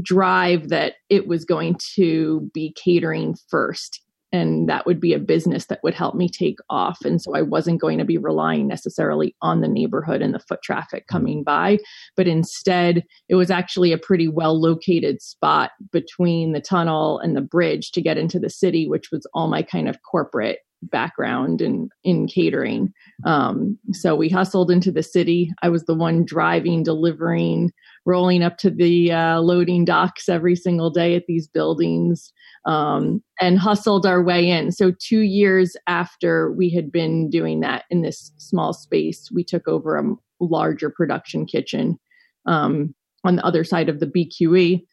drive 0.00 0.68
that 0.68 0.94
it 1.08 1.26
was 1.26 1.44
going 1.44 1.76
to 1.94 2.50
be 2.54 2.72
catering 2.72 3.36
first. 3.48 4.00
And 4.34 4.66
that 4.66 4.86
would 4.86 4.98
be 4.98 5.12
a 5.12 5.18
business 5.18 5.66
that 5.66 5.80
would 5.82 5.92
help 5.92 6.14
me 6.14 6.26
take 6.26 6.56
off. 6.70 7.04
And 7.04 7.20
so 7.20 7.34
i 7.34 7.42
wasn't 7.42 7.82
going 7.82 7.98
to 7.98 8.04
be 8.04 8.16
relying 8.16 8.66
necessarily 8.66 9.36
on 9.42 9.60
the 9.60 9.68
neighborhood 9.68 10.22
and 10.22 10.32
the 10.34 10.38
foot 10.38 10.62
traffic 10.62 11.04
mm-hmm. 11.04 11.16
coming 11.18 11.44
by. 11.44 11.78
But 12.16 12.28
instead 12.28 13.04
it 13.28 13.34
was 13.34 13.50
actually 13.50 13.92
a 13.92 13.98
pretty 13.98 14.28
well 14.28 14.58
located 14.58 15.20
spot 15.20 15.72
between 15.90 16.52
the 16.52 16.62
tunnel 16.62 17.18
and 17.18 17.36
the 17.36 17.42
bridge 17.42 17.92
to 17.92 18.00
get 18.00 18.16
into 18.16 18.38
the 18.38 18.50
city 18.50 18.88
which 18.88 19.10
was 19.12 19.26
all 19.34 19.48
my 19.48 19.62
kind 19.62 19.88
of 19.88 20.02
corporate 20.02 20.60
background 20.82 21.60
in 21.60 21.88
in 22.04 22.26
catering. 22.26 22.92
Um, 23.24 23.78
so 23.92 24.16
we 24.16 24.28
hustled 24.28 24.70
into 24.70 24.90
the 24.90 25.02
city. 25.02 25.52
I 25.62 25.68
was 25.68 25.84
the 25.84 25.94
one 25.94 26.24
driving 26.24 26.82
delivering 26.82 27.72
rolling 28.04 28.42
up 28.42 28.58
to 28.58 28.70
the 28.70 29.12
uh, 29.12 29.40
loading 29.40 29.84
docks 29.84 30.28
every 30.28 30.56
single 30.56 30.90
day 30.90 31.14
at 31.14 31.26
these 31.26 31.46
buildings 31.46 32.32
um, 32.64 33.22
and 33.40 33.58
hustled 33.58 34.06
our 34.06 34.22
way 34.22 34.48
in. 34.48 34.72
So 34.72 34.92
two 34.98 35.20
years 35.20 35.76
after 35.86 36.50
we 36.52 36.68
had 36.70 36.90
been 36.90 37.30
doing 37.30 37.60
that 37.60 37.84
in 37.90 38.02
this 38.02 38.32
small 38.38 38.72
space 38.72 39.30
we 39.32 39.44
took 39.44 39.68
over 39.68 39.96
a 39.98 40.02
larger 40.40 40.90
production 40.90 41.46
kitchen 41.46 41.98
um, 42.46 42.94
on 43.24 43.36
the 43.36 43.44
other 43.44 43.62
side 43.62 43.88
of 43.88 44.00
the 44.00 44.06
bqe 44.06 44.84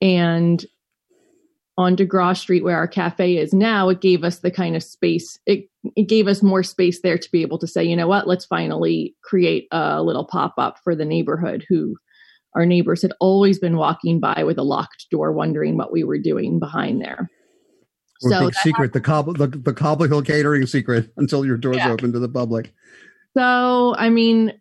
and 0.00 0.66
on 1.80 1.96
DeGraw 1.96 2.36
Street, 2.36 2.62
where 2.62 2.76
our 2.76 2.86
cafe 2.86 3.38
is 3.38 3.54
now, 3.54 3.88
it 3.88 4.02
gave 4.02 4.22
us 4.22 4.40
the 4.40 4.50
kind 4.50 4.76
of 4.76 4.82
space. 4.82 5.38
It, 5.46 5.70
it 5.96 6.08
gave 6.10 6.28
us 6.28 6.42
more 6.42 6.62
space 6.62 7.00
there 7.00 7.16
to 7.16 7.32
be 7.32 7.40
able 7.40 7.58
to 7.58 7.66
say, 7.66 7.82
you 7.82 7.96
know 7.96 8.06
what, 8.06 8.28
let's 8.28 8.44
finally 8.44 9.16
create 9.24 9.66
a 9.72 10.02
little 10.02 10.26
pop 10.26 10.52
up 10.58 10.76
for 10.84 10.94
the 10.94 11.06
neighborhood 11.06 11.64
who 11.70 11.96
our 12.54 12.66
neighbors 12.66 13.00
had 13.00 13.14
always 13.18 13.58
been 13.58 13.78
walking 13.78 14.20
by 14.20 14.44
with 14.44 14.58
a 14.58 14.62
locked 14.62 15.06
door, 15.10 15.32
wondering 15.32 15.78
what 15.78 15.90
we 15.90 16.04
were 16.04 16.18
doing 16.18 16.58
behind 16.58 17.00
there. 17.00 17.30
so 18.20 18.44
big 18.44 18.54
secret, 18.56 18.92
the 18.92 19.00
cobble, 19.00 19.32
the, 19.32 19.46
the 19.46 19.72
Cobble 19.72 20.06
Hill 20.06 20.20
catering 20.20 20.66
secret 20.66 21.10
until 21.16 21.46
your 21.46 21.56
doors 21.56 21.78
yeah. 21.78 21.90
open 21.90 22.12
to 22.12 22.18
the 22.18 22.28
public. 22.28 22.74
So, 23.34 23.94
I 23.96 24.10
mean, 24.10 24.52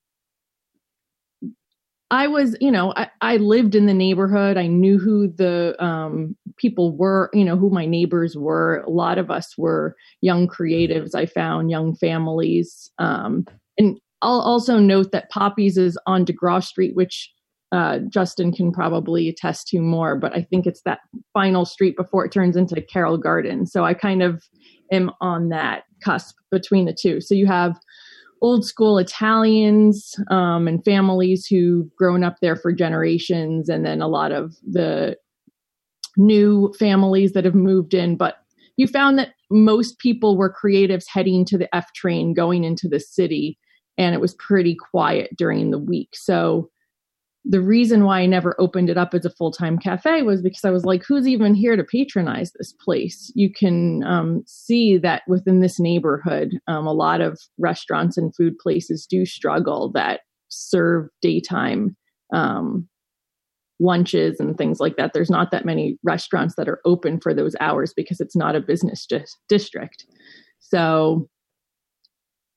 I 2.12 2.28
was, 2.28 2.56
you 2.60 2.72
know, 2.72 2.94
I, 2.96 3.10
I, 3.22 3.38
lived 3.38 3.76
in 3.76 3.86
the 3.86 3.94
neighborhood. 3.94 4.58
I 4.58 4.66
knew 4.66 4.98
who 4.98 5.28
the 5.28 5.76
um, 5.84 6.36
people 6.58 6.98
were, 6.98 7.30
you 7.34 7.46
know, 7.46 7.56
who 7.56 7.70
my 7.70 7.86
neighbors 7.86 8.36
were. 8.36 8.84
A 8.88 8.90
lot 8.90 9.20
of 9.20 9.30
us 9.30 9.56
were 9.58 9.96
young 10.22 10.48
creatives, 10.48 11.14
I 11.14 11.28
found, 11.28 11.70
young 11.70 11.96
families. 11.96 12.90
Um, 12.98 13.46
and 13.78 14.00
I'll 14.24 14.42
also 14.42 14.80
note 14.80 15.12
that 15.12 15.30
Poppy's 15.30 15.78
is 15.78 15.98
on 16.08 16.26
DeGraw 16.26 16.64
Street, 16.64 16.96
which 16.96 17.32
uh, 17.72 18.00
Justin 18.10 18.52
can 18.52 18.72
probably 18.72 19.30
attest 19.30 19.68
to 19.68 19.80
more, 19.80 20.16
but 20.16 20.36
I 20.36 20.42
think 20.42 20.66
it's 20.66 20.82
that 20.84 21.00
final 21.34 21.66
street 21.66 21.96
before 21.96 22.26
it 22.26 22.32
turns 22.32 22.56
into 22.56 22.82
Carroll 22.82 23.18
Garden. 23.18 23.68
So 23.68 23.86
I 23.86 23.94
kind 23.94 24.24
of 24.24 24.44
am 24.92 25.12
on 25.22 25.50
that 25.50 25.84
cusp 26.04 26.36
between 26.50 26.86
the 26.86 26.98
two. 27.00 27.22
So 27.22 27.36
you 27.36 27.46
have 27.46 27.78
old 28.42 28.66
school 28.66 28.98
Italians 28.98 30.16
um, 30.30 30.68
and 30.68 30.84
families 30.84 31.46
who've 31.46 31.94
grown 31.96 32.24
up 32.24 32.38
there 32.42 32.56
for 32.56 32.72
generations, 32.72 33.70
and 33.70 33.86
then 33.86 34.02
a 34.02 34.08
lot 34.08 34.32
of 34.32 34.56
the 34.68 35.18
new 36.18 36.74
families 36.80 37.34
that 37.34 37.46
have 37.46 37.56
moved 37.56 37.94
in. 37.94 38.18
But 38.18 38.36
you 38.78 38.88
found 38.88 39.18
that 39.20 39.34
most 39.52 40.00
people 40.00 40.38
were 40.38 40.54
creatives 40.54 41.06
heading 41.08 41.46
to 41.46 41.58
the 41.58 41.74
F 41.76 41.92
train, 41.94 42.34
going 42.34 42.64
into 42.64 42.88
the 42.88 43.00
city, 43.00 43.58
and 43.98 44.16
it 44.16 44.22
was 44.22 44.36
pretty 44.36 44.76
quiet 44.76 45.32
during 45.38 45.72
the 45.72 45.80
week. 45.80 46.10
So 46.14 46.70
the 47.46 47.62
reason 47.62 48.04
why 48.04 48.22
I 48.22 48.26
never 48.26 48.56
opened 48.60 48.90
it 48.90 48.98
up 48.98 49.14
as 49.14 49.26
a 49.26 49.30
full 49.30 49.52
time 49.52 49.78
cafe 49.78 50.22
was 50.24 50.42
because 50.42 50.66
I 50.66 50.72
was 50.72 50.86
like, 50.86 51.04
who's 51.08 51.28
even 51.28 51.56
here 51.56 51.76
to 51.76 51.84
patronize 51.84 52.52
this 52.52 52.74
place? 52.74 53.32
You 53.36 53.52
can 53.52 54.04
um, 54.04 54.44
see 54.46 54.98
that 54.98 55.24
within 55.28 55.62
this 55.62 55.80
neighborhood, 55.80 56.52
um, 56.68 56.86
a 56.86 56.94
lot 56.94 57.22
of 57.22 57.40
restaurants 57.58 58.18
and 58.18 58.36
food 58.36 58.58
places 58.60 59.08
do 59.10 59.26
struggle 59.26 59.92
that 59.94 60.22
serve 60.50 61.08
daytime 61.22 61.96
um, 62.34 62.88
lunches 63.80 64.40
and 64.40 64.58
things 64.58 64.80
like 64.80 64.98
that. 64.98 65.14
There's 65.14 65.30
not 65.30 65.52
that 65.52 65.66
many 65.66 65.98
restaurants 66.04 66.56
that 66.56 66.68
are 66.68 66.82
open 66.86 67.20
for 67.22 67.34
those 67.34 67.56
hours 67.62 67.94
because 67.96 68.20
it's 68.20 68.36
not 68.36 68.56
a 68.56 68.62
business 68.62 69.08
district. 69.48 70.06
So 70.60 71.30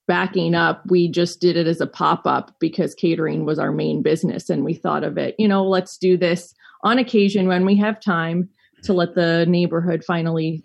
backing 0.07 0.55
up, 0.55 0.83
we 0.89 1.09
just 1.09 1.41
did 1.41 1.57
it 1.57 1.67
as 1.67 1.81
a 1.81 1.87
pop 1.87 2.27
up 2.27 2.55
because 2.59 2.95
catering 2.95 3.45
was 3.45 3.59
our 3.59 3.73
main 3.73 4.03
business. 4.03 4.51
And 4.51 4.65
we 4.65 4.75
thought 4.75 5.05
of 5.05 5.17
it, 5.17 5.35
you 5.39 5.49
know, 5.49 5.65
let's 5.65 5.97
do 5.97 6.17
this 6.17 6.55
on 6.83 6.99
occasion 6.99 7.49
when 7.49 7.65
we 7.65 7.77
have 7.77 8.01
time 8.01 8.49
to 8.83 8.93
let 8.93 9.15
the 9.15 9.47
neighborhood 9.47 10.03
finally 10.05 10.65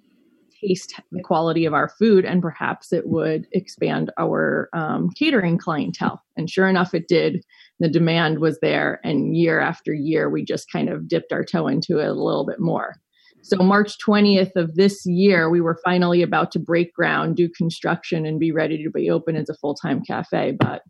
taste 0.59 0.99
the 1.11 1.21
quality 1.21 1.65
of 1.65 1.73
our 1.73 1.87
food 1.87 2.25
and 2.25 2.41
perhaps 2.41 2.91
it 2.91 3.07
would 3.07 3.45
expand 3.51 4.11
our 4.17 4.69
um, 4.73 5.09
catering 5.11 5.57
clientele. 5.57 6.23
And 6.35 6.49
sure 6.49 6.67
enough, 6.67 6.93
it 6.93 7.07
did. 7.07 7.43
The 7.79 7.89
demand 7.89 8.39
was 8.39 8.59
there. 8.59 8.99
And 9.03 9.37
year 9.37 9.59
after 9.59 9.93
year, 9.93 10.29
we 10.29 10.43
just 10.43 10.71
kind 10.71 10.89
of 10.89 11.07
dipped 11.07 11.31
our 11.31 11.43
toe 11.43 11.67
into 11.67 11.99
it 11.99 12.07
a 12.07 12.13
little 12.13 12.45
bit 12.45 12.59
more. 12.59 12.95
So 13.41 13.57
March 13.57 13.95
20th 14.05 14.55
of 14.55 14.75
this 14.75 15.05
year, 15.05 15.49
we 15.49 15.61
were 15.61 15.79
finally 15.83 16.21
about 16.21 16.51
to 16.51 16.59
break 16.59 16.93
ground, 16.93 17.37
do 17.37 17.49
construction, 17.49 18.25
and 18.25 18.39
be 18.39 18.51
ready 18.51 18.83
to 18.83 18.89
be 18.89 19.09
open 19.09 19.35
as 19.35 19.49
a 19.49 19.55
full 19.55 19.75
time 19.75 20.03
cafe. 20.03 20.51
But 20.59 20.81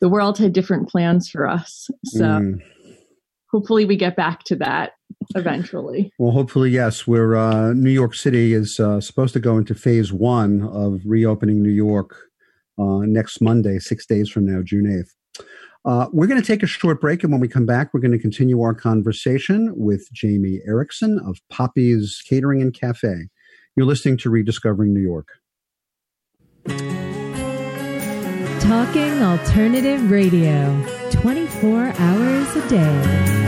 the 0.00 0.08
world 0.08 0.38
had 0.38 0.52
different 0.52 0.88
plans 0.88 1.28
for 1.28 1.46
us. 1.46 1.88
So 2.04 2.24
mm. 2.24 2.62
hopefully 3.50 3.84
we 3.84 3.96
get 3.96 4.16
back 4.16 4.44
to 4.44 4.56
that 4.56 4.92
eventually. 5.34 6.12
Well, 6.18 6.32
hopefully, 6.32 6.70
yes. 6.70 7.06
We're 7.06 7.36
uh, 7.36 7.72
New 7.72 7.90
York 7.90 8.14
City 8.14 8.52
is 8.52 8.78
uh, 8.80 9.00
supposed 9.00 9.34
to 9.34 9.40
go 9.40 9.58
into 9.58 9.74
phase 9.74 10.12
one 10.12 10.62
of 10.62 11.00
reopening 11.04 11.62
New 11.62 11.70
York 11.70 12.16
uh, 12.78 13.00
next 13.00 13.40
Monday, 13.40 13.78
six 13.78 14.06
days 14.06 14.28
from 14.28 14.46
now, 14.46 14.62
June 14.62 14.86
8th. 14.86 15.10
Uh, 15.88 16.06
we're 16.12 16.26
going 16.26 16.38
to 16.38 16.46
take 16.46 16.62
a 16.62 16.66
short 16.66 17.00
break, 17.00 17.22
and 17.22 17.32
when 17.32 17.40
we 17.40 17.48
come 17.48 17.64
back, 17.64 17.94
we're 17.94 18.00
going 18.00 18.12
to 18.12 18.18
continue 18.18 18.60
our 18.60 18.74
conversation 18.74 19.72
with 19.74 20.06
Jamie 20.12 20.60
Erickson 20.66 21.18
of 21.26 21.40
Poppy's 21.48 22.20
Catering 22.28 22.60
and 22.60 22.74
Cafe. 22.74 23.28
You're 23.74 23.86
listening 23.86 24.18
to 24.18 24.28
Rediscovering 24.28 24.92
New 24.92 25.00
York. 25.00 25.28
Talking 28.60 29.22
Alternative 29.22 30.10
Radio, 30.10 30.84
24 31.10 31.94
hours 31.96 32.56
a 32.56 32.68
day. 32.68 33.47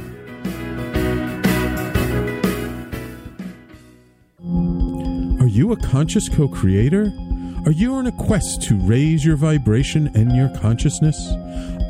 you 5.51 5.73
a 5.73 5.75
conscious 5.75 6.29
co 6.29 6.47
creator? 6.47 7.11
Are 7.65 7.73
you 7.73 7.93
on 7.95 8.07
a 8.07 8.11
quest 8.13 8.61
to 8.63 8.77
raise 8.77 9.25
your 9.25 9.35
vibration 9.35 10.09
and 10.15 10.33
your 10.33 10.47
consciousness? 10.59 11.17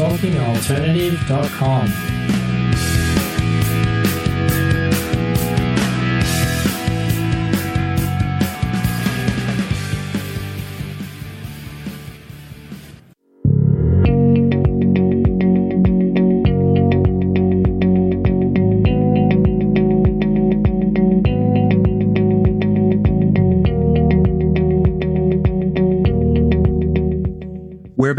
talkingalternative.com. 0.00 2.19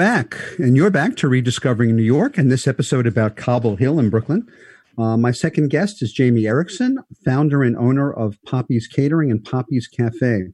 back, 0.02 0.36
and 0.58 0.76
you're 0.76 0.89
back 0.89 1.16
to 1.16 1.28
Rediscovering 1.28 1.95
New 1.95 2.02
York, 2.02 2.36
and 2.36 2.52
this 2.52 2.66
episode 2.66 3.06
about 3.06 3.36
Cobble 3.36 3.76
Hill 3.76 3.99
in 3.99 4.10
Brooklyn. 4.10 4.47
Uh, 4.97 5.16
my 5.16 5.30
second 5.30 5.70
guest 5.70 6.02
is 6.02 6.12
Jamie 6.12 6.47
Erickson, 6.47 6.97
founder 7.24 7.62
and 7.62 7.78
owner 7.78 8.12
of 8.12 8.36
Poppy's 8.47 8.88
Catering 8.88 9.30
and 9.30 9.45
Poppy's 9.45 9.88
Cafe. 9.88 10.45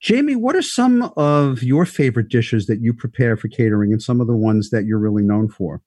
Jamie, 0.00 0.34
what 0.34 0.56
are 0.56 0.62
some 0.62 1.12
of 1.14 1.62
your 1.62 1.84
favorite 1.84 2.30
dishes 2.30 2.64
that 2.64 2.80
you 2.80 2.94
prepare 2.94 3.36
for 3.36 3.48
catering 3.48 3.92
and 3.92 4.00
some 4.00 4.18
of 4.18 4.26
the 4.26 4.34
ones 4.34 4.70
that 4.70 4.86
you're 4.86 4.98
really 4.98 5.22
known 5.22 5.50
for? 5.50 5.82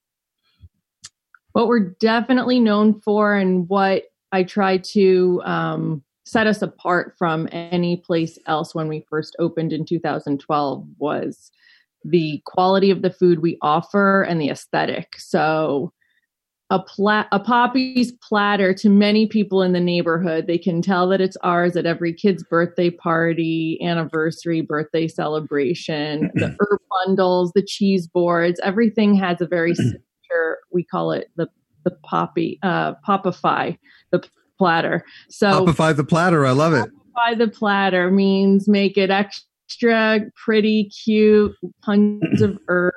What 1.53 1.67
we're 1.67 1.95
definitely 1.99 2.59
known 2.59 3.01
for, 3.01 3.33
and 3.33 3.67
what 3.67 4.03
I 4.31 4.43
try 4.43 4.77
to 4.77 5.41
um, 5.45 6.03
set 6.27 6.45
us 6.45 6.61
apart 6.61 7.15
from 7.17 7.49
any 7.51 7.97
place 7.97 8.37
else 8.45 8.75
when 8.75 8.87
we 8.87 9.03
first 9.09 9.35
opened 9.39 9.73
in 9.73 9.83
2012 9.83 10.85
was 10.99 11.49
the 12.03 12.41
quality 12.45 12.91
of 12.91 13.01
the 13.01 13.11
food 13.11 13.39
we 13.39 13.57
offer 13.61 14.23
and 14.23 14.39
the 14.39 14.49
aesthetic. 14.49 15.15
So 15.17 15.91
a 16.69 16.79
plat 16.79 17.27
a 17.31 17.39
poppy's 17.39 18.11
platter 18.11 18.73
to 18.73 18.89
many 18.89 19.25
people 19.25 19.61
in 19.61 19.71
the 19.71 19.79
neighborhood 19.79 20.47
they 20.47 20.57
can 20.57 20.81
tell 20.81 21.07
that 21.07 21.21
it's 21.21 21.37
ours 21.37 21.77
at 21.77 21.85
every 21.85 22.13
kid's 22.13 22.43
birthday 22.43 22.89
party 22.89 23.79
anniversary 23.81 24.61
birthday 24.61 25.07
celebration 25.07 26.29
the 26.35 26.55
herb 26.59 26.79
bundles 26.89 27.51
the 27.53 27.61
cheese 27.61 28.07
boards 28.07 28.59
everything 28.63 29.15
has 29.15 29.39
a 29.39 29.47
very 29.47 29.73
signature 29.75 30.57
we 30.71 30.83
call 30.83 31.11
it 31.11 31.29
the 31.37 31.47
the 31.85 31.91
poppy 32.03 32.59
uh 32.63 32.93
popify 33.07 33.77
the 34.11 34.21
platter 34.57 35.05
so 35.29 35.65
Popify 35.65 35.95
the 35.95 36.03
platter, 36.03 36.45
I 36.45 36.51
love 36.51 36.73
it. 36.73 36.89
popify 37.15 37.37
the 37.37 37.47
platter 37.47 38.11
means 38.11 38.67
make 38.67 38.97
it 38.97 39.09
extra 39.09 39.45
extra 39.67 40.21
pretty, 40.35 40.85
cute, 40.85 41.53
tons 41.83 42.41
of 42.41 42.57
herbs. 42.69 42.95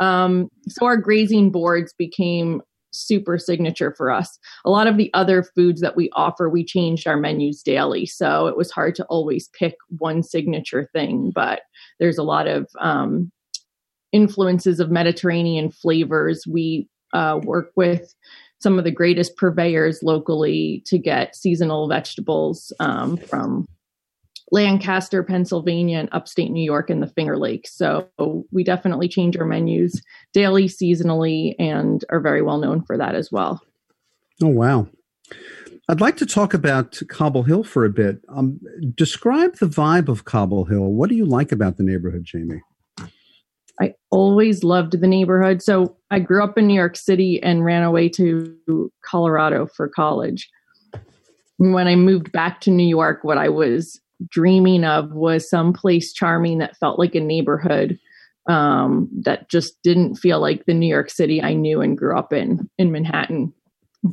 Um, 0.00 0.48
so 0.68 0.86
our 0.86 0.96
grazing 0.96 1.50
boards 1.50 1.94
became 1.96 2.62
super 2.92 3.38
signature 3.38 3.94
for 3.96 4.10
us. 4.10 4.38
A 4.64 4.70
lot 4.70 4.86
of 4.86 4.96
the 4.96 5.10
other 5.12 5.42
foods 5.42 5.80
that 5.82 5.96
we 5.96 6.08
offer, 6.12 6.48
we 6.48 6.64
changed 6.64 7.06
our 7.06 7.16
menus 7.16 7.62
daily. 7.62 8.06
So 8.06 8.46
it 8.46 8.56
was 8.56 8.70
hard 8.70 8.94
to 8.96 9.04
always 9.06 9.48
pick 9.48 9.74
one 9.98 10.22
signature 10.22 10.88
thing, 10.92 11.32
but 11.34 11.60
there's 12.00 12.18
a 12.18 12.22
lot 12.22 12.46
of 12.46 12.66
um, 12.80 13.30
influences 14.12 14.80
of 14.80 14.90
Mediterranean 14.90 15.70
flavors. 15.70 16.44
We 16.46 16.88
uh, 17.12 17.40
work 17.42 17.72
with 17.76 18.14
some 18.60 18.78
of 18.78 18.84
the 18.84 18.90
greatest 18.90 19.36
purveyors 19.36 20.02
locally 20.02 20.82
to 20.86 20.98
get 20.98 21.36
seasonal 21.36 21.88
vegetables 21.88 22.72
um, 22.80 23.18
from 23.18 23.66
Lancaster, 24.52 25.22
Pennsylvania, 25.22 25.98
and 25.98 26.08
upstate 26.12 26.50
New 26.50 26.64
York 26.64 26.88
and 26.88 27.02
the 27.02 27.08
Finger 27.08 27.36
Lakes. 27.36 27.74
So 27.76 28.08
we 28.52 28.62
definitely 28.62 29.08
change 29.08 29.36
our 29.36 29.44
menus 29.44 30.02
daily, 30.32 30.66
seasonally, 30.66 31.54
and 31.58 32.04
are 32.10 32.20
very 32.20 32.42
well 32.42 32.58
known 32.58 32.82
for 32.82 32.96
that 32.96 33.14
as 33.14 33.32
well. 33.32 33.60
Oh, 34.42 34.48
wow. 34.48 34.88
I'd 35.88 36.00
like 36.00 36.16
to 36.18 36.26
talk 36.26 36.52
about 36.52 37.00
Cobble 37.08 37.44
Hill 37.44 37.64
for 37.64 37.84
a 37.84 37.90
bit. 37.90 38.20
Um, 38.28 38.60
describe 38.94 39.56
the 39.56 39.66
vibe 39.66 40.08
of 40.08 40.24
Cobble 40.24 40.64
Hill. 40.64 40.92
What 40.92 41.08
do 41.08 41.14
you 41.14 41.24
like 41.24 41.52
about 41.52 41.76
the 41.76 41.84
neighborhood, 41.84 42.24
Jamie? 42.24 42.62
I 43.80 43.94
always 44.10 44.64
loved 44.64 45.00
the 45.00 45.06
neighborhood. 45.06 45.62
So 45.62 45.96
I 46.10 46.18
grew 46.18 46.42
up 46.42 46.56
in 46.56 46.66
New 46.66 46.74
York 46.74 46.96
City 46.96 47.42
and 47.42 47.64
ran 47.64 47.82
away 47.82 48.08
to 48.10 48.90
Colorado 49.04 49.66
for 49.66 49.88
college. 49.88 50.48
When 51.58 51.86
I 51.86 51.94
moved 51.94 52.32
back 52.32 52.60
to 52.62 52.70
New 52.70 52.86
York, 52.86 53.22
what 53.22 53.38
I 53.38 53.48
was 53.48 54.00
dreaming 54.28 54.84
of 54.84 55.12
was 55.12 55.48
some 55.48 55.72
place 55.72 56.12
charming 56.12 56.58
that 56.58 56.76
felt 56.76 56.98
like 56.98 57.14
a 57.14 57.20
neighborhood 57.20 57.98
um, 58.48 59.08
that 59.22 59.48
just 59.50 59.82
didn't 59.82 60.16
feel 60.16 60.40
like 60.40 60.64
the 60.66 60.74
New 60.74 60.86
York 60.86 61.10
City 61.10 61.42
I 61.42 61.54
knew 61.54 61.80
and 61.80 61.98
grew 61.98 62.16
up 62.16 62.32
in 62.32 62.68
in 62.78 62.92
Manhattan. 62.92 63.52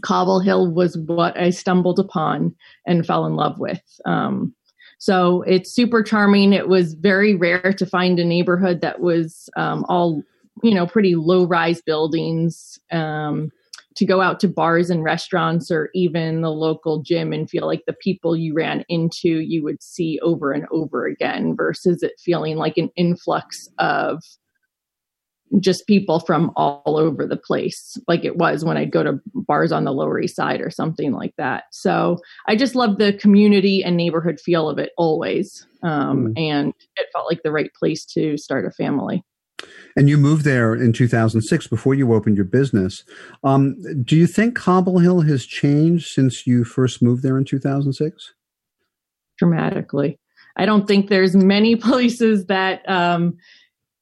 Cobble 0.02 0.40
Hill 0.40 0.72
was 0.72 0.98
what 0.98 1.38
I 1.38 1.52
stumbled 1.52 2.00
upon 2.00 2.56
and 2.88 3.06
fell 3.06 3.26
in 3.26 3.36
love 3.36 3.60
with. 3.60 3.82
Um, 4.06 4.56
so 4.98 5.42
it's 5.44 5.72
super 5.72 6.02
charming. 6.02 6.54
It 6.54 6.70
was 6.70 6.94
very 6.94 7.36
rare 7.36 7.74
to 7.74 7.86
find 7.86 8.20
a 8.20 8.26
neighborhood 8.26 8.82
that 8.82 9.02
was 9.02 9.50
um, 9.58 9.86
all, 9.90 10.24
you 10.64 10.74
know, 10.74 10.88
pretty 10.88 11.16
low 11.16 11.46
rise 11.46 11.82
buildings. 11.82 12.80
Um, 12.92 13.52
to 13.96 14.06
go 14.06 14.22
out 14.22 14.40
to 14.40 14.48
bars 14.48 14.90
and 14.90 15.04
restaurants 15.04 15.70
or 15.72 15.90
even 15.94 16.42
the 16.42 16.52
local 16.52 17.02
gym 17.02 17.34
and 17.34 17.50
feel 17.50 17.68
like 17.68 17.84
the 17.86 17.94
people 17.94 18.36
you 18.36 18.54
ran 18.54 18.84
into 18.90 19.40
you 19.40 19.64
would 19.64 19.82
see 19.82 20.20
over 20.22 20.52
and 20.52 20.66
over 20.72 21.06
again 21.06 21.56
versus 21.56 22.04
it 22.04 22.14
feeling 22.20 22.58
like 22.58 22.78
an 22.78 22.90
influx 22.96 23.70
of 23.80 24.22
just 25.60 25.86
people 25.86 26.20
from 26.20 26.52
all 26.56 26.98
over 26.98 27.28
the 27.28 27.38
place 27.38 27.98
like 28.08 28.26
it 28.26 28.38
was 28.38 28.66
when 28.66 28.78
I'd 28.78 28.92
go 28.92 29.04
to 29.04 29.20
bars 29.34 29.72
on 29.72 29.84
the 29.84 29.92
Lower 29.92 30.20
East 30.20 30.36
Side 30.36 30.62
or 30.62 30.72
something 30.72 31.12
like 31.12 31.36
that. 31.38 31.66
So 31.72 32.18
I 32.48 32.56
just 32.56 32.76
love 32.76 32.98
the 32.98 33.14
community 33.14 33.84
and 33.84 33.96
neighborhood 33.96 34.40
feel 34.40 34.70
of 34.70 34.80
it 34.80 34.92
always. 34.98 35.68
Um, 35.84 36.34
mm. 36.34 36.42
And 36.42 36.74
it 36.96 37.08
felt 37.14 37.30
like 37.30 37.44
the 37.44 37.52
right 37.52 37.72
place 37.76 38.06
to 38.06 38.38
start 38.38 38.66
a 38.66 38.72
family. 38.72 39.24
And 39.96 40.10
you 40.10 40.18
moved 40.18 40.44
there 40.44 40.74
in 40.74 40.92
2006 40.94 41.68
before 41.68 41.94
you 41.94 42.14
opened 42.14 42.36
your 42.36 42.46
business. 42.46 43.04
Um, 43.44 43.76
do 44.04 44.16
you 44.16 44.28
think 44.28 44.56
Cobble 44.56 45.00
Hill 45.00 45.22
has 45.22 45.46
changed 45.46 46.08
since 46.08 46.48
you 46.48 46.64
first 46.64 47.02
moved 47.02 47.24
there 47.24 47.38
in 47.38 47.46
2006? 47.46 48.34
Dramatically. 49.38 50.20
I 50.56 50.66
don't 50.66 50.88
think 50.88 51.10
there's 51.10 51.36
many 51.36 51.76
places 51.76 52.48
that 52.48 52.88
um, 52.90 53.38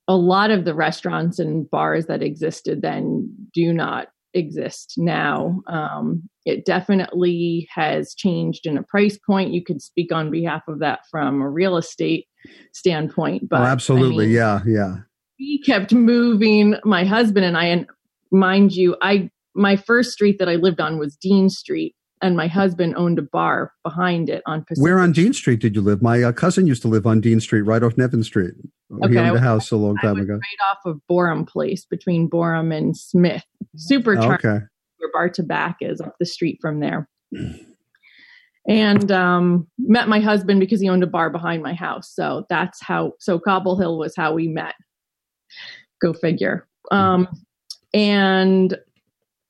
a 0.08 0.16
lot 0.16 0.52
of 0.52 0.66
the 0.66 0.76
restaurants 0.76 1.40
and 1.40 1.70
bars 1.70 2.06
that 2.08 2.22
existed 2.22 2.82
then 2.82 3.30
do 3.54 3.74
not 3.74 4.08
exist 4.34 4.94
now. 4.98 5.62
Um, 5.68 6.24
it 6.46 6.66
definitely 6.66 7.68
has 7.74 8.16
changed 8.16 8.66
in 8.66 8.78
a 8.78 8.84
price 8.84 9.18
point. 9.18 9.54
You 9.54 9.64
could 9.64 9.82
speak 9.82 10.12
on 10.12 10.32
behalf 10.32 10.64
of 10.68 10.80
that 10.80 11.02
from 11.10 11.42
a 11.42 11.50
real 11.50 11.78
estate 11.78 12.28
standpoint, 12.72 13.50
but 13.50 13.62
oh, 13.62 13.66
absolutely, 13.66 14.26
I 14.26 14.28
mean, 14.28 14.36
yeah, 14.36 14.60
yeah 14.66 14.96
we 15.42 15.60
kept 15.60 15.92
moving 15.92 16.76
my 16.84 17.04
husband 17.04 17.46
and 17.46 17.58
i 17.58 17.66
and 17.66 17.88
mind 18.32 18.74
you 18.74 18.96
i 19.02 19.30
my 19.56 19.76
first 19.76 20.12
street 20.12 20.38
that 20.40 20.48
i 20.48 20.56
lived 20.56 20.80
on 20.80 21.00
was 21.00 21.16
dean 21.16 21.50
street 21.50 21.96
and 22.22 22.38
my 22.38 22.48
husband 22.48 22.96
owned 22.96 23.18
a 23.18 23.24
bar 23.24 23.74
behind 23.84 24.30
it 24.30 24.44
on 24.46 24.64
Pacific. 24.64 24.84
Where 24.84 25.00
on 25.00 25.12
Dean 25.12 25.34
Street 25.34 25.60
did 25.60 25.76
you 25.76 25.82
live? 25.82 26.02
My 26.02 26.22
uh, 26.22 26.32
cousin 26.32 26.68
used 26.68 26.82
to 26.84 26.88
live 26.88 27.08
on 27.08 27.20
Dean 27.20 27.40
Street, 27.40 27.62
right 27.62 27.82
off 27.82 27.98
Nevin 27.98 28.24
Street. 28.24 28.54
Okay, 29.04 29.14
he 29.14 29.18
owned 29.18 29.36
a 29.36 29.40
house 29.40 29.72
a 29.72 29.76
long 29.76 29.98
time 29.98 30.20
ago. 30.20 30.34
Right 30.34 30.70
off 30.70 30.78
of 30.86 31.02
Boerum 31.10 31.48
Place, 31.48 31.86
between 31.86 32.30
Boerum 32.30 32.76
and 32.76 32.96
Smith. 32.96 33.44
Super 33.76 34.16
charming. 34.16 34.34
Okay. 34.34 34.60
Where 34.98 35.12
Bar 35.12 35.30
Tabac 35.30 35.78
is 35.82 36.00
up 36.00 36.16
the 36.20 36.26
street 36.26 36.60
from 36.62 36.80
there. 36.80 37.10
and 38.68 39.12
um, 39.12 39.68
met 39.80 40.08
my 40.08 40.20
husband 40.20 40.60
because 40.60 40.80
he 40.80 40.90
owned 40.90 41.04
a 41.04 41.08
bar 41.08 41.30
behind 41.30 41.64
my 41.64 41.74
house. 41.74 42.14
So 42.14 42.46
that's 42.50 42.82
how. 42.82 43.14
So 43.20 43.40
Cobble 43.40 43.80
Hill 43.80 43.98
was 43.98 44.16
how 44.16 44.34
we 44.34 44.48
met. 44.48 44.76
Go 46.02 46.14
figure. 46.14 46.68
Um, 46.92 47.28
and 47.94 48.78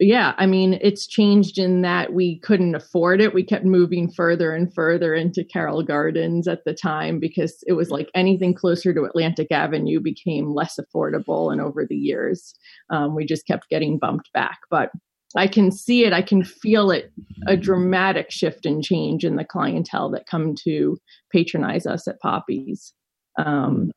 yeah, 0.03 0.33
I 0.37 0.47
mean, 0.47 0.79
it's 0.81 1.05
changed 1.05 1.59
in 1.59 1.81
that 1.83 2.11
we 2.11 2.39
couldn't 2.39 2.73
afford 2.73 3.21
it. 3.21 3.35
We 3.35 3.43
kept 3.43 3.65
moving 3.65 4.11
further 4.11 4.51
and 4.51 4.73
further 4.73 5.13
into 5.13 5.43
Carroll 5.43 5.83
Gardens 5.83 6.47
at 6.47 6.63
the 6.65 6.73
time 6.73 7.19
because 7.19 7.63
it 7.67 7.73
was 7.73 7.91
like 7.91 8.09
anything 8.15 8.55
closer 8.55 8.95
to 8.95 9.03
Atlantic 9.03 9.51
Avenue 9.51 9.99
became 9.99 10.55
less 10.55 10.79
affordable. 10.79 11.51
And 11.51 11.61
over 11.61 11.85
the 11.85 11.95
years, 11.95 12.55
um, 12.89 13.15
we 13.15 13.25
just 13.27 13.45
kept 13.45 13.69
getting 13.69 13.99
bumped 13.99 14.33
back. 14.33 14.57
But 14.71 14.89
I 15.35 15.47
can 15.47 15.71
see 15.71 16.03
it, 16.03 16.13
I 16.13 16.23
can 16.23 16.43
feel 16.43 16.89
it 16.89 17.11
a 17.47 17.55
dramatic 17.55 18.31
shift 18.31 18.65
and 18.65 18.83
change 18.83 19.23
in 19.23 19.35
the 19.35 19.45
clientele 19.45 20.09
that 20.11 20.25
come 20.25 20.55
to 20.63 20.97
patronize 21.31 21.85
us 21.85 22.07
at 22.07 22.19
Poppy's. 22.19 22.91
Um, 23.37 23.91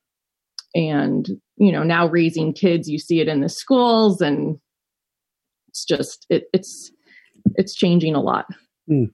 and, 0.75 1.27
you 1.57 1.71
know, 1.71 1.83
now 1.83 2.07
raising 2.07 2.53
kids, 2.53 2.89
you 2.89 2.99
see 2.99 3.21
it 3.21 3.27
in 3.27 3.39
the 3.39 3.49
schools 3.49 4.21
and 4.21 4.59
it's 5.69 5.85
just 5.85 6.25
it, 6.29 6.47
it's 6.53 6.91
it's 7.55 7.75
changing 7.75 8.15
a 8.15 8.21
lot. 8.21 8.45
Mm. 8.89 9.09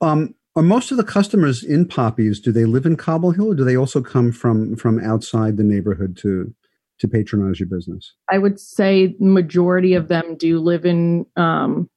Um, 0.00 0.34
are 0.56 0.62
most 0.62 0.90
of 0.90 0.96
the 0.96 1.04
customers 1.04 1.62
in 1.62 1.86
Poppies? 1.86 2.40
Do 2.40 2.52
they 2.52 2.64
live 2.64 2.86
in 2.86 2.96
Cobble 2.96 3.32
Hill, 3.32 3.52
or 3.52 3.54
do 3.54 3.64
they 3.64 3.76
also 3.76 4.00
come 4.00 4.32
from 4.32 4.76
from 4.76 4.98
outside 5.00 5.56
the 5.56 5.62
neighborhood 5.62 6.16
to 6.18 6.54
to 7.00 7.08
patronize 7.08 7.60
your 7.60 7.68
business? 7.68 8.14
I 8.30 8.38
would 8.38 8.58
say 8.58 9.14
majority 9.20 9.94
of 9.94 10.08
them 10.08 10.36
do 10.36 10.58
live 10.58 10.86
in 10.86 11.26
um, 11.36 11.88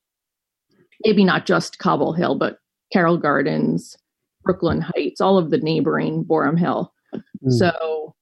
maybe 1.06 1.24
not 1.24 1.46
just 1.46 1.80
Cobble 1.80 2.14
Hill, 2.14 2.36
but 2.36 2.58
Carroll 2.92 3.18
Gardens, 3.18 3.96
Brooklyn 4.44 4.82
Heights, 4.82 5.22
all 5.22 5.38
of 5.38 5.50
the 5.50 5.60
neighboring 5.60 6.26
Boerum 6.26 6.60
Hill. 6.60 6.94
Mm. 7.14 7.52
So 7.52 8.16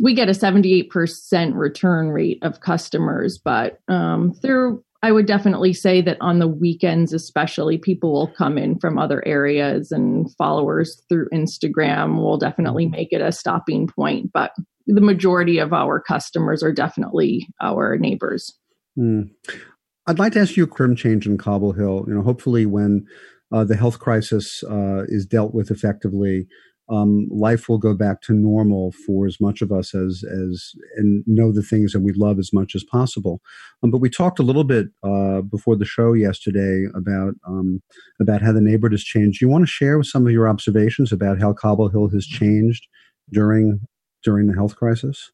we 0.00 0.14
get 0.14 0.28
a 0.28 0.32
78% 0.32 1.54
return 1.54 2.08
rate 2.08 2.38
of 2.42 2.60
customers, 2.60 3.38
but 3.38 3.80
um, 3.88 4.32
through 4.34 4.82
I 5.02 5.12
would 5.12 5.26
definitely 5.26 5.72
say 5.74 6.00
that 6.00 6.16
on 6.20 6.40
the 6.40 6.48
weekends, 6.48 7.12
especially, 7.12 7.78
people 7.78 8.12
will 8.12 8.26
come 8.26 8.58
in 8.58 8.80
from 8.80 8.98
other 8.98 9.24
areas 9.26 9.92
and 9.92 10.26
followers 10.34 11.00
through 11.08 11.28
Instagram 11.32 12.16
will 12.16 12.36
definitely 12.36 12.86
mm-hmm. 12.86 12.96
make 12.96 13.12
it 13.12 13.20
a 13.20 13.30
stopping 13.30 13.86
point. 13.86 14.32
But 14.32 14.52
the 14.86 15.00
majority 15.00 15.58
of 15.58 15.72
our 15.72 16.00
customers 16.00 16.62
are 16.62 16.72
definitely 16.72 17.46
our 17.60 17.96
neighbors. 17.96 18.52
Mm. 18.98 19.30
I'd 20.06 20.18
like 20.18 20.32
to 20.32 20.40
ask 20.40 20.56
you 20.56 20.64
a 20.64 20.68
crim 20.68 20.96
change 20.96 21.26
in 21.26 21.38
Cobble 21.38 21.72
Hill. 21.72 22.04
You 22.08 22.14
know, 22.14 22.22
hopefully, 22.22 22.66
when 22.66 23.06
uh, 23.52 23.64
the 23.64 23.76
health 23.76 24.00
crisis 24.00 24.64
uh, 24.64 25.04
is 25.06 25.26
dealt 25.26 25.54
with 25.54 25.70
effectively, 25.70 26.48
um, 26.90 27.28
life 27.30 27.68
will 27.68 27.78
go 27.78 27.94
back 27.94 28.22
to 28.22 28.32
normal 28.32 28.92
for 29.06 29.26
as 29.26 29.40
much 29.40 29.60
of 29.60 29.70
us 29.70 29.94
as 29.94 30.24
as 30.24 30.72
and 30.96 31.22
know 31.26 31.52
the 31.52 31.62
things 31.62 31.92
that 31.92 32.00
we 32.00 32.12
love 32.12 32.38
as 32.38 32.52
much 32.52 32.74
as 32.74 32.84
possible. 32.84 33.40
Um, 33.82 33.90
but 33.90 33.98
we 33.98 34.08
talked 34.10 34.38
a 34.38 34.42
little 34.42 34.64
bit 34.64 34.88
uh, 35.02 35.42
before 35.42 35.76
the 35.76 35.84
show 35.84 36.12
yesterday 36.12 36.86
about 36.94 37.34
um, 37.46 37.82
about 38.20 38.42
how 38.42 38.52
the 38.52 38.60
neighborhood 38.60 38.92
has 38.92 39.04
changed. 39.04 39.40
You 39.40 39.48
want 39.48 39.62
to 39.62 39.70
share 39.70 39.98
with 39.98 40.06
some 40.06 40.26
of 40.26 40.32
your 40.32 40.48
observations 40.48 41.12
about 41.12 41.40
how 41.40 41.52
Cobble 41.52 41.88
Hill 41.88 42.08
has 42.10 42.26
changed 42.26 42.86
during 43.30 43.80
during 44.24 44.46
the 44.46 44.54
health 44.54 44.76
crisis? 44.76 45.30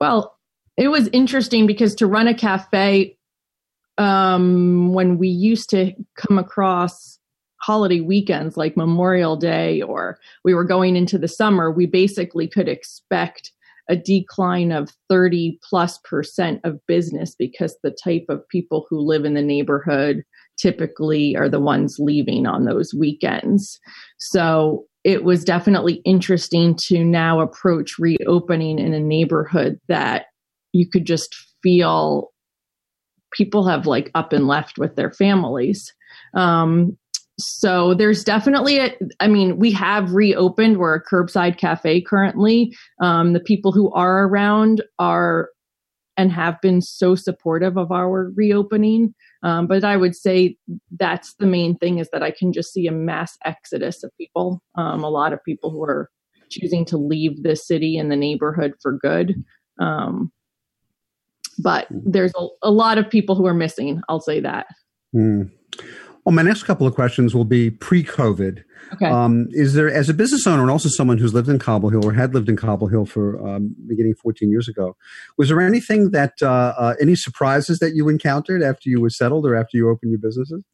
Well, 0.00 0.36
it 0.76 0.88
was 0.88 1.08
interesting 1.12 1.66
because 1.66 1.94
to 1.96 2.06
run 2.06 2.26
a 2.26 2.34
cafe 2.34 3.16
um, 3.98 4.94
when 4.94 5.18
we 5.18 5.28
used 5.28 5.68
to 5.70 5.92
come 6.16 6.38
across 6.38 7.19
holiday 7.60 8.00
weekends 8.00 8.56
like 8.56 8.76
Memorial 8.76 9.36
Day 9.36 9.82
or 9.82 10.18
we 10.44 10.54
were 10.54 10.64
going 10.64 10.96
into 10.96 11.18
the 11.18 11.28
summer, 11.28 11.70
we 11.70 11.86
basically 11.86 12.48
could 12.48 12.68
expect 12.68 13.52
a 13.88 13.96
decline 13.96 14.70
of 14.70 14.90
30 15.08 15.58
plus 15.68 15.98
percent 15.98 16.60
of 16.64 16.78
business 16.86 17.34
because 17.34 17.76
the 17.82 17.94
type 18.02 18.24
of 18.28 18.48
people 18.48 18.86
who 18.88 19.00
live 19.00 19.24
in 19.24 19.34
the 19.34 19.42
neighborhood 19.42 20.22
typically 20.56 21.36
are 21.36 21.48
the 21.48 21.60
ones 21.60 21.96
leaving 21.98 22.46
on 22.46 22.64
those 22.64 22.94
weekends. 22.94 23.80
So 24.18 24.84
it 25.02 25.24
was 25.24 25.44
definitely 25.44 25.94
interesting 26.04 26.76
to 26.86 27.04
now 27.04 27.40
approach 27.40 27.98
reopening 27.98 28.78
in 28.78 28.92
a 28.92 29.00
neighborhood 29.00 29.80
that 29.88 30.26
you 30.72 30.88
could 30.88 31.06
just 31.06 31.34
feel 31.62 32.30
people 33.32 33.66
have 33.66 33.86
like 33.86 34.10
up 34.14 34.32
and 34.32 34.46
left 34.46 34.78
with 34.78 34.96
their 34.96 35.10
families. 35.10 35.92
Um, 36.34 36.96
so 37.40 37.94
there's 37.94 38.24
definitely 38.24 38.78
a, 38.78 38.94
I 39.20 39.28
mean, 39.28 39.58
we 39.58 39.72
have 39.72 40.12
reopened. 40.12 40.78
We're 40.78 40.94
a 40.94 41.04
curbside 41.04 41.58
cafe 41.58 42.00
currently. 42.00 42.76
Um, 43.00 43.32
the 43.32 43.40
people 43.40 43.72
who 43.72 43.92
are 43.92 44.26
around 44.26 44.82
are 44.98 45.50
and 46.16 46.30
have 46.32 46.60
been 46.60 46.82
so 46.82 47.14
supportive 47.14 47.78
of 47.78 47.90
our 47.90 48.30
reopening. 48.34 49.14
Um, 49.42 49.66
but 49.66 49.84
I 49.84 49.96
would 49.96 50.14
say 50.14 50.56
that's 50.98 51.34
the 51.34 51.46
main 51.46 51.78
thing 51.78 51.98
is 51.98 52.10
that 52.12 52.22
I 52.22 52.30
can 52.30 52.52
just 52.52 52.72
see 52.72 52.86
a 52.86 52.92
mass 52.92 53.38
exodus 53.44 54.04
of 54.04 54.10
people. 54.18 54.62
Um, 54.74 55.02
a 55.02 55.08
lot 55.08 55.32
of 55.32 55.42
people 55.44 55.70
who 55.70 55.82
are 55.82 56.10
choosing 56.50 56.84
to 56.86 56.98
leave 56.98 57.42
the 57.42 57.56
city 57.56 57.96
and 57.96 58.10
the 58.10 58.16
neighborhood 58.16 58.74
for 58.82 58.92
good. 58.92 59.34
Um, 59.80 60.30
but 61.58 61.86
there's 61.90 62.32
a, 62.36 62.46
a, 62.62 62.70
lot 62.70 62.98
of 62.98 63.08
people 63.08 63.34
who 63.34 63.46
are 63.46 63.54
missing. 63.54 64.02
I'll 64.08 64.20
say 64.20 64.40
that. 64.40 64.66
Mm. 65.14 65.50
Well, 66.24 66.34
my 66.34 66.42
next 66.42 66.64
couple 66.64 66.86
of 66.86 66.94
questions 66.94 67.34
will 67.34 67.44
be 67.44 67.70
pre-COVID. 67.70 68.62
Okay. 68.94 69.06
Um, 69.06 69.46
is 69.50 69.74
there, 69.74 69.92
as 69.92 70.08
a 70.08 70.14
business 70.14 70.46
owner 70.46 70.62
and 70.62 70.70
also 70.70 70.88
someone 70.88 71.18
who's 71.18 71.32
lived 71.32 71.48
in 71.48 71.58
Cobble 71.58 71.90
Hill 71.90 72.04
or 72.04 72.12
had 72.12 72.34
lived 72.34 72.48
in 72.48 72.56
Cobble 72.56 72.88
Hill 72.88 73.06
for 73.06 73.40
um, 73.46 73.74
beginning 73.86 74.14
14 74.14 74.50
years 74.50 74.68
ago, 74.68 74.96
was 75.38 75.48
there 75.48 75.60
anything 75.60 76.10
that 76.10 76.34
uh, 76.42 76.74
uh, 76.76 76.94
any 77.00 77.14
surprises 77.14 77.78
that 77.78 77.94
you 77.94 78.08
encountered 78.08 78.62
after 78.62 78.90
you 78.90 79.00
were 79.00 79.10
settled 79.10 79.46
or 79.46 79.54
after 79.54 79.76
you 79.76 79.88
opened 79.88 80.10
your 80.10 80.20
businesses? 80.20 80.64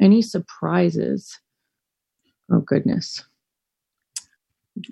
Any 0.00 0.22
surprises? 0.22 1.38
Oh 2.52 2.60
goodness. 2.60 3.24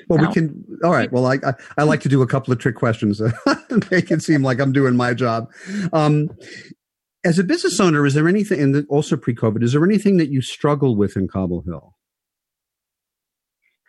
Well, 0.09 0.21
no. 0.21 0.29
we 0.29 0.33
can. 0.33 0.65
All 0.85 0.93
right. 0.93 1.11
Well, 1.11 1.27
I, 1.27 1.39
I, 1.45 1.55
I 1.79 1.83
like 1.83 2.01
to 2.03 2.09
do 2.09 2.23
a 2.23 2.27
couple 2.27 2.53
of 2.53 2.61
trick 2.61 2.77
questions, 2.77 3.21
make 3.91 4.13
it 4.13 4.23
seem 4.23 4.43
like 4.43 4.61
I'm 4.61 4.73
doing 4.73 4.95
my 4.95 5.13
job. 5.13 5.51
Um, 5.93 6.31
as 7.25 7.39
a 7.39 7.45
business 7.45 7.79
owner, 7.81 8.05
is 8.07 8.15
there 8.15 8.29
anything, 8.29 8.61
and 8.61 8.87
also 8.89 9.17
pre-COVID, 9.17 9.63
is 9.63 9.73
there 9.73 9.85
anything 9.85 10.17
that 10.17 10.31
you 10.31 10.41
struggle 10.43 10.97
with 10.97 11.17
in 11.17 11.29
Cobble 11.29 11.63
Hill? 11.63 11.95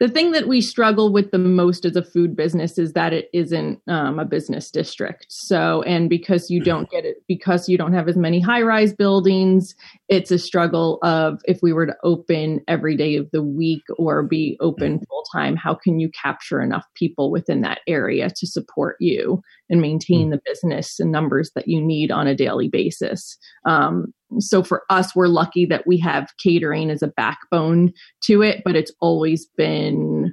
the 0.04 0.10
thing 0.10 0.32
that 0.32 0.50
we 0.50 0.60
struggle 0.60 1.14
with 1.14 1.32
the 1.32 1.38
most 1.38 1.86
as 1.86 1.96
a 1.96 2.04
food 2.04 2.36
business 2.36 2.78
is 2.78 2.92
that 2.92 3.14
it 3.14 3.30
isn't 3.32 3.80
um, 3.88 4.20
a 4.20 4.26
business 4.26 4.70
district 4.70 5.26
so 5.30 5.82
and 5.84 6.10
because 6.10 6.50
you 6.50 6.60
don't 6.60 6.90
get 6.90 7.06
it 7.06 7.24
because 7.28 7.70
you 7.70 7.78
don't 7.78 7.94
have 7.94 8.10
as 8.10 8.18
many 8.18 8.42
high 8.42 8.62
rise 8.62 8.94
buildings 8.94 9.76
it's 10.14 10.30
a 10.30 10.38
struggle 10.38 11.00
of 11.02 11.42
if 11.46 11.60
we 11.64 11.74
were 11.74 11.88
to 11.88 11.96
open 12.04 12.62
every 12.68 12.96
day 12.96 13.16
of 13.16 13.28
the 13.32 13.42
week 13.42 13.82
or 13.98 14.22
be 14.22 14.56
open 14.62 15.00
full 15.10 15.24
time 15.34 15.56
how 15.56 15.74
can 15.74 16.00
you 16.00 16.10
capture 16.10 16.62
enough 16.62 16.86
people 16.94 17.32
within 17.32 17.62
that 17.62 17.80
area 17.88 18.30
to 18.36 18.46
support 18.46 18.96
you 19.00 19.42
and 19.72 19.82
maintain 19.82 20.30
the 20.30 20.40
business 20.46 21.00
and 21.00 21.12
numbers 21.12 21.50
that 21.56 21.68
you 21.68 21.82
need 21.82 22.12
on 22.12 22.28
a 22.28 22.36
daily 22.36 22.68
basis? 22.68 23.38
Um, 23.66 24.14
so 24.40 24.62
for 24.62 24.84
us, 24.92 25.16
we're 25.16 25.28
lucky 25.28 25.66
that 25.66 25.88
we 25.88 25.98
have 26.00 26.30
catering 26.38 26.92
as 26.92 27.02
a 27.02 27.08
backbone 27.08 27.92
to 28.26 28.44
it, 28.44 28.62
but 28.64 28.76
it's 28.76 28.92
always 29.02 29.48
been 29.58 30.32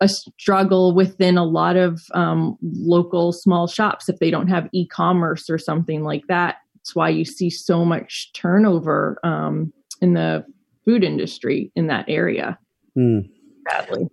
a 0.00 0.08
struggle 0.08 0.94
within 0.94 1.36
a 1.36 1.44
lot 1.44 1.76
of 1.76 2.00
um, 2.14 2.56
local 2.62 3.30
small 3.30 3.66
shops 3.66 4.08
if 4.08 4.18
they 4.18 4.30
don't 4.30 4.48
have 4.48 4.68
e-commerce 4.72 5.48
or 5.50 5.58
something 5.58 6.02
like 6.02 6.24
that. 6.28 6.56
It's 6.82 6.94
why 6.94 7.08
you 7.08 7.24
see 7.24 7.48
so 7.48 7.84
much 7.84 8.32
turnover 8.34 9.18
um, 9.22 9.72
in 10.00 10.14
the 10.14 10.44
food 10.84 11.04
industry 11.04 11.70
in 11.76 11.86
that 11.86 12.04
area. 12.08 12.58
Mm. 12.98 13.28
Badly. 13.64 14.08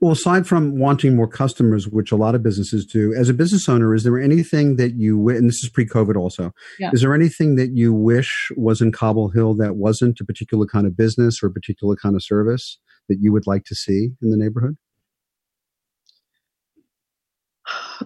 Well, 0.00 0.12
aside 0.12 0.48
from 0.48 0.78
wanting 0.80 1.14
more 1.14 1.28
customers, 1.28 1.86
which 1.86 2.10
a 2.10 2.16
lot 2.16 2.34
of 2.34 2.42
businesses 2.42 2.84
do, 2.84 3.14
as 3.14 3.28
a 3.28 3.34
business 3.34 3.68
owner, 3.68 3.94
is 3.94 4.02
there 4.02 4.20
anything 4.20 4.74
that 4.74 4.94
you, 4.94 5.28
and 5.28 5.48
this 5.48 5.62
is 5.62 5.68
pre 5.68 5.86
COVID 5.86 6.16
also, 6.16 6.52
yeah. 6.80 6.90
is 6.92 7.02
there 7.02 7.14
anything 7.14 7.54
that 7.54 7.76
you 7.76 7.92
wish 7.92 8.50
was 8.56 8.80
in 8.80 8.90
Cobble 8.90 9.28
Hill 9.28 9.54
that 9.54 9.76
wasn't 9.76 10.20
a 10.20 10.24
particular 10.24 10.66
kind 10.66 10.88
of 10.88 10.96
business 10.96 11.40
or 11.40 11.46
a 11.46 11.52
particular 11.52 11.94
kind 11.94 12.16
of 12.16 12.24
service 12.24 12.78
that 13.08 13.18
you 13.20 13.32
would 13.32 13.46
like 13.46 13.62
to 13.64 13.76
see 13.76 14.10
in 14.20 14.30
the 14.30 14.36
neighborhood? 14.36 14.76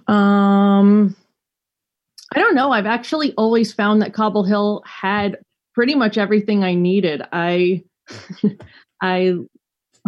Um, 0.07 1.17
I 2.37 2.41
don't 2.41 2.55
know. 2.55 2.71
I've 2.71 2.87
actually 2.87 3.33
always 3.39 3.73
found 3.73 4.03
that 4.03 4.13
Cobble 4.13 4.45
Hill 4.45 4.83
had 4.87 5.39
pretty 5.75 5.95
much 5.95 6.19
everything 6.19 6.63
I 6.63 6.75
needed. 6.75 7.23
I, 7.33 7.83
I 9.03 9.37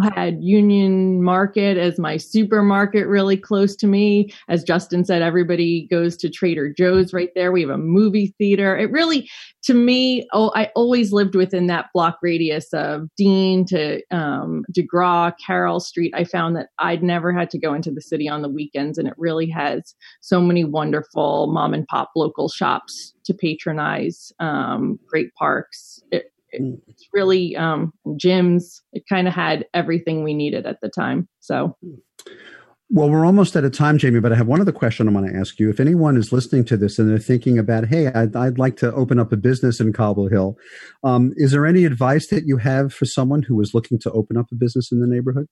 had 0.01 0.43
Union 0.43 1.23
Market 1.23 1.77
as 1.77 1.99
my 1.99 2.17
supermarket 2.17 3.07
really 3.07 3.37
close 3.37 3.75
to 3.77 3.87
me. 3.87 4.31
As 4.47 4.63
Justin 4.63 5.05
said, 5.05 5.21
everybody 5.21 5.87
goes 5.89 6.15
to 6.17 6.29
Trader 6.29 6.71
Joe's 6.71 7.13
right 7.13 7.29
there. 7.35 7.51
We 7.51 7.61
have 7.61 7.69
a 7.69 7.77
movie 7.77 8.33
theater. 8.37 8.77
It 8.77 8.91
really, 8.91 9.29
to 9.63 9.73
me, 9.73 10.27
oh, 10.33 10.51
I 10.55 10.71
always 10.75 11.11
lived 11.11 11.35
within 11.35 11.67
that 11.67 11.87
block 11.93 12.19
radius 12.21 12.73
of 12.73 13.07
Dean 13.15 13.65
to 13.65 14.01
um, 14.11 14.63
DeGraw, 14.71 15.33
Carroll 15.45 15.79
Street. 15.79 16.13
I 16.15 16.23
found 16.23 16.55
that 16.55 16.69
I'd 16.79 17.03
never 17.03 17.31
had 17.33 17.49
to 17.51 17.59
go 17.59 17.73
into 17.73 17.91
the 17.91 18.01
city 18.01 18.27
on 18.29 18.41
the 18.41 18.49
weekends, 18.49 18.97
and 18.97 19.07
it 19.07 19.15
really 19.17 19.49
has 19.49 19.95
so 20.21 20.41
many 20.41 20.63
wonderful 20.63 21.47
mom 21.47 21.73
and 21.73 21.87
pop 21.87 22.11
local 22.15 22.49
shops 22.49 23.13
to 23.25 23.33
patronize, 23.33 24.31
um, 24.39 24.99
great 25.07 25.33
parks. 25.35 26.01
It, 26.11 26.31
it's 26.51 27.07
really 27.13 27.55
um, 27.55 27.93
gyms. 28.07 28.81
It 28.93 29.03
kind 29.07 29.27
of 29.27 29.33
had 29.33 29.65
everything 29.73 30.23
we 30.23 30.33
needed 30.33 30.65
at 30.65 30.81
the 30.81 30.89
time. 30.89 31.27
So. 31.39 31.77
Well, 32.91 33.07
we're 33.07 33.25
almost 33.25 33.55
out 33.55 33.65
of 33.65 33.71
time, 33.71 33.99
Jamie, 33.99 34.19
but 34.19 34.31
I 34.31 34.35
have 34.35 34.47
one 34.47 34.61
other 34.61 34.71
question 34.71 35.07
I 35.07 35.11
want 35.11 35.27
to 35.27 35.35
ask 35.35 35.59
you. 35.59 35.69
If 35.69 35.79
anyone 35.79 36.17
is 36.17 36.31
listening 36.31 36.65
to 36.65 36.77
this 36.77 36.97
and 36.97 37.07
they're 37.07 37.19
thinking 37.19 37.59
about, 37.59 37.85
hey, 37.85 38.07
I'd, 38.07 38.35
I'd 38.35 38.57
like 38.57 38.77
to 38.77 38.91
open 38.93 39.19
up 39.19 39.31
a 39.31 39.37
business 39.37 39.79
in 39.79 39.93
Cobble 39.93 40.27
Hill, 40.27 40.57
um, 41.03 41.31
is 41.35 41.51
there 41.51 41.67
any 41.67 41.85
advice 41.85 42.29
that 42.29 42.47
you 42.47 42.57
have 42.57 42.91
for 42.91 43.05
someone 43.05 43.43
who 43.43 43.61
is 43.61 43.75
looking 43.75 43.99
to 43.99 44.11
open 44.11 44.37
up 44.37 44.47
a 44.51 44.55
business 44.55 44.91
in 44.91 45.01
the 45.01 45.07
neighborhood? 45.07 45.45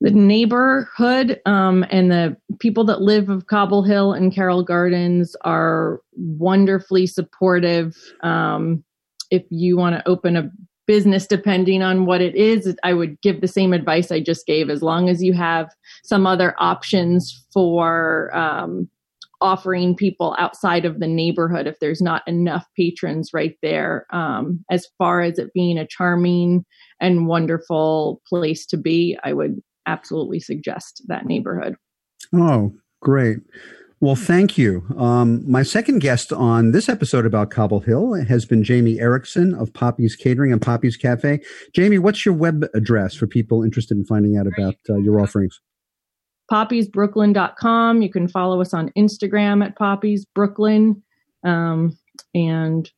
The 0.00 0.10
neighborhood 0.10 1.40
um, 1.44 1.84
and 1.90 2.10
the 2.10 2.36
people 2.58 2.84
that 2.84 3.02
live 3.02 3.28
of 3.28 3.46
Cobble 3.46 3.82
Hill 3.82 4.12
and 4.12 4.34
Carroll 4.34 4.62
Gardens 4.62 5.36
are 5.42 6.00
wonderfully 6.12 7.06
supportive. 7.06 7.94
Um, 8.22 8.82
if 9.30 9.42
you 9.50 9.76
want 9.76 9.96
to 9.96 10.08
open 10.08 10.36
a 10.36 10.50
business, 10.86 11.26
depending 11.26 11.82
on 11.82 12.06
what 12.06 12.22
it 12.22 12.34
is, 12.34 12.74
I 12.82 12.94
would 12.94 13.20
give 13.20 13.40
the 13.42 13.46
same 13.46 13.72
advice 13.72 14.10
I 14.10 14.20
just 14.20 14.46
gave. 14.46 14.70
As 14.70 14.82
long 14.82 15.08
as 15.08 15.22
you 15.22 15.34
have 15.34 15.68
some 16.02 16.26
other 16.26 16.54
options 16.58 17.46
for 17.52 18.34
um, 18.34 18.88
offering 19.42 19.94
people 19.94 20.34
outside 20.38 20.86
of 20.86 20.98
the 20.98 21.06
neighborhood, 21.06 21.66
if 21.66 21.78
there's 21.78 22.00
not 22.00 22.26
enough 22.26 22.66
patrons 22.74 23.30
right 23.34 23.56
there, 23.62 24.06
um, 24.12 24.64
as 24.70 24.88
far 24.98 25.20
as 25.20 25.38
it 25.38 25.52
being 25.52 25.78
a 25.78 25.86
charming 25.86 26.64
and 27.00 27.26
wonderful 27.26 28.20
place 28.26 28.66
to 28.66 28.76
be, 28.76 29.16
I 29.22 29.34
would 29.34 29.60
absolutely 29.86 30.40
suggest 30.40 31.02
that 31.08 31.26
neighborhood. 31.26 31.76
Oh, 32.34 32.72
great. 33.00 33.38
Well, 34.02 34.16
thank 34.16 34.56
you. 34.56 34.86
Um, 34.96 35.48
my 35.50 35.62
second 35.62 35.98
guest 35.98 36.32
on 36.32 36.72
this 36.72 36.88
episode 36.88 37.26
about 37.26 37.50
Cobble 37.50 37.80
Hill 37.80 38.14
has 38.14 38.46
been 38.46 38.64
Jamie 38.64 38.98
Erickson 38.98 39.54
of 39.54 39.74
Poppy's 39.74 40.16
Catering 40.16 40.52
and 40.52 40.62
Poppy's 40.62 40.96
Cafe. 40.96 41.40
Jamie, 41.74 41.98
what's 41.98 42.24
your 42.24 42.34
web 42.34 42.64
address 42.72 43.14
for 43.14 43.26
people 43.26 43.62
interested 43.62 43.98
in 43.98 44.06
finding 44.06 44.38
out 44.38 44.46
about 44.46 44.76
uh, 44.88 44.96
your 44.96 45.20
offerings? 45.20 45.60
poppysbrooklyn.com. 46.50 48.02
You 48.02 48.10
can 48.10 48.28
follow 48.28 48.60
us 48.60 48.74
on 48.74 48.90
Instagram 48.98 49.64
at 49.64 49.78
poppysbrooklyn. 49.78 51.00
Um, 51.44 51.96
and 52.34 52.90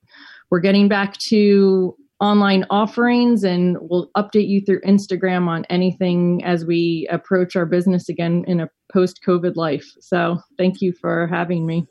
we're 0.50 0.60
getting 0.60 0.88
back 0.88 1.16
to 1.28 1.96
online 2.22 2.64
offerings 2.70 3.42
and 3.42 3.76
we'll 3.80 4.08
update 4.16 4.46
you 4.46 4.60
through 4.64 4.80
Instagram 4.82 5.48
on 5.48 5.64
anything 5.68 6.42
as 6.44 6.64
we 6.64 7.08
approach 7.10 7.56
our 7.56 7.66
business 7.66 8.08
again 8.08 8.44
in 8.46 8.60
a 8.60 8.70
post 8.92 9.20
COVID 9.26 9.56
life. 9.56 9.92
So 9.98 10.38
thank 10.56 10.80
you 10.80 10.92
for 10.92 11.26
having 11.26 11.66
me. 11.66 11.84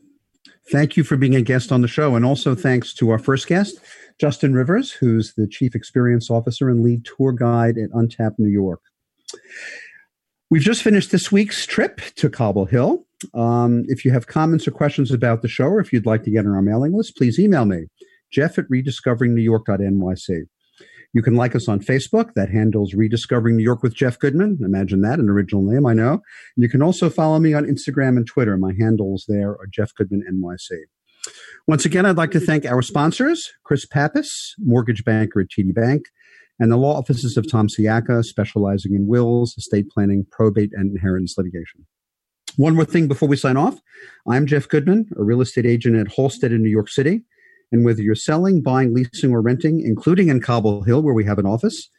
Thank 0.72 0.96
you 0.96 1.04
for 1.04 1.18
being 1.18 1.36
a 1.36 1.42
guest 1.42 1.74
on 1.74 1.82
the 1.82 1.88
show. 1.90 2.16
And 2.16 2.24
also 2.24 2.56
thanks 2.56 2.94
to 2.94 3.10
our 3.10 3.20
first 3.20 3.46
guest, 3.48 3.82
Justin 4.22 4.54
Rivers, 4.54 4.92
who's 4.92 5.34
the 5.34 5.48
Chief 5.48 5.76
Experience 5.76 6.32
Officer 6.32 6.70
and 6.70 6.82
lead 6.82 7.04
tour 7.04 7.34
guide 7.34 7.78
at 7.78 7.90
Untapped 7.94 8.40
New 8.40 8.50
York. 8.50 8.80
We've 10.50 10.62
just 10.62 10.82
finished 10.82 11.12
this 11.12 11.30
week's 11.30 11.66
trip 11.66 12.00
to 12.16 12.30
Cobble 12.30 12.66
Hill. 12.66 13.06
Um, 13.34 13.84
if 13.88 14.06
you 14.06 14.12
have 14.12 14.28
comments 14.28 14.66
or 14.66 14.72
questions 14.72 15.12
about 15.12 15.42
the 15.42 15.48
show, 15.50 15.66
or 15.66 15.82
if 15.82 15.92
you'd 15.92 16.06
like 16.06 16.24
to 16.24 16.32
get 16.32 16.46
on 16.46 16.54
our 16.54 16.62
mailing 16.62 16.94
list, 16.94 17.18
please 17.18 17.38
email 17.38 17.66
me 17.66 17.88
jeff 18.32 18.58
at 18.58 18.66
rediscoveringnewyork.nyc. 18.70 20.48
You 21.14 21.22
can 21.22 21.36
like 21.36 21.56
us 21.56 21.68
on 21.68 21.82
Facebook. 21.82 22.34
That 22.36 22.50
handles 22.50 22.94
Rediscovering 22.94 23.58
New 23.58 23.64
York 23.64 23.84
with 23.84 23.94
Jeff 23.94 24.18
Goodman. 24.18 24.60
Imagine 24.64 25.02
that, 25.02 25.20
an 25.20 25.30
original 25.30 25.62
name, 25.62 25.86
I 25.86 25.94
know. 25.94 26.22
You 26.56 26.70
can 26.70 26.82
also 26.82 27.10
follow 27.10 27.38
me 27.38 27.54
on 27.54 27.66
Instagram 27.66 28.16
and 28.16 28.26
Twitter. 28.26 28.56
My 28.56 28.74
handles 28.80 29.26
there 29.28 29.52
are 29.52 29.68
Jeff 29.70 29.94
Goodman 29.94 30.24
NYC. 30.32 30.84
Once 31.68 31.86
again, 31.86 32.06
I'd 32.06 32.18
like 32.18 32.32
to 32.32 32.40
thank 32.40 32.66
our 32.66 32.82
sponsors, 32.82 33.52
Chris 33.64 33.86
Pappas, 33.86 34.56
mortgage 34.58 35.04
banker 35.04 35.42
at 35.42 35.50
TD 35.50 35.74
Bank, 35.74 36.06
and 36.60 36.72
the 36.72 36.78
law 36.78 36.98
offices 36.98 37.38
of 37.38 37.50
Tom 37.50 37.68
Siaka, 37.68 38.24
specializing 38.24 38.96
in 38.96 39.08
wills, 39.08 39.56
estate 39.58 39.90
planning, 39.90 40.26
probate, 40.32 40.72
and 40.74 40.92
inheritance 40.92 41.36
litigation. 41.38 41.86
One 42.56 42.76
more 42.76 42.86
thing 42.86 43.08
before 43.08 43.30
we 43.30 43.38
sign 43.38 43.58
off. 43.58 43.80
I'm 44.28 44.46
Jeff 44.46 44.68
Goodman, 44.68 45.10
a 45.18 45.24
real 45.24 45.42
estate 45.42 45.66
agent 45.66 45.96
at 45.96 46.14
Halstead 46.14 46.52
in 46.52 46.64
New 46.64 46.70
York 46.70 46.90
City. 46.90 47.24
And 47.72 47.86
whether 47.86 48.02
you're 48.02 48.16
selling, 48.16 48.62
buying, 48.62 48.94
leasing, 48.94 49.32
or 49.32 49.42
renting, 49.42 49.82
including 49.82 50.28
in 50.28 50.42
Cobble 50.42 50.84
Hill, 50.84 51.02
where 51.02 51.14
we 51.14 51.26
have 51.26 51.40
an 51.40 51.46
office, 51.46 51.90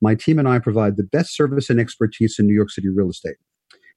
my 0.00 0.14
team 0.14 0.38
and 0.38 0.48
I 0.48 0.58
provide 0.58 0.96
the 0.96 1.04
best 1.04 1.34
service 1.34 1.70
and 1.70 1.80
expertise 1.80 2.38
in 2.38 2.46
New 2.46 2.54
York 2.54 2.70
City 2.70 2.88
real 2.88 3.10
estate. 3.10 3.36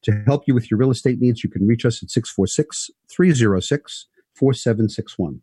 To 0.04 0.24
help 0.28 0.44
you 0.48 0.54
with 0.54 0.70
your 0.70 0.78
real 0.78 0.92
estate 0.92 1.20
needs, 1.20 1.44
you 1.44 1.50
can 1.50 1.66
reach 1.66 1.84
us 1.84 2.02
at 2.04 2.12
646 2.12 2.92
306 3.10 4.08
4761. 4.36 5.42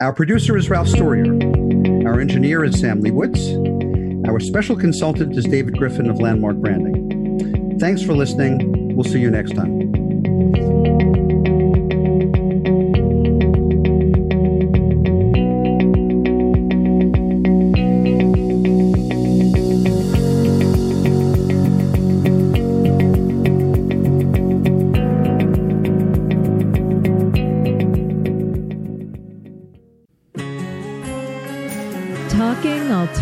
Our 0.00 0.12
producer 0.12 0.56
is 0.56 0.68
Ralph 0.68 0.88
Storier. 0.88 2.06
Our 2.06 2.20
engineer 2.20 2.64
is 2.64 2.78
Sam 2.78 3.00
Leibowitz. 3.00 4.28
Our 4.28 4.40
special 4.40 4.76
consultant 4.76 5.36
is 5.36 5.44
David 5.44 5.78
Griffin 5.78 6.10
of 6.10 6.20
Landmark 6.20 6.56
Branding. 6.56 7.78
Thanks 7.78 8.02
for 8.02 8.14
listening. 8.14 8.96
We'll 8.96 9.04
see 9.04 9.20
you 9.20 9.30
next 9.30 9.54
time. 9.54 11.27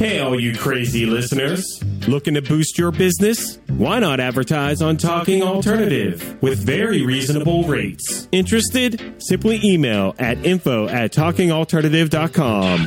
Hey, 0.00 0.18
all 0.18 0.40
you 0.40 0.56
crazy 0.56 1.04
listeners. 1.04 1.62
Looking 2.08 2.32
to 2.32 2.40
boost 2.40 2.78
your 2.78 2.90
business? 2.90 3.58
Why 3.66 3.98
not 3.98 4.18
advertise 4.18 4.80
on 4.80 4.96
Talking 4.96 5.42
Alternative 5.42 6.42
with 6.42 6.58
very 6.58 7.04
reasonable 7.04 7.64
rates? 7.64 8.26
Interested? 8.32 9.16
Simply 9.18 9.60
email 9.62 10.14
at 10.18 10.42
info 10.42 10.88
at 10.88 11.12
talkingalternative.com. 11.12 12.80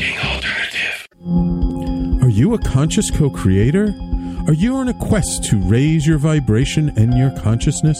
Are 2.24 2.32
you 2.32 2.56
a 2.56 2.58
conscious 2.58 3.12
co 3.12 3.30
creator? 3.30 3.94
Are 4.48 4.54
you 4.54 4.76
on 4.78 4.88
a 4.88 4.94
quest 4.96 5.44
to 5.52 5.62
raise 5.70 6.08
your 6.08 6.18
vibration 6.18 6.90
and 6.98 7.16
your 7.16 7.30
consciousness? 7.42 8.00